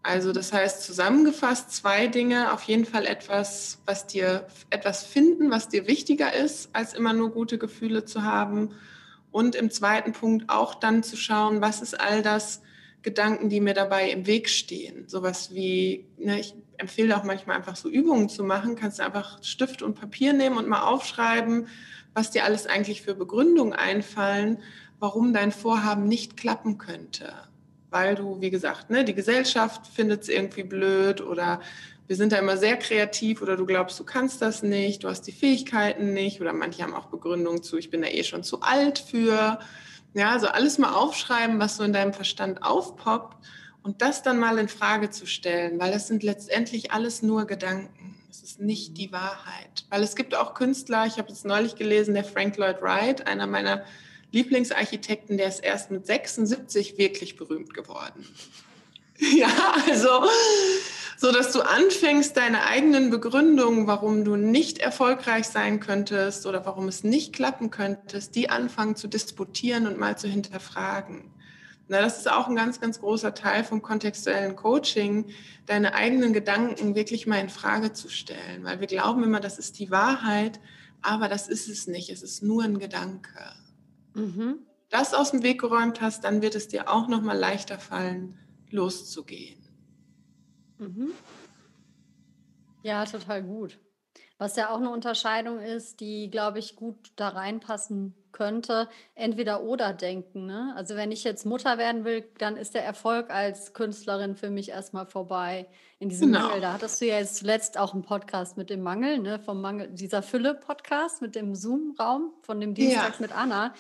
Also 0.04 0.32
das 0.32 0.52
heißt 0.52 0.84
zusammengefasst 0.84 1.72
zwei 1.72 2.08
Dinge, 2.08 2.54
auf 2.54 2.64
jeden 2.64 2.86
Fall 2.86 3.06
etwas, 3.06 3.80
was 3.86 4.08
dir 4.08 4.48
etwas 4.72 5.04
finden, 5.04 5.52
was 5.52 5.70
dir 5.70 5.88
wichtiger 5.88 6.34
ist, 6.34 6.70
als 6.74 6.94
immer 6.94 7.14
nur 7.14 7.32
gute 7.32 7.60
Gefühle 7.60 8.04
zu 8.06 8.24
haben. 8.24 8.72
Und 9.30 9.56
im 9.56 9.70
zweiten 9.70 10.12
Punkt 10.12 10.50
auch 10.50 10.76
dann 10.76 11.04
zu 11.04 11.16
schauen, 11.18 11.62
was 11.62 11.82
ist 11.82 12.00
all 12.00 12.24
das 12.24 12.62
Gedanken, 13.04 13.50
die 13.50 13.62
mir 13.62 13.76
dabei 13.76 14.10
im 14.10 14.26
Weg 14.26 14.50
stehen. 14.50 15.08
Sowas 15.08 15.54
wie, 15.54 16.08
ne, 16.18 16.40
ich 16.40 16.56
empfehle 16.78 17.16
auch 17.16 17.24
manchmal 17.24 17.58
einfach 17.58 17.76
so 17.76 17.88
Übungen 17.88 18.28
zu 18.28 18.44
machen, 18.44 18.76
kannst 18.76 19.00
du 19.00 19.04
einfach 19.04 19.44
Stift 19.44 19.84
und 19.84 20.00
Papier 20.00 20.34
nehmen 20.34 20.58
und 20.58 20.68
mal 20.68 20.82
aufschreiben, 20.82 21.68
was 22.14 22.32
dir 22.32 22.44
alles 22.44 22.66
eigentlich 22.66 23.04
für 23.04 23.14
Begründungen 23.14 23.74
einfallen, 23.74 24.58
warum 25.00 25.32
dein 25.32 25.52
Vorhaben 25.52 26.08
nicht 26.08 26.38
klappen 26.38 26.78
könnte 26.78 27.34
weil 27.92 28.16
du, 28.16 28.42
wie 28.42 28.50
gesagt, 28.50 28.90
ne, 28.90 29.04
die 29.04 29.14
Gesellschaft 29.14 29.86
findet 29.86 30.24
es 30.24 30.30
irgendwie 30.30 30.64
blöd 30.64 31.22
oder 31.22 31.62
wir 32.08 32.16
sind 32.16 32.32
da 32.32 32.38
immer 32.38 32.58
sehr 32.58 32.78
kreativ 32.78 33.42
oder 33.42 33.56
du 33.56 33.66
glaubst, 33.66 34.00
du 34.00 34.04
kannst 34.04 34.42
das 34.42 34.64
nicht, 34.64 35.04
du 35.04 35.10
hast 35.10 35.22
die 35.24 35.32
Fähigkeiten 35.32 36.14
nicht 36.14 36.42
oder 36.42 36.54
manche 36.54 36.82
haben 36.84 36.96
auch 36.96 37.06
Begründungen 37.06 37.62
zu, 37.64 37.78
ich 37.78 37.90
bin 37.90 38.02
da 38.02 38.08
eh 38.08 38.24
schon 38.24 38.44
zu 38.44 38.62
alt 38.62 39.00
für. 39.00 39.60
Ja, 40.14 40.32
also 40.32 40.48
alles 40.48 40.78
mal 40.78 40.94
aufschreiben, 40.94 41.60
was 41.60 41.78
so 41.78 41.84
in 41.84 41.94
deinem 41.94 42.14
Verstand 42.14 42.64
aufpoppt 42.64 43.46
und 43.84 44.02
das 44.02 44.24
dann 44.24 44.40
mal 44.40 44.58
in 44.58 44.68
Frage 44.68 45.10
zu 45.10 45.26
stellen, 45.26 45.80
weil 45.80 45.92
das 45.92 46.08
sind 46.08 46.24
letztendlich 46.24 46.92
alles 46.92 47.22
nur 47.22 47.46
Gedanken. 47.46 48.16
Es 48.30 48.44
ist 48.44 48.60
nicht 48.60 48.98
die 48.98 49.12
Wahrheit. 49.12 49.86
Weil 49.90 50.04
es 50.04 50.16
gibt 50.16 50.36
auch 50.36 50.54
Künstler, 50.54 51.06
ich 51.06 51.18
habe 51.18 51.32
es 51.32 51.44
neulich 51.44 51.76
gelesen, 51.76 52.14
der 52.14 52.24
Frank 52.24 52.58
Lloyd 52.58 52.82
Wright, 52.82 53.28
einer 53.28 53.48
meiner 53.48 53.84
Lieblingsarchitekten, 54.32 55.38
der 55.38 55.48
ist 55.48 55.60
erst 55.60 55.92
mit 55.92 56.06
76 56.06 56.98
wirklich 56.98 57.36
berühmt 57.36 57.74
geworden. 57.74 58.26
Ja, 59.38 59.76
also 59.88 60.26
so 61.22 61.32
dass 61.32 61.52
du 61.52 61.62
anfängst, 61.62 62.36
deine 62.36 62.66
eigenen 62.66 63.12
Begründungen, 63.12 63.86
warum 63.86 64.26
du 64.26 64.36
nicht 64.36 64.80
erfolgreich 64.80 65.48
sein 65.48 65.80
könntest 65.80 66.48
oder 66.48 66.66
warum 66.66 66.88
es 66.88 67.04
nicht 67.04 67.32
klappen 67.32 67.70
könntest, 67.70 68.34
die 68.34 68.50
anfangen 68.50 68.96
zu 68.96 69.08
disputieren 69.08 69.86
und 69.86 70.00
mal 70.00 70.18
zu 70.18 70.28
hinterfragen. 70.28 71.32
Na, 71.88 72.02
das 72.02 72.18
ist 72.18 72.32
auch 72.32 72.48
ein 72.48 72.56
ganz, 72.56 72.82
ganz 72.82 73.02
großer 73.02 73.36
Teil 73.36 73.64
vom 73.64 73.84
kontextuellen 73.84 74.56
Coaching, 74.56 75.26
deine 75.68 75.94
eigenen 75.94 76.34
Gedanken 76.34 76.96
wirklich 76.96 77.28
mal 77.28 77.40
in 77.40 77.50
Frage 77.50 77.94
zu 77.94 78.10
stellen, 78.10 78.64
weil 78.64 78.80
wir 78.80 78.88
glauben 78.88 79.24
immer, 79.24 79.40
das 79.40 79.60
ist 79.60 79.78
die 79.78 79.92
Wahrheit, 79.92 80.60
aber 81.04 81.28
das 81.28 81.48
ist 81.48 81.70
es 81.70 81.86
nicht. 81.86 82.10
Es 82.10 82.24
ist 82.24 82.42
nur 82.42 82.64
ein 82.64 82.80
Gedanke. 82.80 83.54
Mhm. 84.14 84.60
Das 84.90 85.14
aus 85.14 85.32
dem 85.32 85.44
Weg 85.44 85.62
geräumt 85.62 86.02
hast, 86.02 86.24
dann 86.24 86.42
wird 86.42 86.56
es 86.56 86.68
dir 86.68 86.90
auch 86.90 87.08
noch 87.08 87.22
mal 87.22 87.38
leichter 87.38 87.80
fallen, 87.80 88.38
loszugehen. 88.70 89.62
Mhm. 90.78 91.12
Ja, 92.84 93.06
total 93.06 93.44
gut. 93.44 93.80
Was 94.38 94.56
ja 94.56 94.72
auch 94.72 94.78
eine 94.78 94.90
Unterscheidung 94.90 95.60
ist, 95.60 96.00
die, 96.00 96.32
glaube 96.32 96.58
ich, 96.60 96.76
gut 96.76 97.12
da 97.16 97.30
reinpassen 97.30 98.16
könnte, 98.32 98.90
entweder 99.14 99.62
oder 99.62 99.94
denken. 99.94 100.48
Ne? 100.48 100.74
Also 100.76 100.96
wenn 100.96 101.12
ich 101.12 101.24
jetzt 101.24 101.46
Mutter 101.46 101.78
werden 101.78 102.06
will, 102.06 102.26
dann 102.40 102.58
ist 102.58 102.74
der 102.74 102.84
Erfolg 102.84 103.30
als 103.30 103.74
Künstlerin 103.74 104.36
für 104.36 104.50
mich 104.50 104.70
erstmal 104.70 105.06
vorbei 105.06 105.68
in 106.00 106.10
diesem 106.10 106.32
genau. 106.32 106.48
Mangel. 106.48 106.62
Da 106.62 106.74
hattest 106.74 107.00
du 107.02 107.06
ja 107.06 107.20
jetzt 107.20 107.36
zuletzt 107.36 107.78
auch 107.78 107.94
einen 107.94 108.02
Podcast 108.02 108.58
mit 108.58 108.72
dem 108.72 108.82
Mangel, 108.82 109.20
ne? 109.20 109.40
vom 109.40 109.62
Mangel, 109.62 109.90
dieser 109.90 110.24
Fülle-Podcast 110.24 111.22
mit 111.22 111.36
dem 111.36 111.54
Zoom-Raum 111.54 112.34
von 112.42 112.60
dem 112.60 112.74
Dienstag 112.74 113.14
ja. 113.14 113.16
mit 113.20 113.32
Anna. 113.32 113.76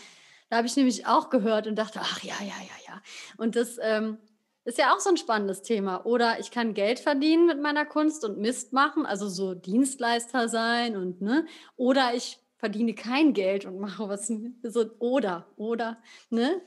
Da 0.51 0.57
habe 0.57 0.67
ich 0.67 0.75
nämlich 0.75 1.07
auch 1.07 1.29
gehört 1.29 1.65
und 1.65 1.75
dachte, 1.77 2.01
ach 2.03 2.21
ja, 2.23 2.35
ja, 2.41 2.45
ja, 2.45 2.93
ja. 2.93 3.01
Und 3.37 3.55
das, 3.55 3.77
ähm, 3.81 4.17
Ist 4.65 4.77
ja 4.77 4.93
auch 4.93 4.99
so 4.99 5.09
ein 5.09 5.17
spannendes 5.17 5.63
Thema. 5.63 6.05
Oder 6.05 6.39
ich 6.39 6.51
kann 6.51 6.73
Geld 6.75 6.99
verdienen 6.99 7.47
mit 7.47 7.59
meiner 7.61 7.85
Kunst 7.85 8.23
und 8.25 8.37
Mist 8.37 8.73
machen, 8.73 9.05
also 9.07 9.27
so 9.29 9.55
Dienstleister 9.55 10.49
sein 10.49 10.97
und 10.97 11.21
ne. 11.21 11.47
Oder 11.77 12.13
ich 12.13 12.37
verdiene 12.57 12.93
kein 12.93 13.33
Geld 13.33 13.65
und 13.65 13.79
mache 13.79 14.07
was 14.07 14.31
so 14.61 14.85
oder 14.99 15.47
oder 15.55 15.97
ne. 16.29 16.61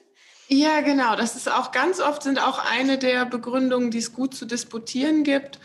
Ja, 0.48 0.80
genau. 0.80 1.14
Das 1.14 1.36
ist 1.36 1.48
auch 1.48 1.70
ganz 1.70 2.00
oft 2.00 2.22
sind 2.24 2.40
auch 2.40 2.58
eine 2.58 2.98
der 2.98 3.26
Begründungen, 3.26 3.90
die 3.90 3.98
es 3.98 4.12
gut 4.12 4.34
zu 4.34 4.44
disputieren 4.46 5.22
gibt. 5.22 5.60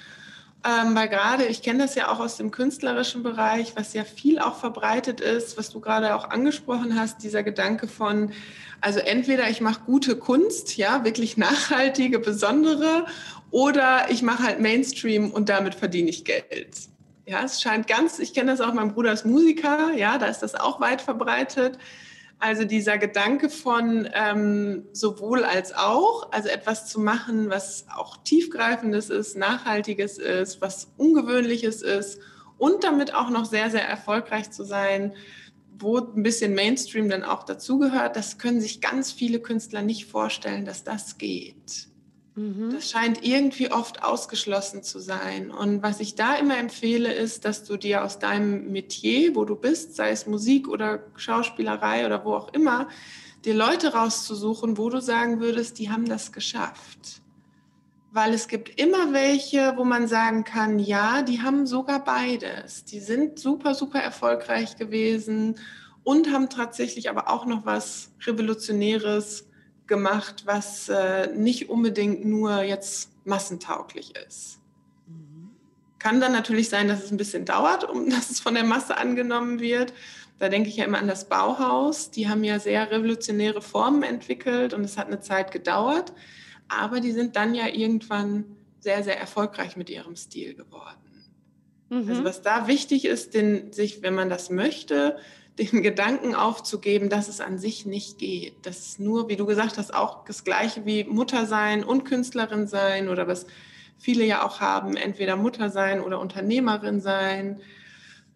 Ähm, 0.66 0.94
weil 0.94 1.08
gerade, 1.08 1.46
ich 1.46 1.62
kenne 1.62 1.80
das 1.84 1.96
ja 1.96 2.12
auch 2.12 2.20
aus 2.20 2.36
dem 2.36 2.52
künstlerischen 2.52 3.24
Bereich, 3.24 3.78
was 3.78 3.94
ja 3.94 4.04
viel 4.04 4.40
auch 4.40 4.60
verbreitet 4.60 5.22
ist, 5.22 5.58
was 5.58 5.70
du 5.70 5.80
gerade 5.80 6.14
auch 6.16 6.30
angesprochen 6.30 7.00
hast, 7.00 7.24
dieser 7.24 7.44
Gedanke 7.44 7.88
von, 7.88 8.34
also 8.82 9.00
entweder 9.00 9.50
ich 9.50 9.62
mache 9.62 9.82
gute 9.86 10.18
Kunst, 10.18 10.76
ja, 10.76 11.06
wirklich 11.06 11.38
nachhaltige, 11.38 12.20
besondere, 12.20 13.06
oder 13.52 14.12
ich 14.12 14.22
mache 14.22 14.44
halt 14.44 14.60
Mainstream 14.60 15.32
und 15.32 15.48
damit 15.48 15.76
verdiene 15.76 16.10
ich 16.10 16.26
Geld. 16.26 16.76
Ja, 17.26 17.42
es 17.44 17.62
scheint 17.62 17.88
ganz, 17.88 18.20
ich 18.20 18.34
kenne 18.34 18.52
das 18.52 18.60
auch, 18.60 18.74
mein 18.74 18.94
Bruder 18.94 19.14
ist 19.14 19.26
Musiker, 19.26 19.94
ja, 19.96 20.18
da 20.18 20.26
ist 20.26 20.40
das 20.40 20.56
auch 20.56 20.82
weit 20.82 21.02
verbreitet. 21.02 21.78
Also 22.40 22.64
dieser 22.64 22.98
Gedanke 22.98 23.50
von 23.50 24.08
ähm, 24.14 24.88
sowohl 24.94 25.44
als 25.44 25.76
auch, 25.76 26.32
also 26.32 26.48
etwas 26.48 26.88
zu 26.88 27.02
machen, 27.02 27.50
was 27.50 27.86
auch 27.94 28.16
tiefgreifendes 28.24 29.10
ist, 29.10 29.36
nachhaltiges 29.36 30.18
ist, 30.18 30.62
was 30.62 30.94
ungewöhnliches 30.96 31.82
ist 31.82 32.20
und 32.58 32.86
damit 32.86 33.14
auch 33.14 33.30
noch 33.30 33.44
sehr, 33.44 33.70
sehr 33.70 33.86
erfolgreich 33.86 34.52
zu 34.52 34.64
sein, 34.64 35.14
wo 35.78 35.98
ein 35.98 36.24
bisschen 36.24 36.56
Mainstream 36.56 37.10
dann 37.10 37.24
auch 37.24 37.44
dazugehört, 37.44 38.16
das 38.16 38.38
können 38.38 38.62
sich 38.62 38.80
ganz 38.80 39.12
viele 39.12 39.40
Künstler 39.40 39.82
nicht 39.82 40.06
vorstellen, 40.06 40.64
dass 40.64 40.86
das 40.86 41.18
geht. 41.18 41.90
Mhm. 42.40 42.70
Das 42.72 42.90
scheint 42.90 43.26
irgendwie 43.26 43.70
oft 43.70 44.02
ausgeschlossen 44.02 44.82
zu 44.82 45.00
sein. 45.00 45.52
Und 45.52 45.84
was 45.84 46.00
ich 46.00 46.16
da 46.16 46.36
immer 46.36 46.58
empfehle, 46.58 47.12
ist, 47.12 47.44
dass 47.44 47.66
du 47.66 47.76
dir 47.76 48.06
aus 48.06 48.18
deinem 48.18 48.72
Metier, 48.72 49.36
wo 49.36 49.44
du 49.44 49.58
bist, 49.58 49.98
sei 49.98 50.12
es 50.12 50.26
Musik 50.26 50.70
oder 50.70 51.04
Schauspielerei 51.18 52.06
oder 52.06 52.24
wo 52.24 52.34
auch 52.34 52.54
immer, 52.54 52.88
dir 53.44 53.54
Leute 53.54 53.94
rauszusuchen, 53.94 54.78
wo 54.78 54.90
du 54.90 55.02
sagen 55.02 55.42
würdest, 55.42 55.80
die 55.80 55.90
haben 55.90 56.06
das 56.06 56.32
geschafft. 56.32 57.22
Weil 58.14 58.34
es 58.34 58.48
gibt 58.48 58.80
immer 58.80 59.12
welche, 59.12 59.74
wo 59.76 59.84
man 59.84 60.08
sagen 60.08 60.46
kann, 60.46 60.80
ja, 60.80 61.24
die 61.24 61.42
haben 61.42 61.68
sogar 61.68 62.02
beides. 62.02 62.86
Die 62.86 63.02
sind 63.02 63.38
super, 63.38 63.76
super 63.76 64.00
erfolgreich 64.00 64.78
gewesen 64.78 65.56
und 66.04 66.32
haben 66.32 66.48
tatsächlich 66.50 67.10
aber 67.10 67.30
auch 67.30 67.46
noch 67.46 67.66
was 67.66 68.14
Revolutionäres 68.26 69.49
gemacht, 69.90 70.44
was 70.46 70.88
äh, 70.88 71.28
nicht 71.36 71.70
unbedingt 71.70 72.24
nur 72.24 72.62
jetzt 72.62 73.12
massentauglich 73.26 74.14
ist. 74.16 74.60
Mhm. 75.08 75.50
Kann 76.00 76.22
dann 76.22 76.32
natürlich 76.32 76.70
sein, 76.70 76.88
dass 76.88 77.04
es 77.04 77.12
ein 77.12 77.18
bisschen 77.18 77.44
dauert, 77.44 77.84
um 77.84 78.10
dass 78.10 78.30
es 78.30 78.40
von 78.40 78.54
der 78.54 78.64
Masse 78.64 78.98
angenommen 78.98 79.60
wird. 79.60 79.94
Da 80.38 80.48
denke 80.48 80.70
ich 80.70 80.78
ja 80.78 80.86
immer 80.86 81.00
an 81.00 81.10
das 81.10 81.28
Bauhaus. 81.28 82.12
Die 82.12 82.30
haben 82.30 82.46
ja 82.46 82.60
sehr 82.60 82.90
revolutionäre 82.90 83.62
Formen 83.62 84.04
entwickelt 84.04 84.74
und 84.74 84.86
es 84.86 84.98
hat 84.98 85.08
eine 85.08 85.20
Zeit 85.20 85.52
gedauert. 85.52 86.14
Aber 86.70 87.02
die 87.02 87.12
sind 87.12 87.36
dann 87.36 87.54
ja 87.54 87.68
irgendwann 87.68 88.46
sehr, 88.80 89.04
sehr 89.04 89.20
erfolgreich 89.20 89.76
mit 89.76 89.90
ihrem 89.90 90.16
Stil 90.16 90.54
geworden. 90.54 90.96
Mhm. 91.90 92.08
Also 92.08 92.24
was 92.24 92.42
da 92.42 92.68
wichtig 92.68 93.04
ist, 93.04 93.34
den, 93.34 93.74
sich, 93.74 94.02
wenn 94.02 94.16
man 94.16 94.30
das 94.30 94.50
möchte, 94.50 95.18
den 95.60 95.84
Gedanken 95.84 96.36
aufzugeben, 96.36 97.10
dass 97.10 97.28
es 97.28 97.42
an 97.42 97.58
sich 97.58 97.86
nicht 97.86 98.18
geht. 98.18 98.54
Das 98.64 98.80
ist 98.80 99.00
nur, 99.00 99.30
wie 99.30 99.36
du 99.36 99.46
gesagt 99.46 99.78
hast, 99.78 99.94
auch 99.94 100.26
das 100.26 100.44
Gleiche 100.44 100.86
wie 100.86 101.04
Mutter 101.04 101.46
sein 101.46 101.84
und 101.84 102.06
Künstlerin 102.06 102.68
sein 102.68 103.10
oder 103.10 103.28
was 103.28 103.46
viele 103.98 104.24
ja 104.24 104.46
auch 104.46 104.62
haben, 104.62 104.96
entweder 104.96 105.36
Mutter 105.36 105.70
sein 105.70 106.02
oder 106.02 106.20
Unternehmerin 106.20 107.02
sein. 107.02 107.60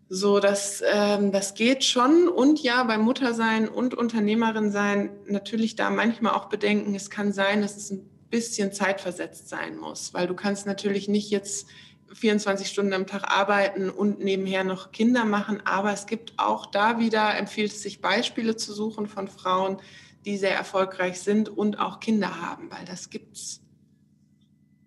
So, 0.10 0.40
das, 0.40 0.84
ähm, 0.86 1.32
das 1.32 1.56
geht 1.56 1.84
schon. 1.84 2.28
Und 2.28 2.62
ja, 2.62 2.84
beim 2.84 3.02
Muttersein 3.02 3.68
und 3.68 3.96
Unternehmerin 3.96 4.72
sein 4.72 5.10
natürlich 5.28 5.76
da 5.76 5.90
manchmal 5.90 6.34
auch 6.34 6.50
bedenken, 6.50 6.94
es 6.94 7.10
kann 7.10 7.32
sein, 7.32 7.62
dass 7.62 7.78
es 7.78 7.92
ein 7.92 8.10
bisschen 8.30 8.74
zeitversetzt 8.74 9.48
sein 9.48 9.78
muss, 9.78 10.14
weil 10.14 10.28
du 10.28 10.36
kannst 10.36 10.66
natürlich 10.66 11.08
nicht 11.08 11.30
jetzt 11.30 11.68
24 12.14 12.68
Stunden 12.68 12.94
am 12.94 13.08
Tag 13.08 13.30
arbeiten 13.30 13.90
und 13.90 14.20
nebenher 14.20 14.64
noch 14.64 14.92
Kinder 14.92 15.26
machen. 15.26 15.62
Aber 15.66 15.92
es 15.92 16.06
gibt 16.06 16.34
auch 16.38 16.66
da 16.66 17.00
wieder, 17.00 17.36
empfiehlt 17.38 17.72
es 17.72 17.82
sich 17.82 18.02
Beispiele 18.02 18.56
zu 18.56 18.74
suchen 18.74 19.08
von 19.08 19.28
Frauen, 19.28 19.78
die 20.26 20.38
sehr 20.38 20.56
erfolgreich 20.56 21.20
sind 21.20 21.50
und 21.50 21.80
auch 21.80 22.00
Kinder 22.00 22.40
haben, 22.42 22.72
weil 22.72 22.86
das 22.86 23.10
gibt's. 23.10 23.62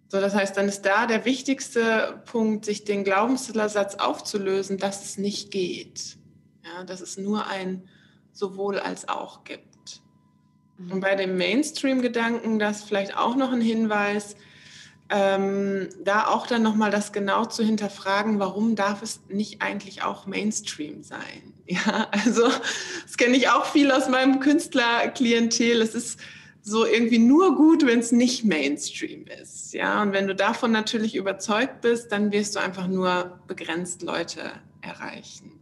So, 0.08 0.20
das 0.20 0.34
heißt, 0.34 0.56
dann 0.56 0.68
ist 0.68 0.82
da 0.82 1.06
der 1.06 1.24
wichtigste 1.24 2.22
Punkt, 2.26 2.64
sich 2.64 2.84
den 2.84 3.02
Glaubenssatz 3.02 3.96
aufzulösen, 3.96 4.78
dass 4.78 5.04
es 5.04 5.18
nicht 5.18 5.50
geht. 5.50 6.16
Ja, 6.64 6.84
dass 6.84 7.00
es 7.00 7.16
nur 7.16 7.46
ein 7.46 7.88
sowohl 8.32 8.78
als 8.78 9.08
auch 9.08 9.44
gibt. 9.44 10.02
Und 10.78 11.00
bei 11.00 11.14
dem 11.14 11.36
Mainstream-Gedanken, 11.36 12.58
das 12.58 12.84
vielleicht 12.84 13.16
auch 13.16 13.34
noch 13.34 13.50
ein 13.50 13.62
Hinweis, 13.62 14.36
ähm, 15.08 15.88
da 16.02 16.26
auch 16.26 16.46
dann 16.46 16.62
nochmal 16.62 16.90
das 16.90 17.12
genau 17.12 17.44
zu 17.44 17.62
hinterfragen, 17.62 18.38
warum 18.38 18.74
darf 18.74 19.02
es 19.02 19.20
nicht 19.28 19.62
eigentlich 19.62 20.02
auch 20.02 20.26
Mainstream 20.26 21.02
sein? 21.02 21.52
Ja, 21.68 22.06
also 22.12 22.44
das 22.44 23.16
kenne 23.16 23.36
ich 23.36 23.48
auch 23.48 23.66
viel 23.66 23.90
aus 23.90 24.08
meinem 24.08 24.38
Künstlerklientel. 24.38 25.82
Es 25.82 25.96
ist 25.96 26.20
so 26.62 26.86
irgendwie 26.86 27.18
nur 27.18 27.56
gut, 27.56 27.84
wenn 27.84 27.98
es 27.98 28.12
nicht 28.12 28.44
Mainstream 28.44 29.26
ist. 29.42 29.72
Ja, 29.74 30.00
und 30.00 30.12
wenn 30.12 30.28
du 30.28 30.36
davon 30.36 30.70
natürlich 30.70 31.16
überzeugt 31.16 31.80
bist, 31.80 32.12
dann 32.12 32.30
wirst 32.30 32.54
du 32.54 32.60
einfach 32.60 32.86
nur 32.86 33.40
begrenzt 33.48 34.02
Leute 34.02 34.52
erreichen. 34.80 35.55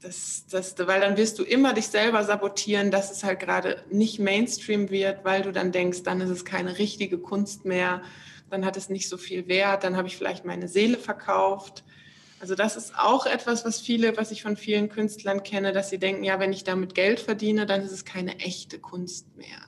Das, 0.00 0.44
das, 0.48 0.76
weil 0.78 1.00
dann 1.00 1.16
wirst 1.16 1.38
du 1.40 1.42
immer 1.42 1.74
dich 1.74 1.88
selber 1.88 2.22
sabotieren, 2.22 2.92
dass 2.92 3.10
es 3.10 3.24
halt 3.24 3.40
gerade 3.40 3.82
nicht 3.90 4.20
Mainstream 4.20 4.90
wird, 4.90 5.24
weil 5.24 5.42
du 5.42 5.52
dann 5.52 5.72
denkst, 5.72 6.04
dann 6.04 6.20
ist 6.20 6.30
es 6.30 6.44
keine 6.44 6.78
richtige 6.78 7.18
Kunst 7.18 7.64
mehr, 7.64 8.02
dann 8.48 8.64
hat 8.64 8.76
es 8.76 8.88
nicht 8.88 9.08
so 9.08 9.16
viel 9.16 9.48
Wert, 9.48 9.82
dann 9.82 9.96
habe 9.96 10.06
ich 10.06 10.16
vielleicht 10.16 10.44
meine 10.44 10.68
Seele 10.68 10.98
verkauft. 10.98 11.82
Also 12.40 12.54
das 12.54 12.76
ist 12.76 12.96
auch 12.96 13.26
etwas, 13.26 13.64
was 13.64 13.80
viele, 13.80 14.16
was 14.16 14.30
ich 14.30 14.42
von 14.42 14.56
vielen 14.56 14.88
Künstlern 14.88 15.42
kenne, 15.42 15.72
dass 15.72 15.90
sie 15.90 15.98
denken, 15.98 16.22
ja, 16.22 16.38
wenn 16.38 16.52
ich 16.52 16.62
damit 16.62 16.94
Geld 16.94 17.18
verdiene, 17.18 17.66
dann 17.66 17.82
ist 17.82 17.90
es 17.90 18.04
keine 18.04 18.38
echte 18.38 18.78
Kunst 18.78 19.36
mehr. 19.36 19.58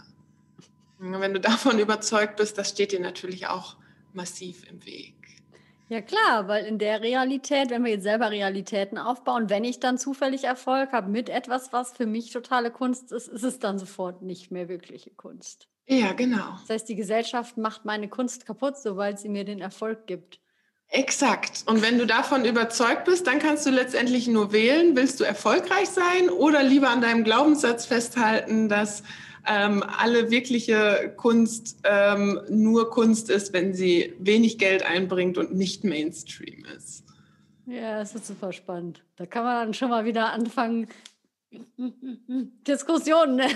Wenn 0.99 1.35
du 1.35 1.41
davon 1.41 1.79
überzeugt 1.79 2.37
bist, 2.37 2.57
das 2.59 2.69
steht 2.69 2.93
dir 2.93 3.01
natürlich 3.01 3.49
auch 3.49 3.77
massiv 4.13 4.63
im 4.71 4.85
Weg. 4.87 5.20
Ja 5.91 6.01
klar, 6.01 6.47
weil 6.47 6.67
in 6.67 6.79
der 6.79 7.03
Realität, 7.03 7.71
wenn 7.71 7.85
wir 7.85 7.91
jetzt 7.91 8.05
selber 8.05 8.31
Realitäten 8.31 8.97
aufbauen, 8.97 9.51
wenn 9.51 9.65
ich 9.65 9.81
dann 9.81 9.99
zufällig 9.99 10.45
Erfolg 10.45 10.93
habe 10.93 11.11
mit 11.11 11.29
etwas, 11.29 11.73
was 11.73 11.91
für 11.91 12.07
mich 12.07 12.31
totale 12.31 12.71
Kunst 12.71 13.11
ist, 13.11 13.27
ist 13.27 13.43
es 13.43 13.59
dann 13.59 13.77
sofort 13.77 14.23
nicht 14.23 14.53
mehr 14.53 14.69
wirkliche 14.69 15.11
Kunst. 15.11 15.67
Ja, 15.89 16.13
genau. 16.13 16.59
Das 16.61 16.71
heißt, 16.71 16.89
die 16.89 16.95
Gesellschaft 16.95 17.57
macht 17.57 17.87
meine 17.87 18.09
Kunst 18.09 18.47
kaputt, 18.47 18.79
sobald 18.79 19.19
sie 19.19 19.29
mir 19.29 19.45
den 19.45 19.61
Erfolg 19.61 20.07
gibt. 20.07 20.39
Exakt. 20.87 21.65
Und 21.67 21.83
wenn 21.83 21.99
du 21.99 22.07
davon 22.07 22.45
überzeugt 22.45 23.07
bist, 23.07 23.27
dann 23.27 23.41
kannst 23.41 23.67
du 23.67 23.71
letztendlich 23.71 24.29
nur 24.29 24.53
wählen, 24.53 24.95
willst 24.95 25.19
du 25.19 25.25
erfolgreich 25.25 25.89
sein 25.89 26.31
oder 26.31 26.63
lieber 26.63 26.91
an 26.91 27.01
deinem 27.01 27.25
Glaubenssatz 27.25 27.87
festhalten, 27.87 28.69
dass 28.69 29.03
ähm, 29.47 29.83
alle 29.83 30.31
wirkliche 30.31 31.15
Kunst 31.17 31.79
ähm, 31.85 32.41
nur 32.49 32.91
Kunst 32.91 33.31
ist, 33.31 33.53
wenn 33.53 33.75
sie 33.75 34.15
wenig 34.19 34.59
Geld 34.59 34.85
einbringt 34.85 35.39
und 35.39 35.55
nicht 35.55 35.85
Mainstream 35.85 36.65
ist. 36.77 37.05
Ja, 37.67 38.01
es 38.01 38.15
ist 38.15 38.27
super 38.27 38.53
spannend. 38.53 39.05
Da 39.17 39.27
kann 39.27 39.45
man 39.45 39.67
dann 39.67 39.75
schon 39.75 39.91
mal 39.91 40.05
wieder 40.05 40.33
anfangen, 40.33 40.89
Diskussionen. 42.67 43.37
Ne? 43.37 43.47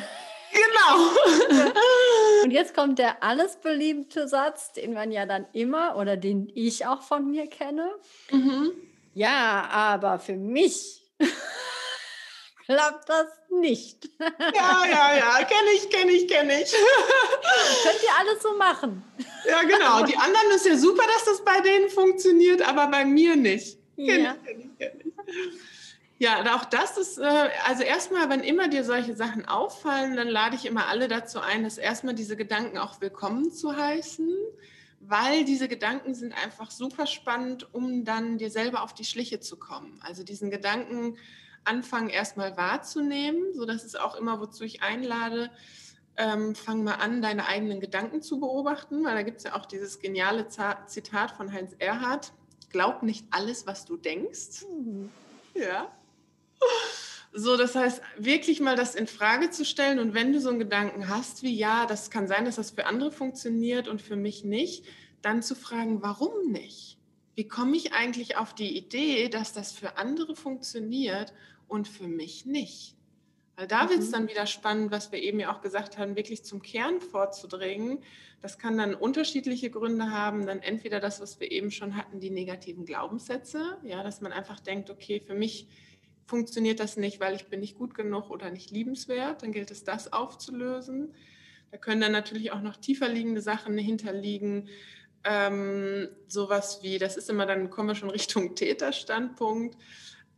Genau. 0.52 1.70
Und 2.44 2.50
jetzt 2.52 2.74
kommt 2.74 2.98
der 2.98 3.22
alles 3.22 3.56
beliebte 3.56 4.28
Satz, 4.28 4.72
den 4.72 4.92
man 4.92 5.10
ja 5.10 5.26
dann 5.26 5.46
immer 5.52 5.96
oder 5.96 6.16
den 6.16 6.50
ich 6.54 6.86
auch 6.86 7.02
von 7.02 7.30
mir 7.30 7.48
kenne. 7.48 7.90
Mhm. 8.30 8.70
Ja, 9.14 9.68
aber 9.70 10.18
für 10.18 10.36
mich 10.36 11.02
klappt 12.66 13.08
das 13.08 13.26
nicht. 13.60 14.08
Ja, 14.18 14.84
ja, 14.90 15.16
ja, 15.16 15.44
kenne 15.44 15.70
ich, 15.74 15.90
kenne 15.90 16.12
ich, 16.12 16.28
kenne 16.28 16.62
ich. 16.62 16.72
Könnt 17.82 18.02
ihr 18.02 18.18
alles 18.18 18.42
so 18.42 18.56
machen. 18.56 19.02
Ja, 19.48 19.62
genau. 19.62 20.04
Die 20.04 20.16
anderen 20.16 20.50
ist 20.54 20.66
ja 20.66 20.76
super, 20.76 21.04
dass 21.06 21.24
das 21.24 21.44
bei 21.44 21.60
denen 21.60 21.88
funktioniert, 21.90 22.62
aber 22.62 22.88
bei 22.88 23.04
mir 23.04 23.36
nicht. 23.36 23.78
Kenn 23.96 24.24
ja. 24.24 24.34
ich, 24.34 24.46
kenn 24.46 24.60
ich, 24.60 24.78
kenn 24.78 25.00
ich. 25.00 25.14
Ja, 26.18 26.56
auch 26.56 26.64
das 26.64 26.96
ist, 26.96 27.18
äh, 27.18 27.50
also 27.66 27.82
erstmal, 27.82 28.30
wenn 28.30 28.40
immer 28.40 28.68
dir 28.68 28.84
solche 28.84 29.16
Sachen 29.16 29.46
auffallen, 29.46 30.16
dann 30.16 30.28
lade 30.28 30.54
ich 30.54 30.64
immer 30.64 30.86
alle 30.86 31.08
dazu 31.08 31.40
ein, 31.40 31.64
dass 31.64 31.76
erstmal 31.76 32.14
diese 32.14 32.36
Gedanken 32.36 32.78
auch 32.78 33.00
willkommen 33.00 33.52
zu 33.52 33.76
heißen, 33.76 34.32
weil 35.00 35.44
diese 35.44 35.68
Gedanken 35.68 36.14
sind 36.14 36.32
einfach 36.32 36.70
super 36.70 37.06
spannend, 37.06 37.74
um 37.74 38.04
dann 38.04 38.38
dir 38.38 38.50
selber 38.50 38.82
auf 38.82 38.94
die 38.94 39.04
Schliche 39.04 39.40
zu 39.40 39.58
kommen. 39.58 40.00
Also 40.02 40.22
diesen 40.22 40.50
Gedanken, 40.50 41.18
anfangen, 41.64 42.08
erstmal 42.08 42.56
wahrzunehmen. 42.56 43.54
So, 43.54 43.64
das 43.64 43.84
ist 43.84 43.98
auch 43.98 44.16
immer, 44.16 44.40
wozu 44.40 44.64
ich 44.64 44.82
einlade. 44.82 45.50
ähm, 46.16 46.54
fang 46.54 46.84
mal 46.84 46.94
an, 46.94 47.22
deine 47.22 47.46
eigenen 47.46 47.80
Gedanken 47.80 48.22
zu 48.22 48.38
beobachten, 48.38 49.04
weil 49.04 49.14
da 49.14 49.22
gibt 49.22 49.38
es 49.38 49.44
ja 49.44 49.56
auch 49.56 49.66
dieses 49.66 49.98
geniale 49.98 50.46
Zitat 50.48 51.32
von 51.32 51.52
Heinz 51.52 51.74
Erhardt, 51.78 52.32
glaub 52.70 53.02
nicht 53.02 53.26
alles, 53.30 53.66
was 53.66 53.84
du 53.84 53.96
denkst. 53.96 54.64
Mhm. 54.68 55.10
Ja. 55.54 55.92
So, 57.32 57.56
das 57.56 57.74
heißt, 57.74 58.00
wirklich 58.16 58.60
mal 58.60 58.76
das 58.76 58.94
in 58.94 59.08
Frage 59.08 59.50
zu 59.50 59.64
stellen 59.64 59.98
und 59.98 60.14
wenn 60.14 60.32
du 60.32 60.40
so 60.40 60.50
einen 60.50 60.60
Gedanken 60.60 61.08
hast, 61.08 61.42
wie 61.42 61.54
ja, 61.54 61.84
das 61.84 62.10
kann 62.10 62.28
sein, 62.28 62.44
dass 62.44 62.56
das 62.56 62.70
für 62.70 62.86
andere 62.86 63.10
funktioniert 63.10 63.88
und 63.88 64.00
für 64.00 64.16
mich 64.16 64.44
nicht, 64.44 64.84
dann 65.20 65.42
zu 65.42 65.56
fragen, 65.56 66.00
warum 66.00 66.52
nicht? 66.52 66.96
Wie 67.34 67.48
komme 67.48 67.76
ich 67.76 67.92
eigentlich 67.92 68.36
auf 68.36 68.54
die 68.54 68.76
Idee, 68.76 69.28
dass 69.28 69.52
das 69.52 69.72
für 69.72 69.96
andere 69.96 70.36
funktioniert 70.36 71.32
und 71.68 71.88
für 71.88 72.08
mich 72.08 72.46
nicht? 72.46 72.96
Weil 73.56 73.68
da 73.68 73.88
wird 73.88 74.00
es 74.00 74.08
mhm. 74.08 74.12
dann 74.12 74.28
wieder 74.28 74.46
spannend, 74.46 74.90
was 74.90 75.12
wir 75.12 75.22
eben 75.22 75.38
ja 75.38 75.54
auch 75.54 75.60
gesagt 75.60 75.98
haben, 75.98 76.16
wirklich 76.16 76.44
zum 76.44 76.62
Kern 76.62 77.00
vorzudringen. 77.00 78.02
Das 78.42 78.58
kann 78.58 78.76
dann 78.76 78.94
unterschiedliche 78.94 79.70
Gründe 79.70 80.10
haben. 80.10 80.46
Dann 80.46 80.60
entweder 80.60 81.00
das, 81.00 81.20
was 81.20 81.38
wir 81.40 81.50
eben 81.50 81.70
schon 81.70 81.96
hatten, 81.96 82.20
die 82.20 82.30
negativen 82.30 82.84
Glaubenssätze, 82.84 83.78
ja, 83.84 84.02
dass 84.02 84.20
man 84.20 84.32
einfach 84.32 84.60
denkt, 84.60 84.90
okay, 84.90 85.20
für 85.20 85.34
mich 85.34 85.68
funktioniert 86.26 86.80
das 86.80 86.96
nicht, 86.96 87.20
weil 87.20 87.36
ich 87.36 87.46
bin 87.46 87.60
nicht 87.60 87.76
gut 87.76 87.94
genug 87.94 88.30
oder 88.30 88.50
nicht 88.50 88.70
liebenswert. 88.70 89.42
Dann 89.42 89.52
gilt 89.52 89.70
es, 89.70 89.84
das 89.84 90.12
aufzulösen. 90.12 91.14
Da 91.70 91.78
können 91.78 92.00
dann 92.00 92.12
natürlich 92.12 92.50
auch 92.50 92.60
noch 92.60 92.76
tiefer 92.76 93.08
liegende 93.08 93.40
Sachen 93.40 93.78
hinterliegen. 93.78 94.68
Ähm, 95.22 96.08
sowas 96.26 96.80
wie, 96.82 96.98
das 96.98 97.16
ist 97.16 97.30
immer, 97.30 97.46
dann 97.46 97.70
kommen 97.70 97.88
wir 97.88 97.94
schon 97.94 98.10
Richtung 98.10 98.54
Täterstandpunkt 98.56 99.76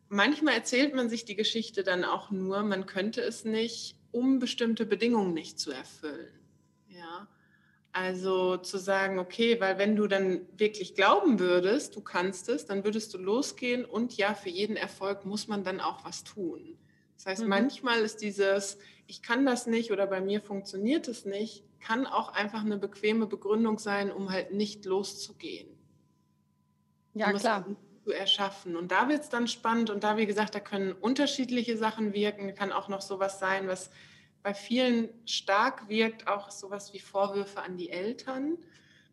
manchmal 0.08 0.54
erzählt 0.54 0.94
man 0.94 1.08
sich 1.08 1.24
die 1.24 1.36
Geschichte 1.36 1.82
dann 1.82 2.04
auch 2.04 2.30
nur, 2.30 2.62
man 2.62 2.86
könnte 2.86 3.20
es 3.22 3.44
nicht, 3.44 3.96
um 4.12 4.38
bestimmte 4.38 4.86
Bedingungen 4.86 5.34
nicht 5.34 5.58
zu 5.58 5.72
erfüllen. 5.72 6.32
Ja. 6.88 7.28
Also 7.92 8.58
zu 8.58 8.76
sagen, 8.78 9.18
okay, 9.18 9.58
weil 9.60 9.78
wenn 9.78 9.96
du 9.96 10.06
dann 10.06 10.42
wirklich 10.56 10.94
glauben 10.94 11.38
würdest, 11.38 11.96
du 11.96 12.02
kannst 12.02 12.48
es, 12.48 12.66
dann 12.66 12.84
würdest 12.84 13.14
du 13.14 13.18
losgehen 13.18 13.84
und 13.84 14.16
ja, 14.16 14.34
für 14.34 14.50
jeden 14.50 14.76
Erfolg 14.76 15.24
muss 15.24 15.48
man 15.48 15.64
dann 15.64 15.80
auch 15.80 16.04
was 16.04 16.22
tun. 16.22 16.76
Das 17.16 17.26
heißt, 17.26 17.42
mhm. 17.42 17.48
manchmal 17.48 18.00
ist 18.00 18.20
dieses, 18.20 18.76
ich 19.06 19.22
kann 19.22 19.46
das 19.46 19.66
nicht 19.66 19.92
oder 19.92 20.06
bei 20.06 20.20
mir 20.20 20.42
funktioniert 20.42 21.08
es 21.08 21.24
nicht, 21.24 21.64
kann 21.80 22.06
auch 22.06 22.28
einfach 22.28 22.64
eine 22.64 22.76
bequeme 22.76 23.26
Begründung 23.26 23.78
sein, 23.78 24.12
um 24.12 24.30
halt 24.30 24.52
nicht 24.52 24.84
loszugehen. 24.84 25.68
Ja, 27.14 27.32
klar 27.32 27.64
zu 28.06 28.12
erschaffen. 28.12 28.76
Und 28.76 28.92
da 28.92 29.08
wird 29.08 29.22
es 29.22 29.30
dann 29.30 29.48
spannend 29.48 29.90
und 29.90 30.04
da, 30.04 30.16
wie 30.16 30.26
gesagt, 30.26 30.54
da 30.54 30.60
können 30.60 30.92
unterschiedliche 30.92 31.76
Sachen 31.76 32.12
wirken. 32.12 32.54
Kann 32.54 32.70
auch 32.70 32.86
noch 32.86 33.00
sowas 33.00 33.40
sein, 33.40 33.66
was 33.66 33.90
bei 34.44 34.54
vielen 34.54 35.08
stark 35.26 35.88
wirkt, 35.88 36.28
auch 36.28 36.52
sowas 36.52 36.92
wie 36.92 37.00
Vorwürfe 37.00 37.60
an 37.62 37.76
die 37.76 37.90
Eltern. 37.90 38.58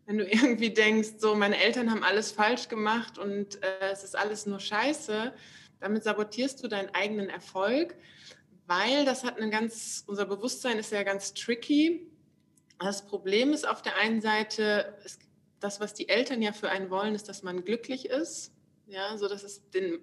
Wenn 0.05 0.19
du 0.19 0.25
irgendwie 0.29 0.69
denkst, 0.69 1.13
so 1.17 1.33
meine 1.33 1.57
Eltern 1.59 1.89
haben 1.89 2.03
alles 2.03 2.31
falsch 2.31 2.67
gemacht 2.67 3.17
und 3.17 3.63
äh, 3.63 3.91
es 3.91 4.03
ist 4.03 4.15
alles 4.15 4.45
nur 4.45 4.59
Scheiße, 4.59 5.33
damit 5.79 6.03
sabotierst 6.03 6.63
du 6.63 6.67
deinen 6.67 6.93
eigenen 6.93 7.29
Erfolg, 7.29 7.95
weil 8.67 9.05
das 9.05 9.23
hat 9.23 9.37
eine 9.37 9.49
ganz, 9.49 10.03
unser 10.05 10.25
Bewusstsein 10.25 10.77
ist 10.77 10.91
ja 10.91 11.01
ganz 11.01 11.33
tricky. 11.33 12.11
Das 12.77 13.07
Problem 13.07 13.53
ist 13.53 13.67
auf 13.67 13.81
der 13.81 13.97
einen 13.97 14.21
Seite, 14.21 14.95
es, 15.03 15.17
das, 15.59 15.79
was 15.79 15.95
die 15.95 16.09
Eltern 16.09 16.43
ja 16.43 16.53
für 16.53 16.69
einen 16.69 16.91
wollen, 16.91 17.15
ist, 17.15 17.27
dass 17.27 17.41
man 17.41 17.65
glücklich 17.65 18.05
ist. 18.05 18.53
Ja, 18.93 19.17
so 19.17 19.27
das 19.27 19.43
ist 19.43 19.73
den 19.73 19.97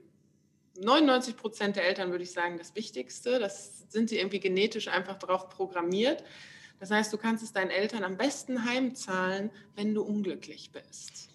99 0.76 1.36
Prozent 1.36 1.76
der 1.76 1.86
Eltern, 1.86 2.10
würde 2.10 2.24
ich 2.24 2.32
sagen, 2.32 2.58
das 2.58 2.74
Wichtigste. 2.74 3.38
Das 3.38 3.84
sind 3.88 4.08
sie 4.08 4.18
irgendwie 4.18 4.40
genetisch 4.40 4.88
einfach 4.88 5.16
darauf 5.16 5.48
programmiert. 5.48 6.24
Das 6.80 6.90
heißt, 6.90 7.12
du 7.12 7.16
kannst 7.16 7.44
es 7.44 7.52
deinen 7.52 7.70
Eltern 7.70 8.02
am 8.02 8.16
besten 8.16 8.64
heimzahlen, 8.64 9.52
wenn 9.76 9.94
du 9.94 10.02
unglücklich 10.02 10.72
bist. 10.72 11.28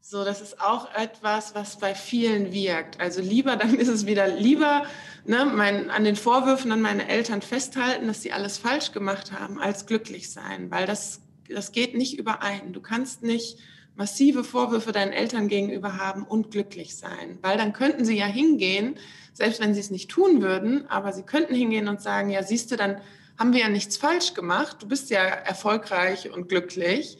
So, 0.00 0.24
das 0.24 0.40
ist 0.40 0.62
auch 0.62 0.94
etwas, 0.94 1.54
was 1.54 1.78
bei 1.78 1.94
vielen 1.94 2.52
wirkt. 2.54 2.98
Also 2.98 3.20
lieber, 3.20 3.56
dann 3.56 3.74
ist 3.74 3.88
es 3.88 4.06
wieder 4.06 4.28
lieber 4.28 4.86
ne, 5.26 5.44
mein, 5.44 5.90
an 5.90 6.04
den 6.04 6.16
Vorwürfen 6.16 6.72
an 6.72 6.80
meine 6.80 7.06
Eltern 7.06 7.42
festhalten, 7.42 8.06
dass 8.06 8.22
sie 8.22 8.32
alles 8.32 8.56
falsch 8.56 8.92
gemacht 8.92 9.32
haben, 9.32 9.60
als 9.60 9.84
glücklich 9.84 10.30
sein, 10.30 10.70
weil 10.70 10.86
das, 10.86 11.20
das 11.50 11.72
geht 11.72 11.94
nicht 11.94 12.18
überein. 12.18 12.72
Du 12.72 12.80
kannst 12.80 13.22
nicht 13.22 13.58
massive 13.96 14.44
Vorwürfe 14.44 14.92
deinen 14.92 15.12
Eltern 15.12 15.48
gegenüber 15.48 15.98
haben 15.98 16.24
und 16.24 16.50
glücklich 16.50 16.96
sein. 16.96 17.38
Weil 17.42 17.56
dann 17.56 17.72
könnten 17.72 18.04
sie 18.04 18.16
ja 18.16 18.26
hingehen, 18.26 18.96
selbst 19.32 19.60
wenn 19.60 19.74
sie 19.74 19.80
es 19.80 19.90
nicht 19.90 20.10
tun 20.10 20.42
würden, 20.42 20.86
aber 20.88 21.12
sie 21.12 21.22
könnten 21.22 21.54
hingehen 21.54 21.88
und 21.88 22.00
sagen, 22.00 22.30
ja, 22.30 22.42
siehst 22.42 22.70
du, 22.70 22.76
dann 22.76 23.00
haben 23.38 23.52
wir 23.52 23.60
ja 23.60 23.68
nichts 23.68 23.96
falsch 23.96 24.34
gemacht, 24.34 24.78
du 24.80 24.88
bist 24.88 25.10
ja 25.10 25.20
erfolgreich 25.20 26.30
und 26.30 26.48
glücklich. 26.48 27.18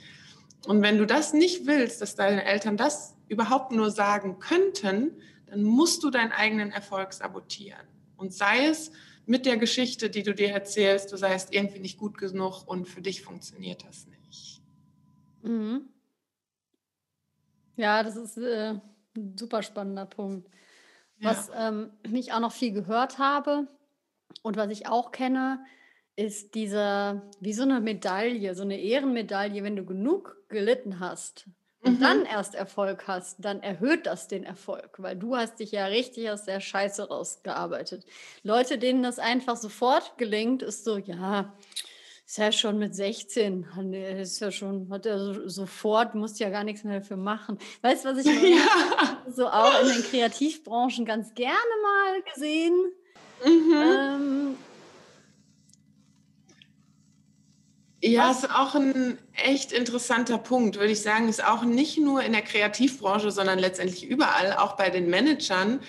Und 0.66 0.82
wenn 0.82 0.98
du 0.98 1.06
das 1.06 1.32
nicht 1.32 1.66
willst, 1.66 2.00
dass 2.00 2.14
deine 2.14 2.44
Eltern 2.44 2.76
das 2.76 3.16
überhaupt 3.28 3.72
nur 3.72 3.90
sagen 3.90 4.38
könnten, 4.38 5.12
dann 5.46 5.62
musst 5.62 6.02
du 6.02 6.10
deinen 6.10 6.32
eigenen 6.32 6.70
Erfolg 6.70 7.12
sabotieren. 7.12 7.86
Und 8.16 8.32
sei 8.32 8.66
es 8.66 8.92
mit 9.26 9.46
der 9.46 9.56
Geschichte, 9.56 10.10
die 10.10 10.22
du 10.22 10.34
dir 10.34 10.50
erzählst, 10.50 11.12
du 11.12 11.16
seist 11.16 11.52
irgendwie 11.52 11.80
nicht 11.80 11.98
gut 11.98 12.18
genug 12.18 12.66
und 12.66 12.86
für 12.86 13.00
dich 13.00 13.22
funktioniert 13.22 13.84
das 13.86 14.06
nicht. 14.06 14.62
Mhm. 15.42 15.88
Ja, 17.76 18.02
das 18.02 18.16
ist 18.16 18.36
äh, 18.38 18.74
ein 19.16 19.36
super 19.36 19.62
spannender 19.62 20.06
Punkt. 20.06 20.48
Ja. 21.18 21.30
Was 21.30 21.50
ähm, 21.56 21.90
ich 22.12 22.32
auch 22.32 22.40
noch 22.40 22.52
viel 22.52 22.72
gehört 22.72 23.18
habe 23.18 23.68
und 24.42 24.56
was 24.56 24.70
ich 24.70 24.88
auch 24.88 25.12
kenne, 25.12 25.64
ist 26.16 26.54
diese, 26.54 27.22
wie 27.40 27.52
so 27.52 27.62
eine 27.62 27.80
Medaille, 27.80 28.54
so 28.54 28.62
eine 28.62 28.80
Ehrenmedaille, 28.80 29.64
wenn 29.64 29.76
du 29.76 29.84
genug 29.84 30.36
gelitten 30.48 31.00
hast 31.00 31.48
und 31.80 31.98
mhm. 31.98 32.02
dann 32.02 32.24
erst 32.24 32.54
Erfolg 32.54 33.06
hast, 33.08 33.44
dann 33.44 33.62
erhöht 33.62 34.06
das 34.06 34.28
den 34.28 34.44
Erfolg, 34.44 34.96
weil 34.98 35.16
du 35.16 35.36
hast 35.36 35.60
dich 35.60 35.72
ja 35.72 35.86
richtig 35.86 36.30
aus 36.30 36.44
der 36.44 36.60
Scheiße 36.60 37.08
rausgearbeitet. 37.08 38.06
Leute, 38.42 38.78
denen 38.78 39.02
das 39.02 39.18
einfach 39.18 39.56
sofort 39.56 40.16
gelingt, 40.18 40.62
ist 40.62 40.84
so, 40.84 40.98
ja, 40.98 41.52
ist 42.26 42.38
ja 42.38 42.52
schon 42.52 42.78
mit 42.78 42.94
16, 42.94 43.66
ist 44.22 44.40
ja 44.40 44.50
schon, 44.50 44.88
hat 44.90 45.04
er 45.04 45.48
sofort, 45.48 46.14
muss 46.14 46.38
ja 46.38 46.48
gar 46.48 46.64
nichts 46.64 46.82
mehr 46.82 47.00
dafür 47.00 47.18
machen. 47.18 47.58
Weißt 47.82 48.04
du, 48.04 48.08
was 48.10 48.18
ich 48.18 48.26
ja. 48.42 49.22
so 49.30 49.46
auch 49.46 49.82
in 49.82 49.88
den 49.88 50.02
Kreativbranchen 50.02 51.04
ganz 51.04 51.34
gerne 51.34 51.54
mal 51.82 52.22
gesehen? 52.32 52.92
Mhm. 53.44 53.74
Ähm, 53.74 54.56
ja, 58.02 58.30
ist 58.30 58.50
auch 58.50 58.74
ein 58.74 59.18
echt 59.34 59.72
interessanter 59.72 60.38
Punkt, 60.38 60.76
würde 60.76 60.92
ich 60.92 61.02
sagen. 61.02 61.28
Ist 61.28 61.44
auch 61.44 61.62
nicht 61.62 61.98
nur 61.98 62.22
in 62.22 62.32
der 62.32 62.42
Kreativbranche, 62.42 63.30
sondern 63.30 63.58
letztendlich 63.58 64.06
überall, 64.06 64.54
auch 64.56 64.76
bei 64.76 64.88
den 64.88 65.10
Managern. 65.10 65.80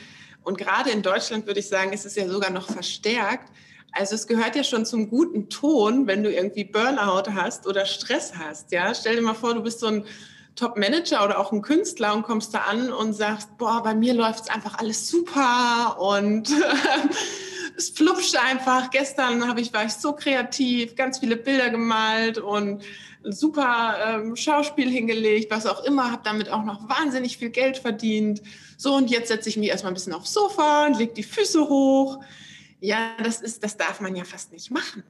Und 0.44 0.58
gerade 0.58 0.92
in 0.92 1.02
Deutschland 1.02 1.48
würde 1.48 1.62
ich 1.62 1.68
sagen, 1.70 1.94
ist 1.94 2.06
es 2.06 2.16
ja 2.16 2.28
sogar 2.28 2.52
noch 2.52 2.70
verstärkt 2.70 3.52
also 3.96 4.16
es 4.16 4.28
gehört 4.28 4.56
ja 4.56 4.64
schon 4.64 4.86
zum 4.86 5.10
guten 5.10 5.50
Ton, 5.50 6.06
wenn 6.06 6.22
du 6.22 6.32
irgendwie 6.32 6.66
Burnout 6.66 7.32
hast 7.34 7.66
oder 7.66 7.86
Stress 7.86 8.34
hast. 8.38 8.72
Ja, 8.72 8.94
stell 8.94 9.16
dir 9.16 9.22
mal 9.22 9.34
vor, 9.34 9.54
du 9.54 9.64
bist 9.64 9.80
so 9.80 9.88
ein 9.88 10.06
Top-Manager 10.56 11.24
oder 11.24 11.40
auch 11.40 11.52
ein 11.52 11.62
Künstler 11.62 12.14
und 12.14 12.24
kommst 12.24 12.54
da 12.54 12.60
an 12.60 12.92
und 12.92 13.14
sagst, 13.14 13.58
boah, 13.58 13.82
bei 13.84 13.96
mir 13.96 14.14
läuft 14.14 14.46
es 14.46 14.50
einfach 14.50 14.78
alles 14.80 15.08
super 15.08 15.98
und 16.00 16.50
es 17.78 17.90
flupscht 17.90 18.36
einfach. 18.38 18.90
Gestern 18.90 19.48
habe 19.48 19.62
ich, 19.62 19.74
war 19.74 19.86
ich 19.86 19.94
so 19.94 20.14
kreativ, 20.14 20.96
ganz 20.96 21.20
viele 21.20 21.38
Bilder 21.38 21.70
gemalt 21.70 22.38
und 22.38 22.84
super 23.24 23.96
ähm, 24.06 24.36
Schauspiel 24.36 24.90
hingelegt, 24.90 25.52
was 25.52 25.66
auch 25.66 25.84
immer, 25.84 26.12
habe 26.12 26.22
damit 26.24 26.50
auch 26.50 26.64
noch 26.64 26.88
wahnsinnig 26.90 27.38
viel 27.38 27.50
Geld 27.50 27.78
verdient. 27.78 28.42
So, 28.78 28.94
und 28.96 29.10
jetzt 29.10 29.30
setze 29.30 29.50
ich 29.50 29.58
mich 29.58 29.70
erstmal 29.70 29.92
ein 29.92 29.96
bisschen 29.96 30.14
aufs 30.14 30.34
Sofa 30.34 30.86
und 30.86 30.98
leg 30.98 31.16
die 31.16 31.24
Füße 31.24 31.68
hoch 31.68 32.20
ja, 32.86 33.16
das 33.24 33.42
ist, 33.42 33.64
das 33.64 33.78
darf 33.78 34.00
man 34.00 34.16
ja 34.16 34.24
fast 34.24 34.52
nicht 34.52 34.72
machen. 34.72 35.04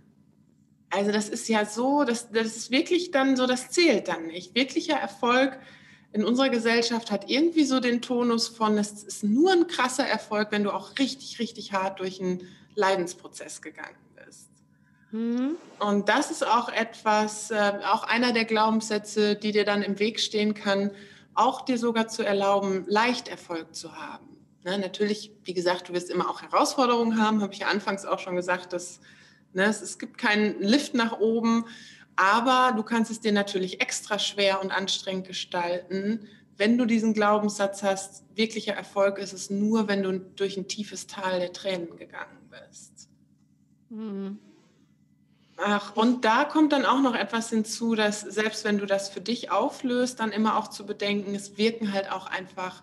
Also 0.89 1.11
das 1.11 1.27
ist 1.27 1.49
ja 1.49 1.65
so, 1.65 2.03
das, 2.05 2.31
das 2.31 2.55
ist 2.55 2.71
wirklich 2.71 3.11
dann 3.11 3.35
so, 3.35 3.47
das 3.47 3.69
zählt 3.69 4.07
dann 4.07 4.27
nicht. 4.27 4.55
Wirklicher 4.55 4.95
Erfolg 4.95 5.59
in 6.13 6.23
unserer 6.23 6.49
Gesellschaft 6.49 7.11
hat 7.11 7.29
irgendwie 7.29 7.65
so 7.65 7.81
den 7.81 8.01
Tonus 8.01 8.47
von, 8.47 8.77
es 8.77 9.03
ist 9.03 9.23
nur 9.23 9.51
ein 9.51 9.67
krasser 9.67 10.05
Erfolg, 10.05 10.51
wenn 10.51 10.63
du 10.63 10.71
auch 10.71 10.97
richtig, 10.97 11.39
richtig 11.39 11.73
hart 11.73 11.99
durch 11.99 12.21
einen 12.21 12.47
Leidensprozess 12.75 13.61
gegangen 13.61 13.97
bist. 14.25 14.49
Mhm. 15.11 15.57
Und 15.79 16.07
das 16.07 16.31
ist 16.31 16.47
auch 16.47 16.69
etwas, 16.69 17.51
äh, 17.51 17.73
auch 17.91 18.03
einer 18.03 18.31
der 18.31 18.45
Glaubenssätze, 18.45 19.35
die 19.35 19.51
dir 19.51 19.65
dann 19.65 19.81
im 19.81 19.99
Weg 19.99 20.21
stehen 20.21 20.53
kann, 20.53 20.91
auch 21.33 21.65
dir 21.65 21.77
sogar 21.77 22.07
zu 22.07 22.23
erlauben, 22.23 22.85
leicht 22.87 23.27
Erfolg 23.27 23.75
zu 23.75 23.97
haben. 23.97 24.34
Ne, 24.65 24.79
natürlich, 24.79 25.31
wie 25.43 25.53
gesagt, 25.53 25.89
du 25.89 25.93
wirst 25.93 26.09
immer 26.09 26.27
auch 26.27 26.41
Herausforderungen 26.41 27.21
haben, 27.21 27.43
habe 27.43 27.53
ich 27.53 27.59
ja 27.59 27.67
anfangs 27.67 28.03
auch 28.03 28.17
schon 28.17 28.35
gesagt, 28.35 28.73
dass 28.73 28.99
ne, 29.53 29.65
es, 29.65 29.79
es 29.79 29.99
gibt 29.99 30.17
keinen 30.17 30.59
Lift 30.59 30.95
nach 30.95 31.19
oben, 31.19 31.65
aber 32.15 32.73
du 32.75 32.81
kannst 32.81 33.11
es 33.11 33.19
dir 33.19 33.31
natürlich 33.31 33.79
extra 33.79 34.17
schwer 34.17 34.63
und 34.63 34.71
anstrengend 34.71 35.27
gestalten, 35.27 36.27
wenn 36.57 36.79
du 36.79 36.85
diesen 36.85 37.13
Glaubenssatz 37.13 37.83
hast, 37.83 38.23
wirklicher 38.33 38.73
Erfolg 38.73 39.19
ist 39.19 39.33
es 39.33 39.51
nur, 39.51 39.87
wenn 39.87 40.01
du 40.01 40.17
durch 40.17 40.57
ein 40.57 40.67
tiefes 40.67 41.05
Tal 41.05 41.39
der 41.39 41.53
Tränen 41.53 41.95
gegangen 41.95 42.49
bist. 42.49 43.07
Mhm. 43.89 44.39
Ach, 45.57 45.95
und 45.95 46.25
da 46.25 46.43
kommt 46.43 46.73
dann 46.73 46.85
auch 46.85 47.01
noch 47.01 47.13
etwas 47.13 47.51
hinzu, 47.51 47.93
dass 47.93 48.21
selbst 48.21 48.63
wenn 48.63 48.79
du 48.79 48.87
das 48.87 49.09
für 49.09 49.21
dich 49.21 49.51
auflöst, 49.51 50.19
dann 50.19 50.31
immer 50.31 50.57
auch 50.57 50.69
zu 50.69 50.87
bedenken, 50.87 51.35
es 51.35 51.55
wirken 51.59 51.93
halt 51.93 52.11
auch 52.11 52.25
einfach 52.25 52.81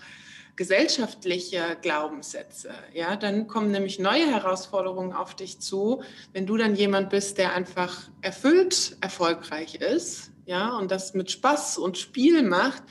gesellschaftliche 0.56 1.78
Glaubenssätze. 1.80 2.72
Ja, 2.92 3.16
dann 3.16 3.46
kommen 3.46 3.70
nämlich 3.70 3.98
neue 3.98 4.26
Herausforderungen 4.26 5.12
auf 5.12 5.34
dich 5.34 5.60
zu, 5.60 6.02
wenn 6.32 6.46
du 6.46 6.56
dann 6.56 6.74
jemand 6.74 7.10
bist, 7.10 7.38
der 7.38 7.54
einfach 7.54 8.10
erfüllt 8.20 8.96
erfolgreich 9.00 9.76
ist, 9.76 10.30
ja, 10.44 10.76
und 10.76 10.90
das 10.90 11.14
mit 11.14 11.30
Spaß 11.30 11.78
und 11.78 11.96
Spiel 11.96 12.42
macht, 12.42 12.82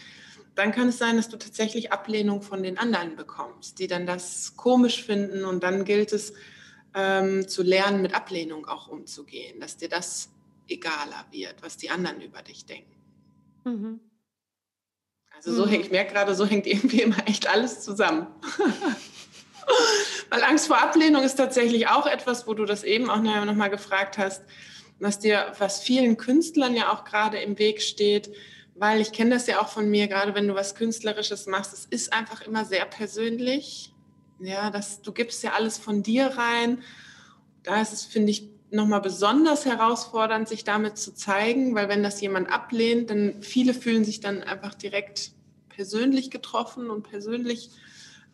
dann 0.56 0.72
kann 0.72 0.90
es 0.90 0.98
sein, 0.98 1.18
dass 1.18 1.30
du 1.30 1.38
tatsächlich 1.38 1.92
Ablehnung 1.92 2.42
von 2.42 2.64
den 2.64 2.78
anderen 2.78 3.16
bekommst, 3.16 3.80
die 3.80 3.88
dann 3.88 4.06
das 4.06 4.56
komisch 4.58 5.04
finden 5.04 5.46
und 5.46 5.64
dann 5.64 5.86
gilt 5.86 6.14
es 6.14 6.34
ähm, 6.94 7.48
zu 7.48 7.64
lernen, 7.64 8.02
mit 8.02 8.14
Ablehnung 8.14 8.66
auch 8.66 8.88
umzugehen, 8.88 9.60
dass 9.60 9.78
dir 9.78 9.90
das 9.90 10.30
egaler 10.68 11.26
wird, 11.32 11.62
was 11.62 11.78
die 11.78 11.90
anderen 11.90 12.22
über 12.22 12.42
dich 12.42 12.66
denken. 12.66 12.96
Mhm. 13.64 14.00
Also 15.44 15.54
so 15.58 15.66
mhm. 15.66 15.72
hängt, 15.72 15.86
ich 15.86 15.92
merke 15.92 16.14
gerade, 16.14 16.36
so 16.36 16.46
hängt 16.46 16.68
irgendwie 16.68 17.02
immer 17.02 17.28
echt 17.28 17.50
alles 17.50 17.82
zusammen. 17.82 18.28
Weil 20.30 20.44
Angst 20.44 20.68
vor 20.68 20.82
Ablehnung 20.82 21.24
ist 21.24 21.36
tatsächlich 21.36 21.88
auch 21.88 22.06
etwas, 22.06 22.48
wo 22.48 22.54
du 22.54 22.66
das 22.66 22.84
eben 22.84 23.10
auch 23.10 23.22
noch 23.22 23.56
mal 23.56 23.70
gefragt 23.70 24.18
hast, 24.18 24.44
was 25.00 25.20
dir, 25.20 25.54
was 25.58 25.82
vielen 25.82 26.18
Künstlern 26.18 26.76
ja 26.76 26.94
auch 26.94 27.06
gerade 27.06 27.40
im 27.40 27.58
Weg 27.58 27.82
steht, 27.82 28.32
weil 28.76 29.02
ich 29.02 29.12
kenne 29.12 29.32
das 29.32 29.48
ja 29.48 29.62
auch 29.62 29.68
von 29.68 29.90
mir, 29.90 30.08
gerade 30.08 30.36
wenn 30.36 30.48
du 30.48 30.56
was 30.56 30.76
Künstlerisches 30.76 31.48
machst, 31.48 31.74
es 31.74 31.86
ist 31.86 32.14
einfach 32.14 32.42
immer 32.42 32.66
sehr 32.66 32.86
persönlich. 32.86 33.94
Ja, 34.40 34.70
das, 34.70 35.02
du 35.02 35.12
gibst 35.12 35.44
ja 35.44 35.54
alles 35.54 35.78
von 35.78 36.04
dir 36.04 36.28
rein. 36.28 36.84
Da 37.64 37.82
ist 37.82 37.94
es, 37.94 38.06
finde 38.06 38.32
ich, 38.32 38.50
nochmal 38.72 39.02
besonders 39.02 39.66
herausfordernd, 39.66 40.48
sich 40.48 40.64
damit 40.64 40.98
zu 40.98 41.14
zeigen, 41.14 41.76
weil 41.76 41.90
wenn 41.90 42.04
das 42.04 42.22
jemand 42.22 42.52
ablehnt, 42.52 43.10
dann 43.10 43.42
viele 43.42 43.74
fühlen 43.74 44.06
sich 44.06 44.22
dann 44.22 44.42
einfach 44.44 44.74
direkt 44.74 45.32
persönlich 45.70 46.32
getroffen 46.32 46.90
und 46.90 47.04
persönlich 47.04 47.70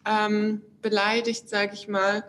ähm, 0.06 0.62
beleidigt, 0.82 1.50
sage 1.50 1.74
ich 1.74 1.88
mal. 1.88 2.24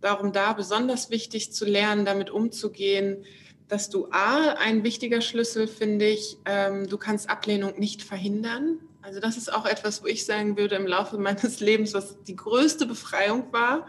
Darum 0.00 0.32
da 0.32 0.52
besonders 0.52 1.10
wichtig 1.10 1.52
zu 1.52 1.64
lernen, 1.64 2.04
damit 2.04 2.30
umzugehen, 2.30 3.24
dass 3.68 3.88
du 3.88 4.08
A, 4.10 4.54
ein 4.58 4.84
wichtiger 4.84 5.20
Schlüssel 5.20 5.66
finde 5.66 6.06
ich, 6.06 6.36
ähm, 6.44 6.88
du 6.88 6.98
kannst 6.98 7.30
Ablehnung 7.30 7.78
nicht 7.78 8.02
verhindern. 8.02 8.78
Also 9.02 9.20
das 9.20 9.36
ist 9.36 9.52
auch 9.52 9.66
etwas, 9.66 10.02
wo 10.02 10.06
ich 10.06 10.24
sagen 10.24 10.56
würde 10.56 10.76
im 10.76 10.86
Laufe 10.86 11.18
meines 11.18 11.60
Lebens, 11.60 11.94
was 11.94 12.22
die 12.24 12.36
größte 12.36 12.86
Befreiung 12.86 13.52
war, 13.52 13.86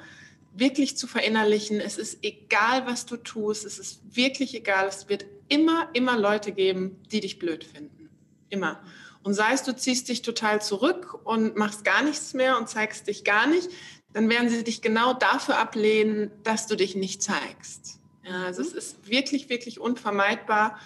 wirklich 0.58 0.98
zu 0.98 1.08
verinnerlichen, 1.08 1.80
es 1.80 1.98
ist 1.98 2.20
egal, 2.24 2.86
was 2.88 3.06
du 3.06 3.18
tust, 3.18 3.66
es 3.66 3.80
ist 3.80 4.02
wirklich 4.16 4.56
egal, 4.56 4.88
es 4.88 5.10
wird 5.10 5.26
immer, 5.48 5.90
immer 5.94 6.18
Leute 6.18 6.52
geben, 6.52 7.02
die 7.12 7.20
dich 7.20 7.40
blöd 7.40 7.64
finden. 7.64 8.10
Immer. 8.50 8.82
Und 9.24 9.34
sei 9.34 9.54
es, 9.54 9.64
du 9.64 9.76
ziehst 9.76 10.08
dich 10.08 10.22
total 10.22 10.62
zurück 10.62 11.20
und 11.24 11.56
machst 11.56 11.84
gar 11.84 12.04
nichts 12.04 12.34
mehr 12.34 12.58
und 12.58 12.70
zeigst 12.70 13.08
dich 13.08 13.24
gar 13.24 13.48
nicht, 13.48 13.70
dann 14.14 14.30
werden 14.30 14.50
sie 14.50 14.64
dich 14.64 14.82
genau 14.82 15.14
dafür 15.14 15.58
ablehnen, 15.58 16.32
dass 16.44 16.68
du 16.68 16.76
dich 16.76 16.96
nicht 16.96 17.22
zeigst. 17.22 18.00
Ja, 18.24 18.46
also 18.46 18.62
mhm. 18.62 18.68
es 18.68 18.74
ist 18.74 19.10
wirklich, 19.10 19.50
wirklich 19.50 19.80
unvermeidbar. 19.80 20.80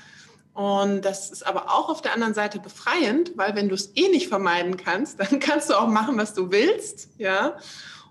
Und 0.53 1.03
das 1.03 1.29
ist 1.29 1.45
aber 1.45 1.69
auch 1.69 1.89
auf 1.89 2.01
der 2.01 2.13
anderen 2.13 2.33
Seite 2.33 2.59
befreiend, 2.59 3.33
weil 3.35 3.55
wenn 3.55 3.69
du 3.69 3.75
es 3.75 3.95
eh 3.95 4.09
nicht 4.09 4.27
vermeiden 4.27 4.77
kannst, 4.77 5.19
dann 5.19 5.39
kannst 5.39 5.69
du 5.69 5.75
auch 5.75 5.87
machen, 5.87 6.17
was 6.17 6.33
du 6.33 6.51
willst. 6.51 7.09
Ja. 7.17 7.57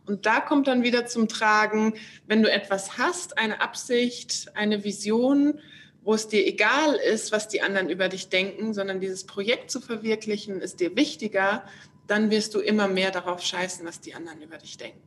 Und 0.09 0.27
da 0.27 0.41
kommt 0.41 0.67
dann 0.67 0.83
wieder 0.83 1.07
zum 1.07 1.29
Tragen, 1.29 1.95
wenn 2.27 2.43
du 2.43 2.51
etwas 2.51 2.99
hast, 2.99 3.39
eine 3.39 3.61
Absicht, 3.61 4.51
eine 4.55 4.85
Vision, 4.85 5.61
wo 6.03 6.15
es 6.15 6.29
dir 6.29 6.47
egal 6.47 6.95
ist, 6.95 7.33
was 7.33 7.49
die 7.49 7.61
anderen 7.61 7.91
über 7.91 8.09
dich 8.09 8.31
denken, 8.31 8.73
sondern 8.73 9.01
dieses 9.01 9.27
Projekt 9.27 9.71
zu 9.71 9.81
verwirklichen 9.81 10.61
ist 10.61 10.81
dir 10.81 10.97
wichtiger, 10.97 11.65
dann 12.07 12.31
wirst 12.31 12.55
du 12.55 12.61
immer 12.61 12.89
mehr 12.89 13.11
darauf 13.11 13.43
scheißen, 13.43 13.87
was 13.87 14.01
die 14.01 14.15
anderen 14.15 14.41
über 14.41 14.57
dich 14.57 14.79
denken. 14.79 15.03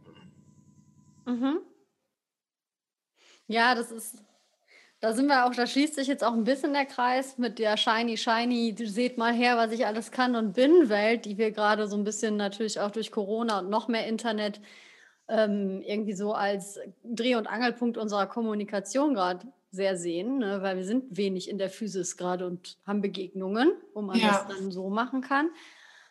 Mhm. 1.25 1.59
Ja, 3.47 3.73
das 3.73 3.91
ist, 3.91 4.17
da 4.99 5.13
sind 5.13 5.25
wir 5.25 5.45
auch, 5.45 5.55
da 5.55 5.65
schließt 5.65 5.95
sich 5.95 6.07
jetzt 6.07 6.23
auch 6.23 6.33
ein 6.33 6.43
bisschen 6.43 6.73
der 6.73 6.85
Kreis 6.85 7.39
mit 7.39 7.57
der 7.57 7.75
Shiny, 7.77 8.17
Shiny, 8.17 8.75
seht 8.77 9.17
mal 9.17 9.33
her, 9.33 9.57
was 9.57 9.71
ich 9.71 9.87
alles 9.87 10.11
kann 10.11 10.35
und 10.35 10.53
bin 10.53 10.89
Welt, 10.89 11.25
die 11.25 11.39
wir 11.39 11.51
gerade 11.51 11.87
so 11.87 11.97
ein 11.97 12.03
bisschen 12.03 12.37
natürlich 12.37 12.79
auch 12.79 12.91
durch 12.91 13.11
Corona 13.11 13.59
und 13.59 13.69
noch 13.69 13.87
mehr 13.87 14.05
Internet 14.05 14.61
ähm, 15.31 15.81
irgendwie 15.81 16.13
so 16.13 16.33
als 16.33 16.77
Dreh- 17.03 17.35
und 17.35 17.47
Angelpunkt 17.47 17.97
unserer 17.97 18.27
Kommunikation 18.27 19.13
gerade 19.13 19.47
sehr 19.71 19.95
sehen, 19.95 20.39
ne? 20.39 20.61
weil 20.61 20.75
wir 20.75 20.83
sind 20.83 21.15
wenig 21.15 21.49
in 21.49 21.57
der 21.57 21.69
Physis 21.69 22.17
gerade 22.17 22.45
und 22.45 22.77
haben 22.85 23.01
Begegnungen, 23.01 23.71
wo 23.93 24.01
man 24.01 24.19
ja. 24.19 24.27
das 24.27 24.47
dann 24.47 24.71
so 24.71 24.89
machen 24.89 25.21
kann. 25.21 25.49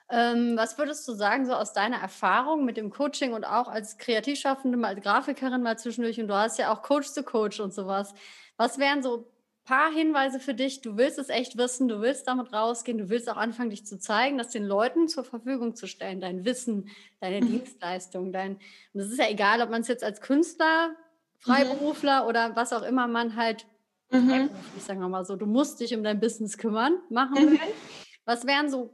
Ähm, 0.08 0.56
was 0.56 0.78
würdest 0.78 1.06
du 1.06 1.12
sagen, 1.12 1.44
so 1.44 1.52
aus 1.52 1.74
deiner 1.74 1.98
Erfahrung 1.98 2.64
mit 2.64 2.78
dem 2.78 2.90
Coaching 2.90 3.34
und 3.34 3.44
auch 3.44 3.68
als 3.68 3.98
Kreativschaffende, 3.98 4.78
mal 4.78 4.94
als 4.94 5.02
Grafikerin 5.02 5.62
mal 5.62 5.78
zwischendurch 5.78 6.18
und 6.18 6.28
du 6.28 6.34
hast 6.34 6.58
ja 6.58 6.72
auch 6.72 6.82
Coach 6.82 7.12
to 7.14 7.22
Coach 7.22 7.60
und 7.60 7.74
sowas. 7.74 8.14
Was 8.56 8.78
wären 8.78 9.02
so 9.02 9.30
paar 9.70 9.92
Hinweise 9.92 10.40
für 10.40 10.52
dich? 10.52 10.80
Du 10.80 10.96
willst 10.96 11.16
es 11.16 11.28
echt 11.28 11.56
wissen, 11.56 11.86
du 11.86 12.00
willst 12.00 12.26
damit 12.26 12.52
rausgehen, 12.52 12.98
du 12.98 13.08
willst 13.08 13.30
auch 13.30 13.36
anfangen, 13.36 13.70
dich 13.70 13.86
zu 13.86 14.00
zeigen, 14.00 14.36
das 14.36 14.48
den 14.48 14.64
Leuten 14.64 15.06
zur 15.06 15.22
Verfügung 15.22 15.76
zu 15.76 15.86
stellen, 15.86 16.20
dein 16.20 16.44
Wissen, 16.44 16.88
deine 17.20 17.40
mhm. 17.40 17.52
Dienstleistung, 17.52 18.32
dein. 18.32 18.56
Und 18.92 19.00
es 19.00 19.12
ist 19.12 19.18
ja 19.18 19.30
egal, 19.30 19.62
ob 19.62 19.70
man 19.70 19.82
es 19.82 19.88
jetzt 19.88 20.02
als 20.02 20.20
Künstler, 20.20 20.96
Freiberufler 21.38 22.22
mhm. 22.22 22.28
oder 22.28 22.56
was 22.56 22.72
auch 22.72 22.82
immer 22.82 23.06
man 23.06 23.36
halt, 23.36 23.64
mhm. 24.10 24.50
ich 24.76 24.82
sage 24.82 24.98
mal 24.98 25.24
so, 25.24 25.36
du 25.36 25.46
musst 25.46 25.78
dich 25.78 25.94
um 25.94 26.02
dein 26.02 26.18
Business 26.18 26.58
kümmern, 26.58 26.98
machen 27.08 27.36
will. 27.36 27.52
Mhm. 27.52 27.60
Was 28.24 28.48
wären 28.48 28.70
so 28.70 28.92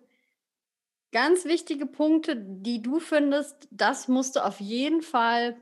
ganz 1.10 1.46
wichtige 1.46 1.86
Punkte, 1.86 2.36
die 2.36 2.82
du 2.82 3.00
findest, 3.00 3.66
das 3.70 4.08
musst 4.08 4.36
du 4.36 4.44
auf 4.44 4.60
jeden 4.60 5.00
Fall 5.00 5.56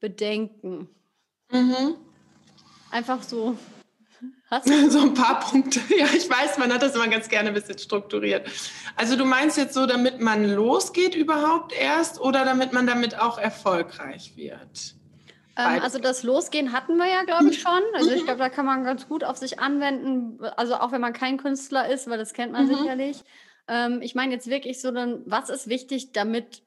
bedenken. 0.00 0.88
Mhm. 1.52 1.96
Einfach 2.90 3.22
so. 3.22 3.58
Hast 4.50 4.68
du? 4.68 4.90
So 4.90 5.00
ein 5.00 5.14
paar 5.14 5.40
Punkte. 5.40 5.80
Ja, 5.96 6.06
ich 6.14 6.28
weiß, 6.28 6.58
man 6.58 6.72
hat 6.72 6.82
das 6.82 6.94
immer 6.94 7.08
ganz 7.08 7.28
gerne 7.28 7.48
ein 7.48 7.54
bisschen 7.54 7.78
strukturiert. 7.78 8.48
Also 8.96 9.16
du 9.16 9.24
meinst 9.24 9.56
jetzt 9.56 9.74
so, 9.74 9.86
damit 9.86 10.20
man 10.20 10.44
losgeht 10.44 11.14
überhaupt 11.14 11.72
erst 11.72 12.20
oder 12.20 12.44
damit 12.44 12.72
man 12.72 12.86
damit 12.86 13.18
auch 13.18 13.38
erfolgreich 13.38 14.32
wird? 14.36 14.94
Ähm, 15.56 15.82
also 15.82 15.98
das 15.98 16.22
Losgehen 16.22 16.72
hatten 16.72 16.96
wir 16.96 17.06
ja, 17.06 17.22
glaube 17.22 17.48
ich, 17.50 17.60
schon. 17.60 17.80
Also 17.94 18.10
ich 18.10 18.22
mhm. 18.22 18.26
glaube, 18.26 18.40
da 18.40 18.48
kann 18.48 18.66
man 18.66 18.84
ganz 18.84 19.08
gut 19.08 19.24
auf 19.24 19.36
sich 19.36 19.60
anwenden. 19.60 20.44
Also 20.56 20.74
auch 20.74 20.92
wenn 20.92 21.00
man 21.00 21.12
kein 21.12 21.38
Künstler 21.38 21.88
ist, 21.88 22.08
weil 22.10 22.18
das 22.18 22.32
kennt 22.32 22.52
man 22.52 22.66
mhm. 22.66 22.74
sicherlich. 22.74 23.24
Ähm, 23.68 24.00
ich 24.02 24.14
meine 24.14 24.32
jetzt 24.32 24.48
wirklich 24.48 24.80
so, 24.80 24.90
dann, 24.90 25.22
was 25.26 25.48
ist 25.48 25.68
wichtig, 25.68 26.12
damit 26.12 26.62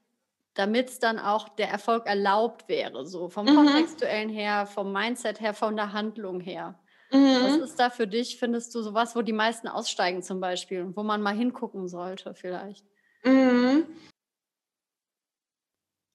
damit 0.56 0.90
es 0.90 1.00
dann 1.00 1.18
auch 1.18 1.50
der 1.50 1.70
Erfolg 1.70 2.06
erlaubt 2.06 2.70
wäre, 2.70 3.08
so 3.08 3.28
vom 3.28 3.48
mhm. 3.48 3.56
kontextuellen 3.56 4.30
her, 4.30 4.68
vom 4.68 4.94
Mindset 4.94 5.42
her, 5.42 5.56
von 5.56 5.76
der 5.76 5.94
Handlung 5.94 6.40
her. 6.40 6.76
Mhm. 7.14 7.44
Was 7.44 7.70
ist 7.70 7.80
da 7.80 7.90
für 7.92 8.08
dich, 8.08 8.38
findest 8.38 8.74
du, 8.74 8.82
sowas, 8.82 9.16
wo 9.16 9.22
die 9.22 9.34
meisten 9.34 9.68
aussteigen 9.68 10.24
zum 10.24 10.40
Beispiel 10.40 10.82
und 10.82 10.98
wo 10.98 11.04
man 11.04 11.22
mal 11.22 11.36
hingucken 11.36 11.88
sollte 11.88 12.34
vielleicht? 12.34 12.84
Mhm. 13.24 13.86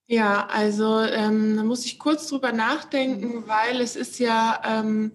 Ja, 0.08 0.46
also 0.46 1.00
ähm, 1.00 1.56
da 1.56 1.62
muss 1.62 1.84
ich 1.84 1.98
kurz 1.98 2.28
drüber 2.28 2.50
nachdenken, 2.50 3.36
mhm. 3.36 3.48
weil 3.48 3.80
es 3.80 3.94
ist 3.94 4.18
ja 4.18 4.60
ähm, 4.64 5.12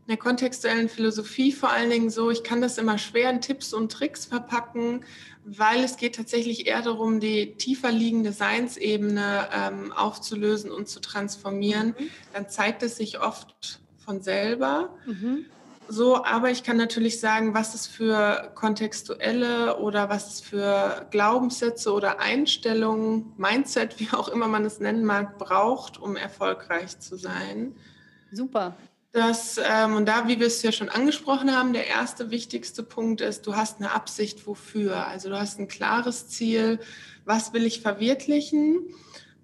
in 0.00 0.08
der 0.08 0.16
kontextuellen 0.16 0.88
Philosophie 0.88 1.52
vor 1.52 1.70
allen 1.70 1.90
Dingen 1.90 2.10
so, 2.10 2.30
ich 2.30 2.42
kann 2.42 2.60
das 2.62 2.78
immer 2.78 2.96
schwer 2.96 3.28
in 3.28 3.40
Tipps 3.40 3.74
und 3.74 3.92
Tricks 3.92 4.24
verpacken, 4.24 5.04
weil 5.44 5.84
es 5.84 5.96
geht 5.96 6.14
tatsächlich 6.14 6.66
eher 6.66 6.80
darum, 6.80 7.20
die 7.20 7.56
tiefer 7.56 7.92
liegende 7.92 8.32
Seinsebene 8.32 9.48
ähm, 9.52 9.92
aufzulösen 9.92 10.70
und 10.70 10.88
zu 10.88 11.00
transformieren. 11.00 11.88
Mhm. 11.98 12.10
Dann 12.32 12.48
zeigt 12.48 12.82
es 12.82 12.96
sich 12.96 13.20
oft 13.20 13.80
von 14.06 14.22
selber. 14.22 14.88
Mhm. 15.04 15.44
So, 15.88 16.24
aber 16.24 16.50
ich 16.50 16.64
kann 16.64 16.76
natürlich 16.76 17.20
sagen, 17.20 17.54
was 17.54 17.74
es 17.74 17.86
für 17.86 18.50
kontextuelle 18.54 19.76
oder 19.78 20.08
was 20.08 20.34
es 20.34 20.40
für 20.40 21.06
Glaubenssätze 21.10 21.92
oder 21.92 22.18
Einstellungen, 22.18 23.32
Mindset, 23.36 24.00
wie 24.00 24.08
auch 24.12 24.28
immer 24.28 24.48
man 24.48 24.64
es 24.64 24.80
nennen 24.80 25.04
mag, 25.04 25.38
braucht, 25.38 25.98
um 25.98 26.16
erfolgreich 26.16 26.98
zu 26.98 27.16
sein. 27.16 27.76
Super. 28.32 28.74
Das, 29.12 29.58
ähm, 29.64 29.94
und 29.94 30.06
da, 30.06 30.26
wie 30.28 30.40
wir 30.40 30.48
es 30.48 30.62
ja 30.62 30.72
schon 30.72 30.88
angesprochen 30.88 31.56
haben, 31.56 31.72
der 31.72 31.86
erste 31.86 32.30
wichtigste 32.30 32.82
Punkt 32.82 33.20
ist, 33.20 33.46
du 33.46 33.54
hast 33.56 33.78
eine 33.80 33.92
Absicht 33.92 34.46
wofür. 34.46 35.06
Also 35.06 35.30
du 35.30 35.38
hast 35.38 35.58
ein 35.58 35.68
klares 35.68 36.28
Ziel, 36.28 36.80
was 37.24 37.52
will 37.52 37.64
ich 37.64 37.80
verwirklichen. 37.80 38.80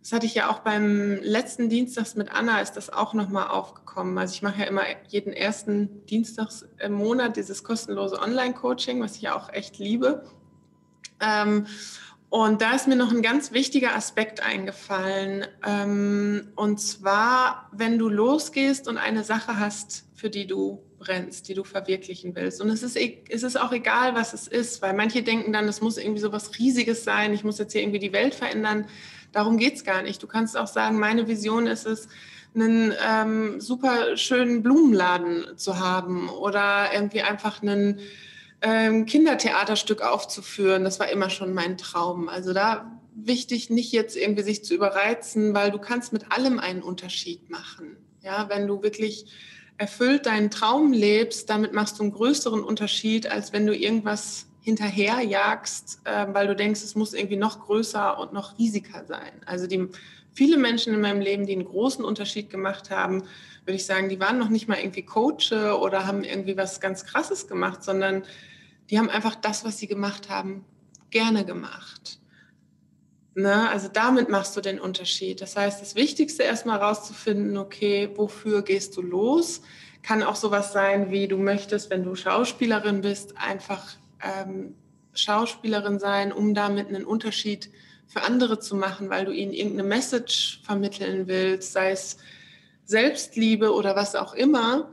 Das 0.03 0.13
hatte 0.13 0.27
ich 0.27 0.35
ja 0.35 0.51
auch 0.51 0.59
beim 0.59 1.21
letzten 1.23 1.69
Dienstags 1.69 2.17
mit 2.17 2.33
Anna, 2.33 2.61
ist 2.61 2.73
das 2.73 2.91
auch 2.91 3.15
nochmal 3.15 3.49
aufgekommen. 3.93 4.17
Also 4.19 4.35
ich 4.35 4.43
mache 4.43 4.61
ja 4.61 4.67
immer 4.67 4.83
jeden 5.09 5.33
ersten 5.33 6.05
Dienstags 6.07 6.67
im 6.79 6.93
Monat 6.93 7.37
dieses 7.37 7.63
kostenlose 7.65 8.21
Online-Coaching, 8.21 9.01
was 9.01 9.17
ich 9.17 9.23
ja 9.23 9.37
auch 9.37 9.53
echt 9.53 9.79
liebe. 9.79 10.25
Ähm, 11.21 11.67
und 12.31 12.63
da 12.63 12.75
ist 12.75 12.89
mir 12.89 12.97
noch 12.97 13.13
ein 13.13 13.21
ganz 13.21 13.53
wichtiger 13.53 13.95
Aspekt 13.95 14.41
eingefallen. 14.43 15.47
Ähm, 15.67 16.49
und 16.57 16.81
zwar, 16.81 17.69
wenn 17.73 17.99
du 17.99 18.09
losgehst 18.09 18.89
und 18.89 18.97
eine 18.97 19.23
Sache 19.23 19.59
hast, 19.59 20.05
für 20.15 20.31
die 20.31 20.47
du 20.47 20.83
brennst, 20.99 21.49
die 21.49 21.55
du 21.55 21.65
verwirklichen 21.65 22.35
willst. 22.35 22.63
Und 22.63 22.71
es 22.71 22.83
ist, 22.83 22.97
e, 22.97 23.23
es 23.29 23.43
ist 23.43 23.61
auch 23.61 23.73
egal, 23.73 24.15
was 24.15 24.33
es 24.33 24.47
ist, 24.47 24.81
weil 24.81 24.95
manche 24.95 25.23
denken 25.23 25.53
dann, 25.53 25.69
es 25.69 25.81
muss 25.81 25.99
irgendwie 25.99 26.21
so 26.21 26.33
was 26.33 26.59
Riesiges 26.59 27.05
sein, 27.05 27.35
ich 27.35 27.45
muss 27.45 27.59
jetzt 27.59 27.73
hier 27.73 27.83
irgendwie 27.83 27.99
die 27.99 28.13
Welt 28.13 28.35
verändern. 28.35 28.87
Darum 29.33 29.59
geht 29.59 29.75
es 29.75 29.85
gar 29.85 30.03
nicht. 30.03 30.23
Du 30.23 30.27
kannst 30.27 30.57
auch 30.57 30.67
sagen, 30.67 30.99
meine 30.99 31.27
Vision 31.27 31.67
ist 31.67 31.87
es, 31.87 32.09
einen 32.55 32.93
ähm, 33.07 33.61
super 33.61 34.17
schönen 34.17 34.63
Blumenladen 34.63 35.57
zu 35.57 35.79
haben 35.79 36.29
oder 36.29 36.93
irgendwie 36.93 37.23
einfach 37.23 37.63
einen 37.63 38.01
ähm, 38.61 39.07
Kindertheaterstück 39.07 40.03
aufzuführen. 40.03 40.85
Das 40.85 41.01
war 41.01 41.11
immer 41.11 41.31
schon 41.31 41.55
mein 41.55 41.79
Traum. 41.79 42.29
Also 42.29 42.53
da 42.53 43.01
wichtig, 43.15 43.71
nicht 43.71 43.93
jetzt 43.93 44.17
irgendwie 44.17 44.43
sich 44.43 44.65
zu 44.65 44.75
überreizen, 44.75 45.55
weil 45.55 45.71
du 45.71 45.79
kannst 45.79 46.13
mit 46.13 46.33
allem 46.33 46.59
einen 46.59 46.83
Unterschied 46.83 47.51
machen. 47.51 47.97
Ja, 48.23 48.49
wenn 48.49 48.67
du 48.67 48.83
wirklich 48.83 49.27
erfüllt 49.79 50.27
deinen 50.27 50.51
Traum 50.51 50.93
lebst, 50.93 51.51
damit 51.51 51.73
machst 51.73 51.99
du 51.99 52.05
einen 52.05 52.13
größeren 52.13 52.63
Unterschied, 52.63 53.31
als 53.31 53.53
wenn 53.53 53.67
du 53.67 53.77
irgendwas 53.77 54.47
hinterherjagst, 54.61 56.03
äh, 56.05 56.27
weil 56.33 56.47
du 56.47 56.55
denkst, 56.55 56.83
es 56.83 56.95
muss 56.95 57.15
irgendwie 57.15 57.37
noch 57.37 57.61
größer 57.67 58.19
und 58.19 58.33
noch 58.33 58.59
riesiger 58.59 59.05
sein. 59.05 59.33
Also 59.45 59.67
die 59.67 59.89
viele 60.35 60.57
Menschen 60.57 60.95
in 60.95 61.01
meinem 61.01 61.21
Leben, 61.21 61.47
die 61.47 61.53
einen 61.53 61.65
großen 61.65 62.05
Unterschied 62.05 62.51
gemacht 62.51 62.91
haben, 62.91 63.23
würde 63.65 63.77
ich 63.77 63.87
sagen, 63.87 64.09
die 64.09 64.21
waren 64.21 64.39
noch 64.39 64.49
nicht 64.49 64.69
mal 64.69 64.79
irgendwie 64.79 65.05
Coach 65.05 65.53
oder 65.53 66.07
haben 66.07 66.25
irgendwie 66.25 66.57
was 66.57 66.81
ganz 66.81 67.05
Krasses 67.05 67.47
gemacht, 67.47 67.85
sondern 67.85 68.25
die 68.91 68.99
haben 68.99 69.11
einfach 69.11 69.35
das, 69.35 69.65
was 69.65 69.79
sie 69.79 69.87
gemacht 69.87 70.29
haben, 70.29 70.65
gerne 71.11 71.45
gemacht. 71.45 72.19
Ne? 73.35 73.71
Also 73.71 73.89
damit 73.89 74.29
machst 74.29 74.57
du 74.57 74.61
den 74.61 74.81
Unterschied. 74.81 75.41
Das 75.41 75.57
heißt, 75.57 75.81
das 75.81 75.95
Wichtigste 75.95 76.43
erstmal 76.43 76.79
rauszufinden, 76.79 77.57
okay, 77.57 78.11
wofür 78.17 78.63
gehst 78.63 78.97
du 78.97 79.03
los? 79.03 79.63
Kann 80.03 80.23
auch 80.23 80.37
sowas 80.37 80.73
sein, 80.73 81.11
wie 81.11 81.29
du 81.29 81.39
möchtest, 81.39 81.91
wenn 81.91 82.03
du 82.03 82.15
Schauspielerin 82.15 83.01
bist, 83.03 83.39
einfach 83.39 83.95
ähm, 84.21 84.75
Schauspielerin 85.15 85.99
sein, 85.99 86.33
um 86.33 86.55
damit 86.55 86.89
einen 86.89 87.05
Unterschied 87.05 87.71
für 88.13 88.23
andere 88.23 88.59
zu 88.59 88.77
machen, 88.77 89.11
weil 89.11 89.25
du 89.25 89.33
ihnen 89.33 89.53
irgendeine 89.53 89.89
Message 89.89 90.61
vermitteln 90.65 91.27
willst, 91.29 91.73
sei 91.73 91.93
es 91.93 92.19
Selbstliebe 92.85 93.73
oder 93.73 93.97
was 93.97 94.15
auch 94.15 94.35
immer. 94.35 94.91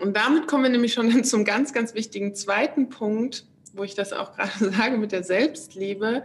Und 0.00 0.16
damit 0.16 0.46
kommen 0.46 0.64
wir 0.64 0.70
nämlich 0.70 0.92
schon 0.92 1.24
zum 1.24 1.44
ganz, 1.44 1.72
ganz 1.72 1.94
wichtigen 1.94 2.34
zweiten 2.34 2.88
Punkt, 2.88 3.46
wo 3.72 3.84
ich 3.84 3.94
das 3.94 4.12
auch 4.12 4.34
gerade 4.34 4.70
sage 4.76 4.98
mit 4.98 5.12
der 5.12 5.22
Selbstliebe 5.22 6.24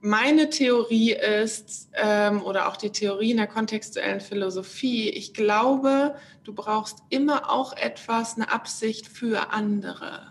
meine 0.00 0.48
Theorie 0.48 1.12
ist, 1.12 1.90
ähm, 1.94 2.42
oder 2.42 2.68
auch 2.68 2.76
die 2.76 2.90
Theorie 2.90 3.32
in 3.32 3.36
der 3.36 3.46
kontextuellen 3.46 4.20
Philosophie, 4.20 5.10
ich 5.10 5.34
glaube, 5.34 6.14
du 6.44 6.54
brauchst 6.54 6.98
immer 7.10 7.50
auch 7.50 7.76
etwas, 7.76 8.36
eine 8.36 8.50
Absicht 8.50 9.06
für 9.06 9.52
andere. 9.52 10.22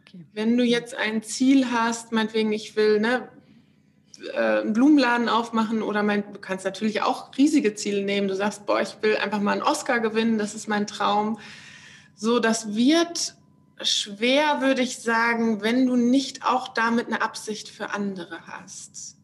Okay. 0.00 0.26
Wenn 0.34 0.56
du 0.56 0.64
jetzt 0.64 0.94
ein 0.94 1.22
Ziel 1.22 1.70
hast, 1.70 2.12
meinetwegen, 2.12 2.52
ich 2.52 2.76
will 2.76 3.00
ne, 3.00 3.28
einen 4.34 4.72
Blumenladen 4.72 5.28
aufmachen 5.28 5.82
oder 5.82 6.02
mein, 6.02 6.24
du 6.32 6.40
kannst 6.40 6.64
natürlich 6.64 7.02
auch 7.02 7.36
riesige 7.36 7.74
Ziele 7.74 8.02
nehmen. 8.02 8.28
Du 8.28 8.34
sagst, 8.34 8.66
boah, 8.66 8.80
ich 8.80 8.96
will 9.02 9.16
einfach 9.16 9.40
mal 9.40 9.52
einen 9.52 9.62
Oscar 9.62 10.00
gewinnen, 10.00 10.38
das 10.38 10.54
ist 10.54 10.68
mein 10.68 10.86
Traum. 10.86 11.38
So, 12.14 12.38
das 12.38 12.74
wird 12.74 13.34
schwer, 13.82 14.60
würde 14.60 14.82
ich 14.82 14.98
sagen, 14.98 15.62
wenn 15.62 15.86
du 15.86 15.96
nicht 15.96 16.44
auch 16.44 16.68
damit 16.68 17.06
eine 17.06 17.22
Absicht 17.22 17.68
für 17.68 17.90
andere 17.90 18.46
hast. 18.46 19.16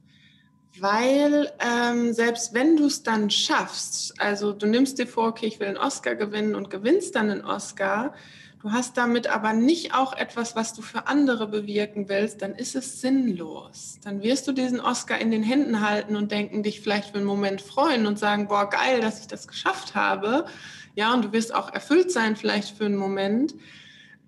Weil 0.79 1.53
ähm, 1.59 2.13
selbst 2.13 2.55
wenn 2.55 2.77
du 2.77 2.87
es 2.87 3.03
dann 3.03 3.31
schaffst, 3.31 4.21
also 4.21 4.53
du 4.53 4.67
nimmst 4.67 4.99
dir 4.99 5.07
vor, 5.07 5.29
okay, 5.29 5.47
ich 5.47 5.61
will 5.61 5.69
einen 5.69 5.77
Oscar 5.77 6.15
gewinnen 6.15 6.55
und 6.55 6.71
gewinnst 6.71 7.15
dann 7.15 7.31
einen 7.31 7.45
Oscar, 7.45 8.15
du 8.63 8.71
hast 8.71 8.97
damit 8.97 9.27
aber 9.27 9.53
nicht 9.53 9.93
auch 9.93 10.17
etwas, 10.17 10.55
was 10.55 10.73
du 10.73 10.83
für 10.83 11.09
andere 11.09 11.49
bewirken 11.49 12.09
willst, 12.09 12.43
dann 12.43 12.55
ist 12.55 12.77
es 12.77 13.01
sinnlos. 13.01 13.99
Dann 14.05 14.23
wirst 14.23 14.47
du 14.47 14.53
diesen 14.53 14.81
Oscar 14.81 15.19
in 15.19 15.33
den 15.33 15.43
Händen 15.43 15.81
halten 15.81 16.15
und 16.15 16.31
denken, 16.31 16.63
dich 16.63 16.81
vielleicht 16.81 17.11
für 17.11 17.17
einen 17.17 17.27
Moment 17.27 17.61
freuen 17.61 18.07
und 18.07 18.21
sagen, 18.21 18.47
boah, 18.47 18.71
geil, 18.71 19.01
dass 19.01 19.21
ich 19.21 19.27
das 19.27 19.49
geschafft 19.49 19.97
habe. 19.97 20.47
Ja, 20.95 21.13
und 21.13 21.25
du 21.25 21.33
wirst 21.33 21.53
auch 21.55 21.73
erfüllt 21.73 22.13
sein 22.13 22.37
vielleicht 22.37 22.77
für 22.77 22.85
einen 22.85 22.97
Moment. 22.97 23.55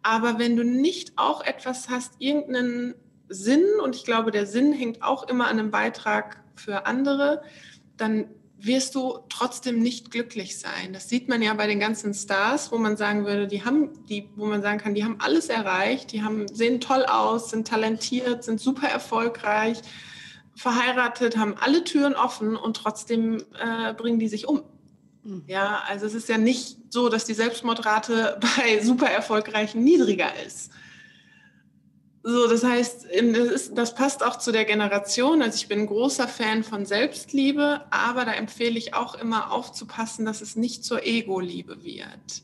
Aber 0.02 0.38
wenn 0.38 0.56
du 0.56 0.64
nicht 0.64 1.12
auch 1.16 1.44
etwas 1.44 1.88
hast, 1.88 2.14
irgendeinen 2.18 2.94
Sinn, 3.28 3.64
und 3.82 3.94
ich 3.94 4.04
glaube, 4.04 4.32
der 4.32 4.46
Sinn 4.46 4.72
hängt 4.72 5.02
auch 5.02 5.28
immer 5.28 5.44
an 5.44 5.60
einem 5.60 5.70
Beitrag 5.70 6.42
für 6.56 6.86
andere, 6.86 7.42
dann 7.96 8.26
wirst 8.66 8.94
du 8.94 9.18
trotzdem 9.28 9.80
nicht 9.80 10.10
glücklich 10.10 10.58
sein. 10.58 10.92
Das 10.92 11.08
sieht 11.08 11.28
man 11.28 11.42
ja 11.42 11.54
bei 11.54 11.66
den 11.66 11.80
ganzen 11.80 12.14
Stars, 12.14 12.72
wo 12.72 12.78
man 12.78 12.96
sagen 12.96 13.24
würde, 13.24 13.46
die 13.46 13.64
haben, 13.64 13.90
die, 14.06 14.28
wo 14.36 14.46
man 14.46 14.62
sagen 14.62 14.78
kann, 14.78 14.94
die 14.94 15.04
haben 15.04 15.16
alles 15.20 15.48
erreicht, 15.48 16.12
die 16.12 16.22
haben, 16.22 16.48
sehen 16.48 16.80
toll 16.80 17.04
aus, 17.04 17.50
sind 17.50 17.68
talentiert, 17.68 18.44
sind 18.44 18.60
super 18.60 18.88
erfolgreich, 18.88 19.80
verheiratet, 20.56 21.36
haben 21.36 21.54
alle 21.60 21.84
Türen 21.84 22.14
offen 22.14 22.56
und 22.56 22.76
trotzdem 22.76 23.44
äh, 23.58 23.92
bringen 23.94 24.18
die 24.18 24.28
sich 24.28 24.46
um. 24.46 24.62
Mhm. 25.24 25.44
Ja, 25.46 25.82
also 25.88 26.06
es 26.06 26.14
ist 26.14 26.28
ja 26.28 26.38
nicht 26.38 26.78
so, 26.90 27.08
dass 27.08 27.24
die 27.24 27.34
Selbstmordrate 27.34 28.38
bei 28.56 28.82
super 28.82 29.08
erfolgreichen 29.08 29.82
niedriger 29.82 30.30
ist. 30.46 30.70
So, 32.26 32.48
das 32.48 32.64
heißt, 32.64 33.06
das 33.74 33.94
passt 33.94 34.24
auch 34.24 34.38
zu 34.38 34.50
der 34.50 34.64
Generation. 34.64 35.42
Also 35.42 35.56
ich 35.56 35.68
bin 35.68 35.80
ein 35.80 35.86
großer 35.86 36.26
Fan 36.26 36.64
von 36.64 36.86
Selbstliebe, 36.86 37.82
aber 37.90 38.24
da 38.24 38.32
empfehle 38.32 38.78
ich 38.78 38.94
auch 38.94 39.14
immer 39.14 39.52
aufzupassen, 39.52 40.24
dass 40.24 40.40
es 40.40 40.56
nicht 40.56 40.86
zur 40.86 41.04
Ego-Liebe 41.04 41.84
wird. 41.84 42.42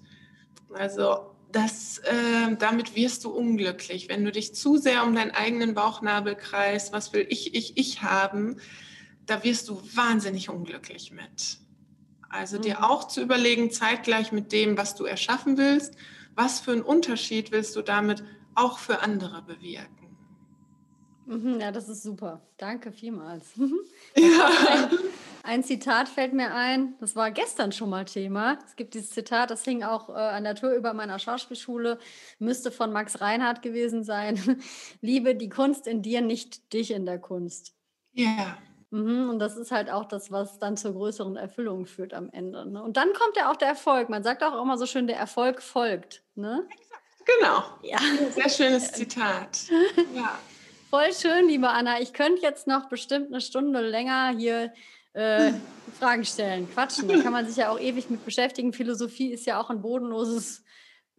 Also 0.75 1.31
das, 1.51 1.97
äh, 2.01 2.57
damit 2.59 2.95
wirst 2.95 3.25
du 3.25 3.31
unglücklich. 3.31 4.11
Wenn 4.11 4.23
du 4.23 4.31
dich 4.31 4.55
zu 4.55 4.77
sehr 4.77 5.03
um 5.03 5.15
deinen 5.15 5.31
eigenen 5.31 5.73
Bauchnabel 5.73 6.35
kreist, 6.35 6.93
was 6.93 7.15
will 7.15 7.27
ich, 7.31 7.55
ich, 7.55 7.79
ich 7.79 8.03
haben, 8.03 8.59
da 9.25 9.43
wirst 9.45 9.71
du 9.71 9.81
wahnsinnig 9.95 10.51
unglücklich 10.51 11.11
mit. 11.11 11.57
Also 12.29 12.59
mhm. 12.59 12.63
dir 12.63 12.85
auch 12.85 13.09
zu 13.09 13.23
überlegen, 13.23 13.71
zeitgleich 13.71 14.31
mit 14.31 14.53
dem, 14.53 14.77
was 14.77 14.95
du 14.95 15.07
erschaffen 15.07 15.57
willst, 15.57 15.95
was 16.35 16.61
für 16.61 16.73
einen 16.73 16.83
Unterschied 16.83 17.51
willst 17.51 17.77
du 17.77 17.81
damit 17.81 18.23
auch 18.55 18.79
für 18.79 19.01
andere 19.01 19.43
bewirken. 19.43 20.01
Mhm, 21.31 21.61
ja, 21.61 21.71
das 21.71 21.89
ist 21.89 22.03
super. 22.03 22.41
Danke 22.57 22.93
vielmals. 22.93 23.53
Ja. 24.17 24.51
Ein, 24.69 24.89
ein, 25.45 25.65
Zitat 25.65 26.09
fällt 26.09 26.33
mir 26.33 26.53
ein, 26.53 26.95
das 26.99 27.15
war 27.15 27.31
gestern 27.31 27.71
schon 27.71 27.89
mal 27.89 28.05
Thema. 28.05 28.59
Es 28.67 28.75
gibt 28.75 28.95
dieses 28.95 29.11
Zitat, 29.11 29.53
das 29.53 29.63
hing 29.65 29.85
auch 29.85 30.09
äh, 30.09 30.15
an 30.15 30.43
der 30.43 30.57
Tür 30.57 30.75
über 30.75 30.95
meiner 30.95 31.21
Schauspielschule, 31.21 31.99
müsste 32.41 32.73
von 32.73 32.93
Max 32.93 33.21
Reinhardt 33.21 33.63
gewesen 33.63 34.03
sein. 34.03 34.61
Liebe 35.01 35.37
die 35.37 35.49
Kunst 35.49 35.87
in 35.87 36.03
dir, 36.03 36.23
nicht 36.23 36.73
dich 36.73 36.91
in 36.91 37.07
der 37.07 37.21
Kunst. 37.21 37.77
Ja. 38.13 38.59
Mhm, 38.91 39.31
und 39.31 39.39
das 39.39 39.57
ist 39.57 39.71
halt 39.71 39.91
auch 39.91 40.07
das, 40.07 40.33
was 40.33 40.59
dann 40.59 40.77
zur 40.77 40.93
größeren 40.95 41.37
Erfüllung 41.37 41.87
führt 41.87 42.13
am 42.13 42.31
Ende. 42.31 42.69
Ne? 42.69 42.83
Und 42.83 42.97
dann 42.97 43.13
kommt 43.13 43.37
ja 43.37 43.53
auch 43.53 43.57
der 43.57 43.69
Erfolg. 43.69 44.09
Man 44.09 44.25
sagt 44.25 44.43
auch 44.43 44.61
immer 44.61 44.77
so 44.77 44.87
schön, 44.87 45.07
der 45.07 45.17
Erfolg 45.17 45.63
folgt. 45.63 46.25
Ne? 46.35 46.67
Genau. 47.25 47.63
Ja. 47.83 47.99
Sehr 48.31 48.49
schönes 48.49 48.93
Zitat. 48.93 49.61
Ja. 50.15 50.39
Voll 50.91 51.13
schön, 51.13 51.47
liebe 51.47 51.69
Anna. 51.69 52.01
Ich 52.01 52.13
könnte 52.13 52.43
jetzt 52.43 52.67
noch 52.67 52.89
bestimmt 52.89 53.29
eine 53.29 53.41
Stunde 53.41 53.81
länger 53.81 54.35
hier 54.37 54.73
äh, 55.13 55.53
Fragen 56.01 56.25
stellen, 56.25 56.69
quatschen. 56.73 57.07
Da 57.07 57.23
kann 57.23 57.33
man 57.33 57.47
sich 57.47 57.57
ja 57.57 57.71
auch 57.71 57.79
ewig 57.79 58.11
mit 58.11 58.25
beschäftigen. 58.25 58.73
Philosophie 58.73 59.33
ist 59.33 59.47
ja 59.47 59.61
auch 59.61 59.71
ein 59.71 59.83
bodenloses 59.83 60.65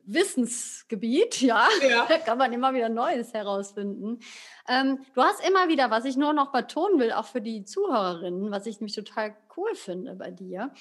Wissensgebiet, 0.06 1.42
ja. 1.42 1.68
ja. 1.88 2.06
Da 2.10 2.18
kann 2.18 2.38
man 2.38 2.52
immer 2.52 2.74
wieder 2.74 2.90
Neues 2.90 3.34
herausfinden. 3.34 4.20
Ähm, 4.68 5.00
du 5.14 5.22
hast 5.22 5.46
immer 5.48 5.70
wieder, 5.70 5.90
was 5.90 6.06
ich 6.06 6.18
nur 6.18 6.34
noch 6.34 6.52
betonen 6.52 7.00
will, 7.00 7.12
auch 7.12 7.26
für 7.26 7.42
die 7.42 7.64
Zuhörerinnen, 7.64 8.52
was 8.52 8.66
ich 8.66 8.80
nämlich 8.80 8.96
total 8.96 9.36
cool 9.56 9.74
finde 9.76 10.16
bei 10.16 10.32
dir. 10.32 10.74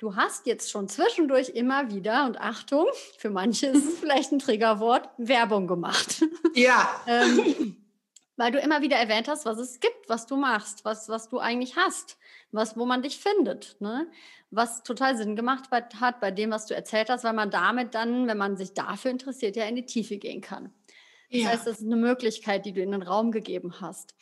Du 0.00 0.16
hast 0.16 0.46
jetzt 0.46 0.70
schon 0.70 0.88
zwischendurch 0.88 1.50
immer 1.50 1.90
wieder, 1.90 2.24
und 2.24 2.40
Achtung, 2.40 2.86
für 3.18 3.28
manche 3.28 3.66
ist 3.66 3.86
es 3.86 3.98
vielleicht 4.00 4.32
ein 4.32 4.38
Triggerwort, 4.38 5.10
Werbung 5.18 5.66
gemacht. 5.66 6.24
Ja. 6.54 6.88
ähm, 7.06 7.76
weil 8.36 8.50
du 8.50 8.58
immer 8.58 8.80
wieder 8.80 8.96
erwähnt 8.96 9.28
hast, 9.28 9.44
was 9.44 9.58
es 9.58 9.78
gibt, 9.78 10.08
was 10.08 10.24
du 10.24 10.36
machst, 10.36 10.86
was, 10.86 11.10
was 11.10 11.28
du 11.28 11.38
eigentlich 11.38 11.76
hast, 11.76 12.16
was, 12.50 12.78
wo 12.78 12.86
man 12.86 13.02
dich 13.02 13.18
findet. 13.18 13.76
Ne? 13.80 14.10
Was 14.50 14.82
total 14.84 15.18
Sinn 15.18 15.36
gemacht 15.36 15.68
hat 15.70 16.20
bei 16.20 16.30
dem, 16.30 16.50
was 16.50 16.64
du 16.64 16.74
erzählt 16.74 17.10
hast, 17.10 17.22
weil 17.22 17.34
man 17.34 17.50
damit 17.50 17.94
dann, 17.94 18.26
wenn 18.26 18.38
man 18.38 18.56
sich 18.56 18.72
dafür 18.72 19.10
interessiert, 19.10 19.54
ja 19.54 19.66
in 19.66 19.76
die 19.76 19.84
Tiefe 19.84 20.16
gehen 20.16 20.40
kann. 20.40 20.72
Das 21.30 21.42
ja. 21.42 21.48
heißt, 21.50 21.66
das 21.66 21.80
ist 21.80 21.86
eine 21.86 21.96
Möglichkeit, 21.96 22.64
die 22.64 22.72
du 22.72 22.80
in 22.80 22.92
den 22.92 23.02
Raum 23.02 23.32
gegeben 23.32 23.82
hast. 23.82 24.14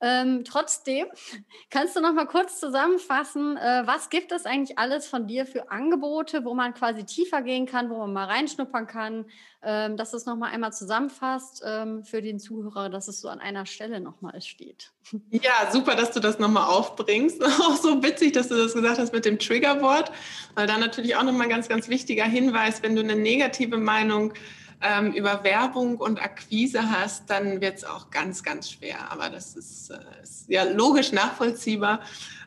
Ähm, 0.00 0.44
trotzdem, 0.44 1.06
kannst 1.70 1.96
du 1.96 2.00
noch 2.00 2.12
mal 2.12 2.26
kurz 2.26 2.60
zusammenfassen, 2.60 3.56
äh, 3.56 3.82
was 3.84 4.10
gibt 4.10 4.32
es 4.32 4.46
eigentlich 4.46 4.78
alles 4.78 5.06
von 5.06 5.26
dir 5.26 5.46
für 5.46 5.70
Angebote, 5.70 6.44
wo 6.44 6.54
man 6.54 6.74
quasi 6.74 7.04
tiefer 7.04 7.42
gehen 7.42 7.66
kann, 7.66 7.90
wo 7.90 7.98
man 7.98 8.12
mal 8.12 8.26
reinschnuppern 8.26 8.86
kann, 8.86 9.24
ähm, 9.60 9.96
dass 9.96 10.12
es 10.12 10.24
noch 10.24 10.36
mal 10.36 10.50
einmal 10.50 10.72
zusammenfasst 10.72 11.62
ähm, 11.66 12.04
für 12.04 12.22
den 12.22 12.38
Zuhörer, 12.38 12.90
dass 12.90 13.08
es 13.08 13.20
so 13.20 13.28
an 13.28 13.40
einer 13.40 13.66
Stelle 13.66 14.00
noch 14.00 14.20
mal 14.20 14.40
steht. 14.40 14.92
Ja, 15.30 15.70
super, 15.72 15.94
dass 15.96 16.12
du 16.12 16.20
das 16.20 16.38
noch 16.38 16.50
mal 16.50 16.66
aufbringst. 16.66 17.42
Auch 17.44 17.76
so 17.76 18.02
witzig, 18.02 18.34
dass 18.34 18.48
du 18.48 18.56
das 18.56 18.74
gesagt 18.74 18.98
hast 18.98 19.12
mit 19.12 19.24
dem 19.24 19.38
Triggerwort, 19.38 20.12
weil 20.54 20.66
da 20.66 20.76
natürlich 20.76 21.16
auch 21.16 21.22
noch 21.22 21.32
mal 21.32 21.44
ein 21.44 21.48
ganz, 21.48 21.68
ganz 21.68 21.88
wichtiger 21.88 22.24
Hinweis, 22.24 22.82
wenn 22.82 22.94
du 22.94 23.02
eine 23.02 23.16
negative 23.16 23.78
Meinung 23.78 24.34
ähm, 24.80 25.12
über 25.12 25.42
Werbung 25.44 25.98
und 25.98 26.22
Akquise 26.22 26.90
hast, 26.90 27.30
dann 27.30 27.60
wird 27.60 27.78
es 27.78 27.84
auch 27.84 28.10
ganz, 28.10 28.42
ganz 28.42 28.70
schwer. 28.70 29.10
Aber 29.10 29.28
das 29.30 29.56
ist, 29.56 29.90
äh, 29.90 29.98
ist 30.22 30.48
ja 30.48 30.64
logisch 30.64 31.12
nachvollziehbar. 31.12 32.00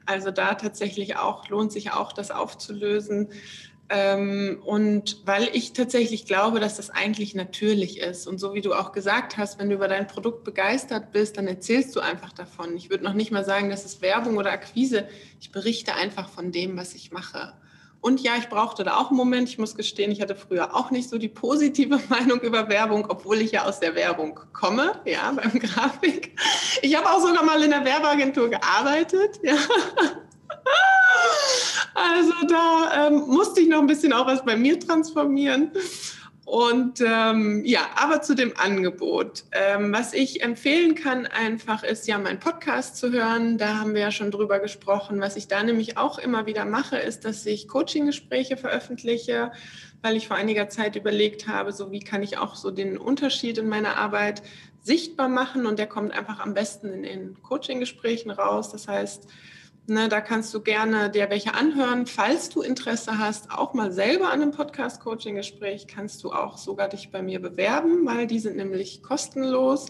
Also 0.05 0.31
da 0.31 0.55
tatsächlich 0.55 1.17
auch 1.17 1.49
lohnt 1.49 1.71
sich 1.71 1.91
auch, 1.91 2.13
das 2.13 2.31
aufzulösen. 2.31 3.29
Ähm, 3.93 4.61
und 4.63 5.17
weil 5.25 5.49
ich 5.51 5.73
tatsächlich 5.73 6.25
glaube, 6.25 6.61
dass 6.61 6.77
das 6.77 6.89
eigentlich 6.89 7.35
natürlich 7.35 7.99
ist. 7.99 8.25
Und 8.25 8.37
so 8.37 8.53
wie 8.53 8.61
du 8.61 8.73
auch 8.73 8.93
gesagt 8.93 9.37
hast, 9.37 9.59
wenn 9.59 9.67
du 9.67 9.75
über 9.75 9.89
dein 9.89 10.07
Produkt 10.07 10.45
begeistert 10.45 11.11
bist, 11.11 11.37
dann 11.37 11.45
erzählst 11.45 11.93
du 11.97 11.99
einfach 11.99 12.31
davon. 12.31 12.77
Ich 12.77 12.89
würde 12.89 13.03
noch 13.03 13.13
nicht 13.13 13.31
mal 13.31 13.43
sagen, 13.43 13.69
das 13.69 13.83
ist 13.83 14.01
Werbung 14.01 14.37
oder 14.37 14.51
Akquise. 14.51 15.09
Ich 15.41 15.51
berichte 15.51 15.95
einfach 15.95 16.29
von 16.29 16.53
dem, 16.53 16.77
was 16.77 16.95
ich 16.95 17.11
mache. 17.11 17.51
Und 18.01 18.19
ja, 18.21 18.33
ich 18.37 18.49
brauchte 18.49 18.83
da 18.83 18.97
auch 18.97 19.09
einen 19.09 19.17
Moment. 19.17 19.47
Ich 19.47 19.59
muss 19.59 19.75
gestehen, 19.75 20.11
ich 20.11 20.21
hatte 20.21 20.35
früher 20.35 20.75
auch 20.75 20.89
nicht 20.89 21.07
so 21.07 21.19
die 21.19 21.29
positive 21.29 21.99
Meinung 22.09 22.41
über 22.41 22.67
Werbung, 22.67 23.05
obwohl 23.07 23.37
ich 23.41 23.51
ja 23.51 23.65
aus 23.65 23.79
der 23.79 23.95
Werbung 23.95 24.39
komme, 24.53 24.99
ja, 25.05 25.31
beim 25.31 25.51
Grafik. 25.59 26.35
Ich 26.81 26.95
habe 26.97 27.09
auch 27.09 27.19
sogar 27.19 27.43
mal 27.43 27.61
in 27.61 27.69
der 27.69 27.85
Werbeagentur 27.85 28.49
gearbeitet, 28.49 29.39
ja. 29.43 29.55
Also 31.93 32.33
da 32.47 33.07
ähm, 33.07 33.23
musste 33.27 33.61
ich 33.61 33.67
noch 33.67 33.79
ein 33.79 33.87
bisschen 33.87 34.13
auch 34.13 34.25
was 34.25 34.43
bei 34.43 34.55
mir 34.55 34.79
transformieren. 34.79 35.71
Und 36.45 37.01
ähm, 37.05 37.63
ja, 37.65 37.81
aber 37.95 38.21
zu 38.21 38.35
dem 38.35 38.57
Angebot. 38.57 39.43
Ähm, 39.51 39.93
was 39.93 40.13
ich 40.13 40.41
empfehlen 40.41 40.95
kann 40.95 41.27
einfach 41.27 41.83
ist 41.83 42.07
ja 42.07 42.17
mein 42.17 42.39
Podcast 42.39 42.97
zu 42.97 43.11
hören. 43.11 43.57
Da 43.57 43.77
haben 43.77 43.93
wir 43.93 44.01
ja 44.01 44.11
schon 44.11 44.31
drüber 44.31 44.59
gesprochen. 44.59 45.21
Was 45.21 45.35
ich 45.35 45.47
da 45.47 45.61
nämlich 45.61 45.97
auch 45.97 46.17
immer 46.17 46.47
wieder 46.47 46.65
mache, 46.65 46.97
ist, 46.97 47.25
dass 47.25 47.45
ich 47.45 47.67
Coaching-Gespräche 47.67 48.57
veröffentliche, 48.57 49.51
weil 50.01 50.17
ich 50.17 50.27
vor 50.27 50.35
einiger 50.35 50.67
Zeit 50.67 50.95
überlegt 50.95 51.47
habe, 51.47 51.71
so 51.71 51.91
wie 51.91 51.99
kann 51.99 52.23
ich 52.23 52.39
auch 52.39 52.55
so 52.55 52.71
den 52.71 52.97
Unterschied 52.97 53.59
in 53.59 53.69
meiner 53.69 53.97
Arbeit 53.97 54.41
sichtbar 54.81 55.29
machen. 55.29 55.67
Und 55.67 55.77
der 55.77 55.87
kommt 55.87 56.11
einfach 56.11 56.39
am 56.39 56.55
besten 56.55 56.91
in 56.91 57.03
den 57.03 57.41
Coaching-Gesprächen 57.43 58.31
raus. 58.31 58.71
Das 58.71 58.87
heißt, 58.87 59.27
Ne, 59.87 60.09
da 60.09 60.21
kannst 60.21 60.53
du 60.53 60.61
gerne 60.61 61.09
dir 61.09 61.29
welche 61.29 61.55
anhören. 61.55 62.05
Falls 62.05 62.49
du 62.49 62.61
Interesse 62.61 63.17
hast, 63.17 63.51
auch 63.51 63.73
mal 63.73 63.91
selber 63.91 64.27
an 64.27 64.41
einem 64.41 64.51
Podcast-Coaching-Gespräch, 64.51 65.87
kannst 65.87 66.23
du 66.23 66.31
auch 66.31 66.57
sogar 66.59 66.87
dich 66.87 67.09
bei 67.09 67.23
mir 67.23 67.41
bewerben, 67.41 68.05
weil 68.05 68.27
die 68.27 68.39
sind 68.39 68.57
nämlich 68.57 69.01
kostenlos. 69.01 69.87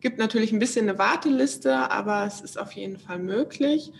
Gibt 0.00 0.18
natürlich 0.18 0.52
ein 0.52 0.58
bisschen 0.58 0.88
eine 0.88 0.98
Warteliste, 0.98 1.90
aber 1.90 2.26
es 2.26 2.42
ist 2.42 2.58
auf 2.58 2.72
jeden 2.72 2.98
Fall 2.98 3.18
möglich. 3.18 3.92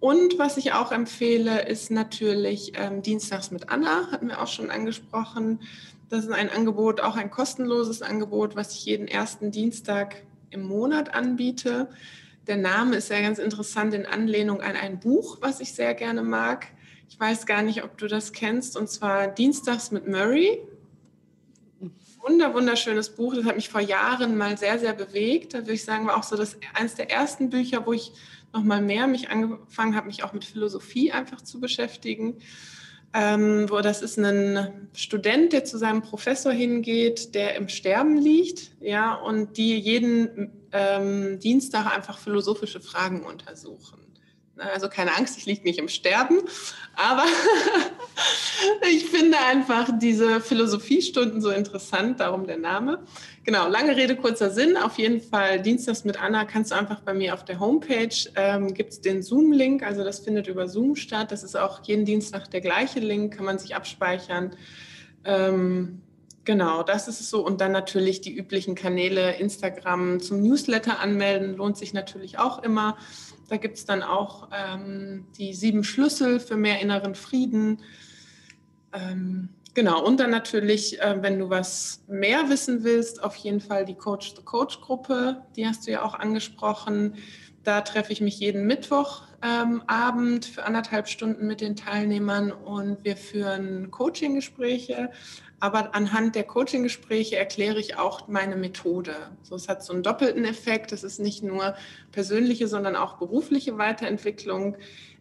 Und 0.00 0.38
was 0.38 0.56
ich 0.56 0.72
auch 0.72 0.90
empfehle, 0.90 1.68
ist 1.68 1.90
natürlich 1.90 2.72
ähm, 2.74 3.02
Dienstags 3.02 3.50
mit 3.50 3.68
Anna, 3.68 4.10
hatten 4.10 4.28
wir 4.28 4.42
auch 4.42 4.48
schon 4.48 4.70
angesprochen. 4.70 5.60
Das 6.08 6.24
ist 6.24 6.32
ein 6.32 6.50
Angebot, 6.50 7.00
auch 7.00 7.16
ein 7.16 7.30
kostenloses 7.30 8.02
Angebot, 8.02 8.56
was 8.56 8.74
ich 8.74 8.86
jeden 8.86 9.06
ersten 9.06 9.52
Dienstag 9.52 10.22
im 10.50 10.62
Monat 10.62 11.14
anbiete. 11.14 11.88
Der 12.50 12.56
Name 12.56 12.96
ist 12.96 13.08
ja 13.10 13.20
ganz 13.20 13.38
interessant 13.38 13.94
in 13.94 14.06
Anlehnung 14.06 14.60
an 14.60 14.74
ein 14.74 14.98
Buch, 14.98 15.38
was 15.40 15.60
ich 15.60 15.72
sehr 15.72 15.94
gerne 15.94 16.24
mag. 16.24 16.66
Ich 17.08 17.20
weiß 17.20 17.46
gar 17.46 17.62
nicht, 17.62 17.84
ob 17.84 17.96
du 17.96 18.08
das 18.08 18.32
kennst, 18.32 18.76
und 18.76 18.90
zwar 18.90 19.28
Dienstags 19.28 19.92
mit 19.92 20.08
Murray. 20.08 20.58
Wunder, 22.18 22.52
wunderschönes 22.52 23.10
Buch. 23.10 23.36
Das 23.36 23.44
hat 23.44 23.54
mich 23.54 23.68
vor 23.68 23.80
Jahren 23.80 24.36
mal 24.36 24.58
sehr, 24.58 24.80
sehr 24.80 24.94
bewegt. 24.94 25.54
Da 25.54 25.58
würde 25.58 25.74
ich 25.74 25.84
sagen, 25.84 26.08
war 26.08 26.16
auch 26.16 26.24
so 26.24 26.36
das 26.36 26.56
eines 26.74 26.96
der 26.96 27.08
ersten 27.08 27.50
Bücher, 27.50 27.86
wo 27.86 27.92
ich 27.92 28.10
noch 28.52 28.64
mal 28.64 28.82
mehr 28.82 29.06
mich 29.06 29.30
angefangen 29.30 29.94
habe, 29.94 30.08
mich 30.08 30.24
auch 30.24 30.32
mit 30.32 30.44
Philosophie 30.44 31.12
einfach 31.12 31.42
zu 31.42 31.60
beschäftigen. 31.60 32.38
Ähm, 33.14 33.70
wo 33.70 33.80
das 33.80 34.02
ist 34.02 34.18
ein 34.18 34.88
Student, 34.92 35.52
der 35.52 35.64
zu 35.64 35.78
seinem 35.78 36.02
Professor 36.02 36.50
hingeht, 36.50 37.36
der 37.36 37.54
im 37.54 37.68
Sterben 37.68 38.18
liegt, 38.18 38.72
ja, 38.80 39.14
und 39.14 39.56
die 39.56 39.78
jeden 39.78 40.59
ähm, 40.72 41.38
Dienstag 41.40 41.86
einfach 41.94 42.18
philosophische 42.18 42.80
Fragen 42.80 43.24
untersuchen. 43.24 44.10
Also 44.56 44.88
keine 44.88 45.16
Angst, 45.16 45.38
ich 45.38 45.46
liege 45.46 45.62
nicht 45.62 45.78
im 45.78 45.88
Sterben, 45.88 46.40
aber 46.94 47.24
ich 48.90 49.06
finde 49.06 49.38
einfach 49.38 49.88
diese 49.98 50.40
Philosophiestunden 50.40 51.40
so 51.40 51.50
interessant, 51.50 52.20
darum 52.20 52.46
der 52.46 52.58
Name. 52.58 53.02
Genau, 53.44 53.68
lange 53.68 53.96
Rede, 53.96 54.16
kurzer 54.16 54.50
Sinn. 54.50 54.76
Auf 54.76 54.98
jeden 54.98 55.20
Fall 55.22 55.62
Dienstags 55.62 56.04
mit 56.04 56.20
Anna 56.20 56.44
kannst 56.44 56.72
du 56.72 56.74
einfach 56.74 57.00
bei 57.00 57.14
mir 57.14 57.32
auf 57.32 57.44
der 57.44 57.58
Homepage, 57.58 58.14
ähm, 58.36 58.74
gibt 58.74 58.92
es 58.92 59.00
den 59.00 59.22
Zoom-Link, 59.22 59.82
also 59.82 60.04
das 60.04 60.20
findet 60.20 60.46
über 60.46 60.68
Zoom 60.68 60.94
statt. 60.94 61.32
Das 61.32 61.42
ist 61.42 61.56
auch 61.56 61.82
jeden 61.84 62.04
Dienstag 62.04 62.50
der 62.50 62.60
gleiche 62.60 63.00
Link, 63.00 63.36
kann 63.36 63.46
man 63.46 63.58
sich 63.58 63.74
abspeichern. 63.74 64.54
Ähm, 65.24 66.02
Genau, 66.44 66.82
das 66.82 67.06
ist 67.06 67.20
es 67.20 67.30
so. 67.30 67.44
Und 67.44 67.60
dann 67.60 67.72
natürlich 67.72 68.22
die 68.22 68.34
üblichen 68.34 68.74
Kanäle, 68.74 69.36
Instagram 69.36 70.20
zum 70.20 70.42
Newsletter 70.42 70.98
anmelden, 70.98 71.56
lohnt 71.56 71.76
sich 71.76 71.92
natürlich 71.92 72.38
auch 72.38 72.62
immer. 72.62 72.96
Da 73.48 73.56
gibt 73.56 73.76
es 73.76 73.84
dann 73.84 74.02
auch 74.02 74.48
ähm, 74.52 75.26
die 75.36 75.52
sieben 75.54 75.84
Schlüssel 75.84 76.40
für 76.40 76.56
mehr 76.56 76.80
inneren 76.80 77.14
Frieden. 77.14 77.82
Ähm, 78.92 79.50
genau, 79.74 80.02
und 80.04 80.18
dann 80.18 80.30
natürlich, 80.30 81.00
äh, 81.00 81.18
wenn 81.20 81.38
du 81.38 81.50
was 81.50 82.04
mehr 82.08 82.48
wissen 82.48 82.84
willst, 82.84 83.22
auf 83.22 83.36
jeden 83.36 83.60
Fall 83.60 83.84
die 83.84 83.96
Coach 83.96 84.34
the 84.34 84.42
Coach 84.42 84.80
Gruppe, 84.80 85.42
die 85.56 85.66
hast 85.66 85.86
du 85.86 85.90
ja 85.90 86.02
auch 86.02 86.14
angesprochen. 86.14 87.16
Da 87.64 87.82
treffe 87.82 88.12
ich 88.12 88.22
mich 88.22 88.40
jeden 88.40 88.66
Mittwochabend 88.66 90.46
ähm, 90.46 90.52
für 90.54 90.64
anderthalb 90.64 91.08
Stunden 91.08 91.46
mit 91.46 91.60
den 91.60 91.76
Teilnehmern 91.76 92.50
und 92.52 93.04
wir 93.04 93.18
führen 93.18 93.90
Coaching-Gespräche 93.90 95.10
aber 95.60 95.94
anhand 95.94 96.34
der 96.34 96.44
Coaching-Gespräche 96.44 97.36
erkläre 97.36 97.78
ich 97.78 97.98
auch 97.98 98.28
meine 98.28 98.56
Methode. 98.56 99.14
So, 99.42 99.54
es 99.54 99.68
hat 99.68 99.84
so 99.84 99.92
einen 99.92 100.02
doppelten 100.02 100.46
Effekt. 100.46 100.90
Es 100.90 101.04
ist 101.04 101.20
nicht 101.20 101.42
nur 101.42 101.74
persönliche, 102.12 102.66
sondern 102.66 102.96
auch 102.96 103.18
berufliche 103.18 103.76
Weiterentwicklung. 103.76 104.76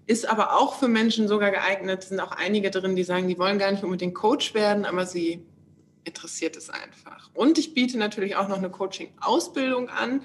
Ist 0.08 0.28
aber 0.30 0.58
auch 0.58 0.80
für 0.80 0.88
Menschen 0.88 1.28
sogar 1.28 1.52
geeignet. 1.52 2.04
Es 2.04 2.10
sind 2.10 2.22
auch 2.22 2.32
einige 2.32 2.72
drin, 2.72 2.96
die 2.96 3.04
sagen, 3.04 3.28
die 3.28 3.38
wollen 3.38 3.60
gar 3.60 3.72
nicht 3.72 3.84
unbedingt 3.84 4.16
Coach 4.16 4.54
werden, 4.54 4.86
aber 4.86 5.06
sie 5.06 5.44
interessiert 6.06 6.56
es 6.56 6.70
einfach. 6.70 7.30
Und 7.34 7.58
ich 7.58 7.74
biete 7.74 7.98
natürlich 7.98 8.38
auch 8.38 8.48
noch 8.48 8.58
eine 8.58 8.70
Coaching-Ausbildung 8.70 9.90
an. 9.90 10.22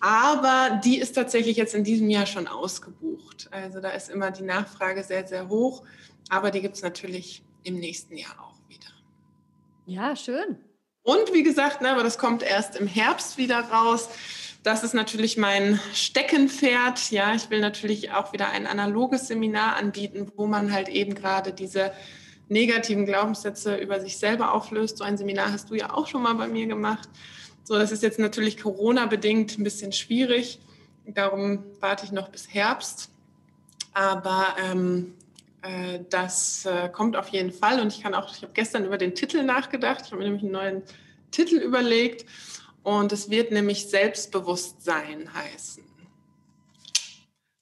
Aber 0.00 0.80
die 0.82 0.98
ist 0.98 1.12
tatsächlich 1.12 1.58
jetzt 1.58 1.74
in 1.74 1.84
diesem 1.84 2.08
Jahr 2.08 2.26
schon 2.26 2.48
ausgebucht. 2.48 3.48
Also 3.52 3.80
da 3.80 3.90
ist 3.90 4.10
immer 4.10 4.30
die 4.30 4.42
Nachfrage 4.42 5.04
sehr, 5.04 5.26
sehr 5.28 5.48
hoch. 5.48 5.84
Aber 6.30 6.50
die 6.50 6.62
gibt 6.62 6.76
es 6.76 6.82
natürlich 6.82 7.44
im 7.62 7.78
nächsten 7.78 8.16
Jahr 8.16 8.34
auch. 8.40 8.51
Ja, 9.86 10.16
schön. 10.16 10.58
Und 11.02 11.32
wie 11.32 11.42
gesagt, 11.42 11.80
ne, 11.80 11.90
aber 11.90 12.04
das 12.04 12.18
kommt 12.18 12.42
erst 12.42 12.76
im 12.76 12.86
Herbst 12.86 13.36
wieder 13.36 13.60
raus. 13.60 14.08
Das 14.62 14.84
ist 14.84 14.94
natürlich 14.94 15.36
mein 15.36 15.80
Steckenpferd. 15.92 17.10
Ja, 17.10 17.34
ich 17.34 17.50
will 17.50 17.60
natürlich 17.60 18.12
auch 18.12 18.32
wieder 18.32 18.50
ein 18.50 18.68
analoges 18.68 19.26
Seminar 19.26 19.76
anbieten, 19.76 20.30
wo 20.36 20.46
man 20.46 20.72
halt 20.72 20.88
eben 20.88 21.16
gerade 21.16 21.52
diese 21.52 21.92
negativen 22.48 23.06
Glaubenssätze 23.06 23.76
über 23.76 24.00
sich 24.00 24.18
selber 24.18 24.52
auflöst. 24.52 24.98
So 24.98 25.04
ein 25.04 25.16
Seminar 25.16 25.50
hast 25.50 25.70
du 25.70 25.74
ja 25.74 25.92
auch 25.92 26.06
schon 26.06 26.22
mal 26.22 26.34
bei 26.34 26.46
mir 26.46 26.66
gemacht. 26.66 27.08
So, 27.64 27.76
das 27.76 27.90
ist 27.90 28.04
jetzt 28.04 28.20
natürlich 28.20 28.60
Corona-bedingt 28.60 29.58
ein 29.58 29.64
bisschen 29.64 29.92
schwierig. 29.92 30.60
Darum 31.06 31.64
warte 31.80 32.04
ich 32.04 32.12
noch 32.12 32.28
bis 32.28 32.52
Herbst. 32.52 33.10
Aber 33.94 34.54
ähm, 34.62 35.14
äh, 35.18 35.21
das 36.10 36.66
äh, 36.66 36.88
kommt 36.88 37.16
auf 37.16 37.28
jeden 37.28 37.52
Fall 37.52 37.80
und 37.80 37.92
ich 37.92 38.02
kann 38.02 38.14
auch, 38.14 38.34
ich 38.34 38.42
habe 38.42 38.52
gestern 38.52 38.84
über 38.84 38.98
den 38.98 39.14
Titel 39.14 39.42
nachgedacht, 39.42 40.02
ich 40.04 40.12
habe 40.12 40.18
mir 40.18 40.24
nämlich 40.24 40.42
einen 40.42 40.52
neuen 40.52 40.82
Titel 41.30 41.56
überlegt 41.56 42.28
und 42.82 43.12
es 43.12 43.30
wird 43.30 43.52
nämlich 43.52 43.88
Selbstbewusstsein 43.88 45.32
heißen. 45.32 45.84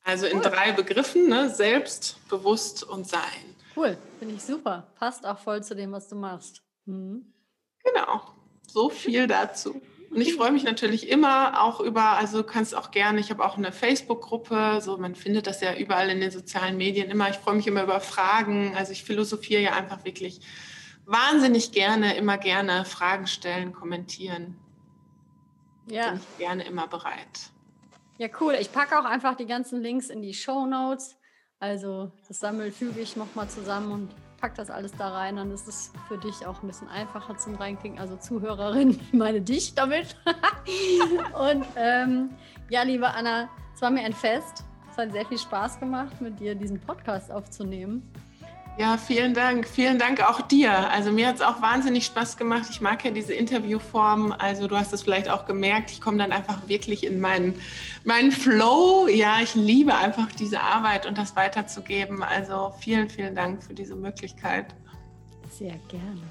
Also 0.02 0.26
in 0.26 0.38
cool. 0.38 0.42
drei 0.42 0.72
Begriffen, 0.72 1.28
ne? 1.28 1.50
selbst, 1.50 2.18
bewusst 2.28 2.82
und 2.82 3.06
sein. 3.06 3.54
Cool, 3.76 3.96
finde 4.18 4.34
ich 4.34 4.42
super. 4.42 4.86
Passt 4.98 5.24
auch 5.26 5.38
voll 5.38 5.62
zu 5.62 5.76
dem, 5.76 5.92
was 5.92 6.08
du 6.08 6.16
machst. 6.16 6.62
Mhm. 6.86 7.32
Genau, 7.84 8.22
so 8.66 8.88
viel 8.90 9.26
dazu. 9.26 9.80
Und 10.10 10.20
ich 10.20 10.34
freue 10.34 10.50
mich 10.50 10.64
natürlich 10.64 11.08
immer 11.08 11.62
auch 11.62 11.78
über, 11.78 12.18
also 12.18 12.38
du 12.38 12.44
kannst 12.44 12.74
auch 12.74 12.90
gerne, 12.90 13.20
ich 13.20 13.30
habe 13.30 13.44
auch 13.44 13.56
eine 13.56 13.70
Facebook-Gruppe, 13.70 14.80
so 14.80 14.98
man 14.98 15.14
findet 15.14 15.46
das 15.46 15.60
ja 15.60 15.76
überall 15.76 16.10
in 16.10 16.20
den 16.20 16.32
sozialen 16.32 16.76
Medien 16.76 17.08
immer. 17.10 17.30
Ich 17.30 17.36
freue 17.36 17.54
mich 17.54 17.68
immer 17.68 17.84
über 17.84 18.00
Fragen. 18.00 18.74
Also 18.76 18.90
ich 18.90 19.04
philosophiere 19.04 19.62
ja 19.62 19.72
einfach 19.74 20.04
wirklich 20.04 20.40
wahnsinnig 21.06 21.70
gerne, 21.70 22.16
immer 22.16 22.38
gerne 22.38 22.84
Fragen 22.84 23.28
stellen, 23.28 23.72
kommentieren. 23.72 24.58
Ja. 25.86 26.10
Bin 26.10 26.20
ich 26.20 26.38
gerne 26.38 26.64
immer 26.64 26.88
bereit. 26.88 27.50
Ja, 28.18 28.28
cool. 28.40 28.56
Ich 28.60 28.72
packe 28.72 28.98
auch 28.98 29.04
einfach 29.04 29.36
die 29.36 29.46
ganzen 29.46 29.80
Links 29.80 30.10
in 30.10 30.22
die 30.22 30.34
Show 30.34 30.66
Notes. 30.66 31.16
Also 31.60 32.10
das 32.26 32.40
Sammel 32.40 32.72
füge 32.72 33.00
ich 33.00 33.14
nochmal 33.14 33.48
zusammen 33.48 33.92
und 33.92 34.10
packe 34.40 34.56
das 34.56 34.70
alles 34.70 34.92
da 34.92 35.08
rein. 35.08 35.36
Dann 35.36 35.50
ist 35.50 35.68
es 35.68 35.92
für 36.08 36.18
dich 36.18 36.46
auch 36.46 36.62
ein 36.62 36.66
bisschen 36.66 36.88
einfacher 36.88 37.36
zum 37.36 37.54
Reinklicken. 37.54 37.98
Also 37.98 38.16
Zuhörerin, 38.16 38.90
ich 39.00 39.12
meine 39.12 39.40
dich 39.40 39.74
damit. 39.74 40.16
und 41.38 41.66
ähm, 41.76 42.30
ja, 42.68 42.82
liebe 42.82 43.08
Anna, 43.08 43.48
es 43.74 43.82
war 43.82 43.90
mir 43.90 44.04
ein 44.04 44.12
Fest. 44.12 44.64
Es 44.90 44.98
hat 44.98 45.12
sehr 45.12 45.26
viel 45.26 45.38
Spaß 45.38 45.78
gemacht, 45.78 46.20
mit 46.20 46.40
dir 46.40 46.54
diesen 46.54 46.80
Podcast 46.80 47.30
aufzunehmen. 47.30 48.10
Ja, 48.80 48.96
vielen 48.96 49.34
Dank. 49.34 49.68
Vielen 49.68 49.98
Dank 49.98 50.26
auch 50.26 50.40
dir. 50.40 50.72
Also 50.90 51.12
mir 51.12 51.26
hat 51.28 51.34
es 51.34 51.42
auch 51.42 51.60
wahnsinnig 51.60 52.06
Spaß 52.06 52.38
gemacht. 52.38 52.64
Ich 52.70 52.80
mag 52.80 53.04
ja 53.04 53.10
diese 53.10 53.34
Interviewform. 53.34 54.32
Also 54.38 54.68
du 54.68 54.76
hast 54.78 54.94
es 54.94 55.02
vielleicht 55.02 55.28
auch 55.28 55.44
gemerkt. 55.44 55.90
Ich 55.90 56.00
komme 56.00 56.16
dann 56.16 56.32
einfach 56.32 56.66
wirklich 56.66 57.04
in 57.04 57.20
meinen, 57.20 57.60
meinen 58.04 58.32
Flow. 58.32 59.06
Ja, 59.06 59.40
ich 59.42 59.54
liebe 59.54 59.94
einfach 59.94 60.32
diese 60.32 60.62
Arbeit 60.62 61.04
und 61.04 61.18
das 61.18 61.36
weiterzugeben. 61.36 62.22
Also 62.22 62.72
vielen, 62.80 63.10
vielen 63.10 63.34
Dank 63.34 63.62
für 63.62 63.74
diese 63.74 63.94
Möglichkeit. 63.94 64.74
Sehr 65.50 65.78
gerne. 65.88 66.22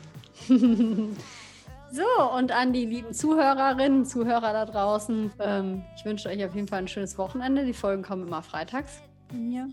so, 1.92 2.34
und 2.36 2.52
an 2.52 2.74
die 2.74 2.88
lieben 2.88 3.14
Zuhörerinnen, 3.14 4.08
Zuhörer 4.08 4.54
da 4.54 4.66
draußen. 4.66 5.32
Ähm, 5.40 5.84
ich 5.96 6.04
wünsche 6.04 6.30
euch 6.30 6.44
auf 6.44 6.56
jeden 6.56 6.68
Fall 6.68 6.80
ein 6.80 6.88
schönes 6.88 7.16
Wochenende. 7.20 7.64
Die 7.64 7.74
Folgen 7.74 8.02
kommen 8.02 8.26
immer 8.26 8.42
freitags 8.42 9.04
hier. 9.32 9.70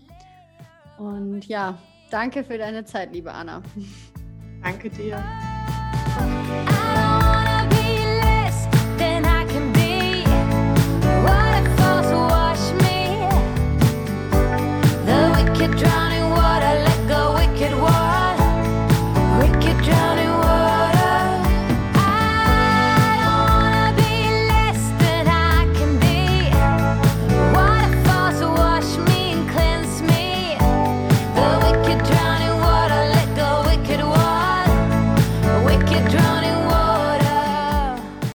Und 0.99 1.43
ja, 1.47 1.79
Danke 2.09 2.43
für 2.43 2.57
deine 2.57 2.85
Zeit, 2.85 3.11
liebe 3.13 3.33
Anna. 3.33 3.61
Danke 4.63 4.89
dir. 4.89 5.23